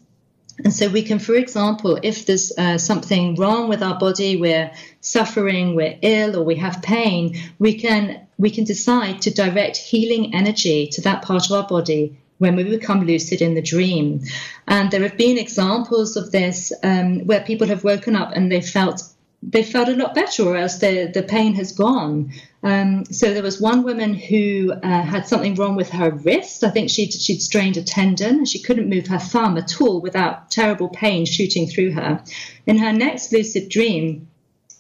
And 0.64 0.72
so 0.72 0.88
we 0.88 1.02
can, 1.02 1.18
for 1.18 1.34
example, 1.34 1.98
if 2.02 2.26
there's 2.26 2.52
uh, 2.56 2.78
something 2.78 3.34
wrong 3.36 3.68
with 3.68 3.82
our 3.82 3.98
body, 3.98 4.36
we're 4.36 4.70
suffering, 5.00 5.74
we're 5.74 5.98
ill, 6.02 6.36
or 6.36 6.44
we 6.44 6.56
have 6.56 6.82
pain, 6.82 7.36
we 7.58 7.78
can 7.78 8.26
we 8.38 8.50
can 8.50 8.64
decide 8.64 9.20
to 9.22 9.30
direct 9.30 9.76
healing 9.76 10.34
energy 10.34 10.86
to 10.88 11.02
that 11.02 11.22
part 11.22 11.44
of 11.46 11.52
our 11.52 11.68
body 11.68 12.16
when 12.38 12.56
we 12.56 12.64
become 12.64 13.06
lucid 13.06 13.42
in 13.42 13.54
the 13.54 13.61
dream. 13.61 14.22
And 14.66 14.90
there 14.90 15.02
have 15.02 15.18
been 15.18 15.36
examples 15.36 16.16
of 16.16 16.32
this 16.32 16.72
um, 16.82 17.26
where 17.26 17.42
people 17.42 17.66
have 17.66 17.84
woken 17.84 18.16
up 18.16 18.32
and 18.34 18.50
they 18.50 18.62
felt 18.62 19.02
they 19.43 19.62
felt 19.62 19.88
a 19.88 19.97
lot 19.97 20.14
better, 20.14 20.43
or 20.45 20.57
else 20.57 20.78
the, 20.78 21.11
the 21.12 21.22
pain 21.22 21.55
has 21.55 21.72
gone. 21.72 22.32
Um, 22.62 23.07
so 23.07 23.32
there 23.32 23.43
was 23.43 23.61
one 23.61 23.84
woman 23.84 24.12
who 24.12 24.72
uh, 24.72 25.03
had 25.03 25.26
something 25.26 25.55
wrong 25.55 25.76
with 25.76 25.88
her 25.91 26.11
wrist. 26.11 26.62
I 26.62 26.70
think 26.70 26.91
she'd, 26.91 27.12
she'd 27.12 27.41
strained 27.41 27.78
a 27.78 27.82
tendon 27.82 28.38
and 28.38 28.49
she 28.49 28.61
couldn't 28.61 28.91
move 28.91 29.07
her 29.07 29.18
thumb 29.18 29.57
at 29.57 29.80
all 29.80 30.01
without 30.01 30.51
terrible 30.51 30.88
pain 30.88 31.24
shooting 31.24 31.66
through 31.66 31.93
her. 31.93 32.22
In 32.66 32.76
her 32.78 32.93
next 32.93 33.32
lucid 33.32 33.70
dream, 33.70 34.28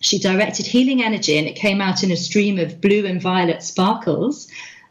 she 0.00 0.18
directed 0.18 0.66
healing 0.66 1.02
energy 1.02 1.38
and 1.38 1.46
it 1.46 1.56
came 1.56 1.80
out 1.80 2.02
in 2.02 2.10
a 2.10 2.16
stream 2.16 2.58
of 2.58 2.82
blue 2.82 3.06
and 3.06 3.20
violet 3.20 3.62
sparkles. 3.62 4.46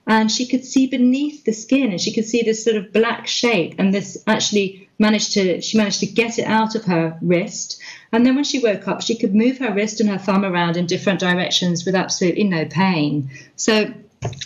And 0.08 0.32
she 0.32 0.48
could 0.48 0.66
see 0.66 0.88
beneath 0.88 1.44
the 1.44 1.54
skin 1.54 1.92
and 1.92 2.02
she 2.02 2.12
could 2.12 2.26
see 2.26 2.42
this 2.42 2.64
sort 2.64 2.76
of 2.76 2.92
black 2.92 3.28
shape. 3.28 3.76
And 3.78 3.94
this 3.94 4.24
actually 4.26 4.89
managed 5.00 5.34
to, 5.34 5.62
she 5.62 5.78
managed 5.78 6.02
to 6.02 6.06
get 6.06 6.38
it 6.38 6.46
out 6.46 6.76
of 6.76 6.86
her 6.86 7.18
wrist. 7.22 7.82
And 8.12 8.26
then 8.26 8.36
when 8.36 8.44
she 8.44 8.60
woke 8.60 8.88
up, 8.88 9.02
she 9.02 9.18
could 9.18 9.34
move 9.34 9.58
her 9.60 9.74
wrist 9.74 10.00
and 10.00 10.10
her 10.10 10.18
thumb 10.18 10.46
around 10.46 10.78
in 10.78 10.86
different 10.86 11.20
directions 11.20 11.86
with 11.86 11.96
absolutely 11.96 12.44
no 12.44 12.66
pain. 12.66 13.30
So 13.56 13.94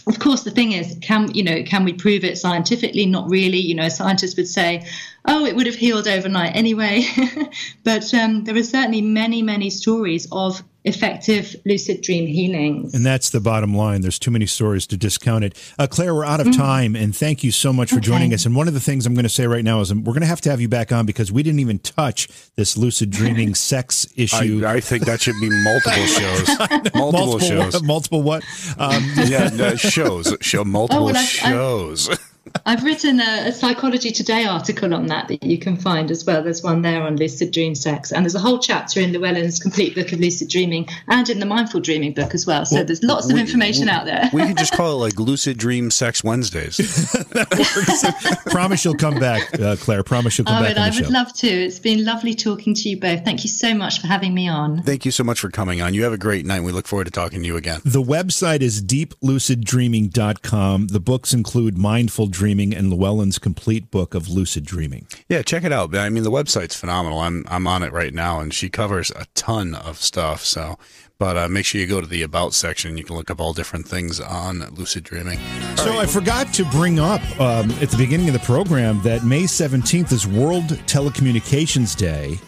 of 0.07 0.19
course 0.19 0.43
the 0.43 0.51
thing 0.51 0.71
is 0.71 0.95
can 1.01 1.33
you 1.33 1.43
know 1.43 1.63
can 1.63 1.83
we 1.83 1.93
prove 1.93 2.23
it 2.23 2.37
scientifically 2.37 3.07
not 3.07 3.27
really 3.27 3.57
you 3.57 3.73
know 3.73 3.89
scientists 3.89 4.37
would 4.37 4.47
say 4.47 4.85
oh 5.25 5.45
it 5.45 5.55
would 5.55 5.65
have 5.65 5.75
healed 5.75 6.07
overnight 6.07 6.55
anyway 6.55 7.03
but 7.83 8.13
um, 8.13 8.43
there 8.43 8.55
are 8.55 8.61
certainly 8.61 9.01
many 9.01 9.41
many 9.41 9.71
stories 9.71 10.27
of 10.31 10.63
effective 10.85 11.55
lucid 11.65 12.01
dream 12.01 12.27
healings. 12.27 12.93
And 12.93 13.05
that's 13.05 13.29
the 13.29 13.39
bottom 13.39 13.73
line. 13.73 14.01
There's 14.01 14.19
too 14.19 14.31
many 14.31 14.45
stories 14.45 14.85
to 14.87 14.97
discount 14.97 15.45
it. 15.45 15.73
Uh, 15.79 15.87
Clare, 15.87 16.13
we're 16.13 16.25
out 16.25 16.39
of 16.39 16.47
mm-hmm. 16.47 16.61
time, 16.61 16.95
and 16.95 17.15
thank 17.15 17.43
you 17.43 17.51
so 17.51 17.71
much 17.71 17.89
for 17.89 17.97
okay. 17.97 18.05
joining 18.05 18.33
us. 18.33 18.45
And 18.45 18.55
one 18.55 18.67
of 18.67 18.73
the 18.73 18.79
things 18.79 19.05
I'm 19.05 19.13
going 19.13 19.23
to 19.23 19.29
say 19.29 19.47
right 19.47 19.63
now 19.63 19.79
is 19.79 19.93
we're 19.93 20.13
going 20.13 20.21
to 20.21 20.27
have 20.27 20.41
to 20.41 20.49
have 20.49 20.59
you 20.59 20.67
back 20.67 20.91
on 20.91 21.05
because 21.05 21.31
we 21.31 21.43
didn't 21.43 21.59
even 21.59 21.79
touch 21.79 22.27
this 22.55 22.77
lucid 22.77 23.09
dreaming 23.09 23.55
sex 23.55 24.07
issue. 24.15 24.63
I, 24.65 24.73
I, 24.73 24.79
think 24.81 25.05
that 25.05 25.21
should 25.21 25.39
be 25.39 25.49
multiple 25.63 26.05
shows. 26.05 26.47
multiple, 26.57 27.11
multiple, 27.11 27.39
shows. 27.39 27.73
What, 27.73 27.83
multiple 27.83 28.21
what? 28.23 28.43
Um, 28.77 29.03
yeah, 29.25 29.49
uh, 29.59 29.75
shows. 29.75 30.35
Show 30.41 30.63
multiple 30.65 31.09
oh, 31.09 31.13
well, 31.13 31.23
shows. 31.23 32.09
I, 32.09 32.17
I've 32.65 32.83
written 32.83 33.19
a, 33.19 33.47
a, 33.47 33.51
Psychology 33.51 34.11
Today 34.11 34.45
article 34.45 34.93
on 34.93 35.07
that 35.07 35.27
that 35.27 35.43
you 35.43 35.57
can 35.57 35.75
find 35.75 36.11
as 36.11 36.25
well. 36.25 36.43
There's 36.43 36.63
one 36.63 36.81
there 36.81 37.01
on 37.01 37.17
lucid 37.17 37.51
dream 37.51 37.75
sex, 37.75 38.11
and 38.11 38.23
there's 38.23 38.35
a 38.35 38.39
whole 38.39 38.59
chapter 38.59 39.01
in 39.01 39.11
Llewellyn's 39.11 39.59
complete 39.59 39.95
book 39.95 40.11
of 40.11 40.19
lucid 40.19 40.49
dreaming 40.49 40.87
and 41.07 41.29
in 41.29 41.39
the 41.39 41.45
mindful 41.45 41.81
dreaming 41.81 42.13
book 42.13 42.33
as 42.33 42.45
well. 42.45 42.65
So 42.65 42.77
well, 42.77 42.85
there's 42.85 43.03
lots 43.03 43.27
we, 43.27 43.33
of 43.33 43.39
information 43.39 43.85
we, 43.85 43.91
out 43.91 44.05
there. 44.05 44.29
we 44.31 44.43
can 44.43 44.55
just 44.55 44.73
call 44.73 44.93
it 44.93 44.99
like 44.99 45.19
lucid 45.19 45.57
dream 45.57 45.91
sex 45.91 46.23
Wednesdays. 46.23 46.77
Promise 48.45 48.85
you'll 48.85 48.95
come 48.95 49.19
back, 49.19 49.59
uh, 49.59 49.75
Clare. 49.77 50.03
Promise 50.03 50.37
you'll 50.37 50.45
come 50.45 50.63
oh, 50.63 50.63
back. 50.63 50.77
I 50.77 50.89
would 50.89 51.05
show. 51.05 51.11
love 51.11 51.33
to. 51.33 51.47
It's 51.47 51.79
been 51.79 52.05
lovely 52.05 52.33
talking 52.33 52.73
to 52.75 52.89
you 52.89 52.99
both. 52.99 53.25
Thank 53.25 53.43
you 53.43 53.49
so 53.49 53.73
much 53.73 53.99
for 53.99 54.07
having 54.07 54.33
me 54.33 54.47
on. 54.47 54.83
Thank 54.83 55.05
you 55.05 55.11
so 55.11 55.23
much 55.23 55.39
for 55.39 55.49
coming 55.49 55.81
on. 55.81 55.93
You 55.93 56.03
have 56.03 56.13
a 56.13 56.17
great 56.17 56.45
night. 56.45 56.61
We 56.61 56.71
look 56.71 56.87
forward 56.87 57.05
to 57.05 57.11
talking 57.11 57.41
to 57.41 57.45
you 57.45 57.57
again. 57.57 57.81
The 57.83 58.01
website 58.01 58.61
is 58.61 58.81
deepluciddreaming.com. 58.81 60.87
The 60.87 60.99
books 60.99 61.33
include 61.33 61.77
Mindful 61.77 62.27
Dreaming 62.27 62.42
and 62.51 62.91
Llewellyn's 62.91 63.39
complete 63.39 63.89
book 63.89 64.13
of 64.13 64.27
lucid 64.27 64.65
dreaming. 64.65 65.07
Yeah, 65.29 65.41
check 65.41 65.63
it 65.63 65.71
out. 65.71 65.95
I 65.95 66.09
mean, 66.09 66.23
the 66.23 66.31
website's 66.31 66.75
phenomenal. 66.75 67.19
I'm 67.19 67.45
I'm 67.47 67.67
on 67.67 67.83
it 67.83 67.93
right 67.93 68.13
now, 68.13 68.39
and 68.39 68.53
she 68.53 68.69
covers 68.69 69.11
a 69.11 69.25
ton 69.33 69.75
of 69.75 69.97
stuff. 69.97 70.43
So, 70.43 70.77
but 71.17 71.37
uh, 71.37 71.47
make 71.47 71.65
sure 71.65 71.79
you 71.79 71.87
go 71.87 72.01
to 72.01 72.07
the 72.07 72.21
about 72.21 72.53
section. 72.53 72.97
You 72.97 73.05
can 73.05 73.15
look 73.15 73.31
up 73.31 73.39
all 73.39 73.53
different 73.53 73.87
things 73.87 74.19
on 74.19 74.59
lucid 74.75 75.03
dreaming. 75.03 75.39
so 75.77 75.91
right. 75.91 75.99
I 75.99 76.05
forgot 76.05 76.53
to 76.55 76.65
bring 76.65 76.99
up 76.99 77.21
um, 77.39 77.71
at 77.81 77.89
the 77.89 77.97
beginning 77.97 78.27
of 78.27 78.33
the 78.33 78.39
program 78.39 79.01
that 79.03 79.23
May 79.23 79.43
17th 79.43 80.11
is 80.11 80.27
World 80.27 80.65
Telecommunications 80.85 81.95
Day. 81.95 82.39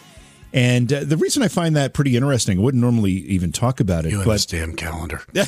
And 0.56 0.90
uh, 0.92 1.04
the 1.04 1.18
reason 1.18 1.42
I 1.42 1.48
find 1.48 1.76
that 1.76 1.92
pretty 1.92 2.16
interesting, 2.16 2.58
I 2.58 2.62
wouldn't 2.62 2.80
normally 2.80 3.12
even 3.12 3.52
talk 3.52 3.78
about 3.78 4.06
it, 4.06 4.12
You 4.12 4.24
but 4.24 4.32
this 4.32 4.46
damn 4.46 4.74
calendar. 4.74 5.20
I 5.36 5.42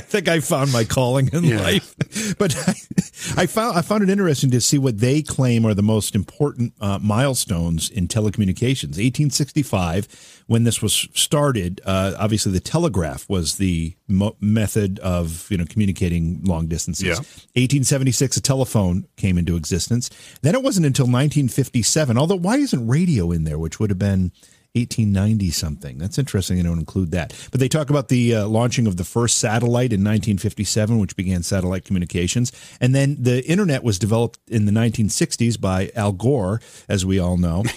think 0.00 0.28
I 0.28 0.38
found 0.38 0.72
my 0.72 0.84
calling 0.84 1.28
in 1.32 1.42
Yeah. 1.44 1.60
life. 1.60 1.94
But 2.38 2.56
I, 2.56 3.42
I 3.42 3.46
found 3.46 3.76
I 3.76 3.82
found 3.82 4.02
it 4.04 4.10
interesting 4.10 4.50
to 4.52 4.60
see 4.60 4.78
what 4.78 4.98
they 4.98 5.22
claim 5.22 5.64
are 5.66 5.74
the 5.74 5.82
most 5.82 6.14
important 6.14 6.72
uh, 6.80 6.98
milestones 7.02 7.90
in 7.90 8.06
telecommunications. 8.06 8.96
1865, 8.96 10.44
when 10.46 10.64
this 10.64 10.80
was 10.80 11.08
started, 11.14 11.80
uh, 11.84 12.14
obviously 12.18 12.52
the 12.52 12.60
telegraph 12.60 13.28
was 13.28 13.56
the 13.56 13.96
mo- 14.12 14.36
method 14.40 14.98
of 15.00 15.46
you 15.50 15.56
know 15.56 15.64
communicating 15.68 16.42
long 16.44 16.66
distances. 16.66 17.04
Yeah. 17.04 17.14
1876, 17.54 18.36
a 18.36 18.40
telephone 18.40 19.06
came 19.16 19.38
into 19.38 19.56
existence. 19.56 20.10
Then 20.42 20.54
it 20.54 20.62
wasn't 20.62 20.86
until 20.86 21.04
1957. 21.04 22.16
Although 22.18 22.36
why 22.36 22.56
isn't 22.56 22.86
radio 22.86 23.30
in 23.30 23.44
there, 23.44 23.58
which 23.58 23.80
would 23.80 23.90
have 23.90 23.98
been 23.98 24.32
1890 24.74 25.50
something. 25.50 25.98
That's 25.98 26.18
interesting. 26.18 26.56
They 26.56 26.62
don't 26.62 26.78
include 26.78 27.10
that. 27.10 27.34
But 27.50 27.60
they 27.60 27.68
talk 27.68 27.90
about 27.90 28.08
the 28.08 28.36
uh, 28.36 28.46
launching 28.48 28.86
of 28.86 28.96
the 28.96 29.04
first 29.04 29.38
satellite 29.38 29.92
in 29.92 30.00
1957, 30.00 30.98
which 30.98 31.14
began 31.14 31.42
satellite 31.42 31.84
communications. 31.84 32.52
And 32.80 32.94
then 32.94 33.16
the 33.20 33.44
internet 33.46 33.84
was 33.84 33.98
developed 33.98 34.38
in 34.48 34.64
the 34.64 34.72
1960s 34.72 35.60
by 35.60 35.90
Al 35.94 36.12
Gore, 36.12 36.62
as 36.88 37.04
we 37.04 37.18
all 37.18 37.36
know. 37.36 37.64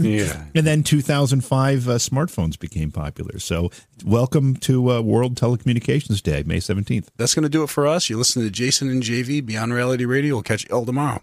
Yeah. 0.00 0.44
And 0.54 0.66
then 0.66 0.82
2005, 0.82 1.88
uh, 1.88 1.92
smartphones 1.94 2.58
became 2.58 2.90
popular. 2.90 3.38
So 3.38 3.70
welcome 4.04 4.56
to 4.56 4.92
uh, 4.92 5.00
World 5.00 5.36
Telecommunications 5.36 6.22
Day, 6.22 6.42
May 6.44 6.58
17th. 6.58 7.08
That's 7.16 7.34
going 7.34 7.42
to 7.44 7.48
do 7.48 7.62
it 7.62 7.70
for 7.70 7.86
us. 7.86 8.10
You 8.10 8.18
listen 8.18 8.42
to 8.42 8.50
Jason 8.50 8.88
and 8.90 9.02
JV 9.02 9.44
Beyond 9.44 9.72
Reality 9.72 10.04
Radio. 10.04 10.34
We'll 10.36 10.42
catch 10.42 10.68
you 10.68 10.74
all 10.74 10.86
tomorrow. 10.86 11.22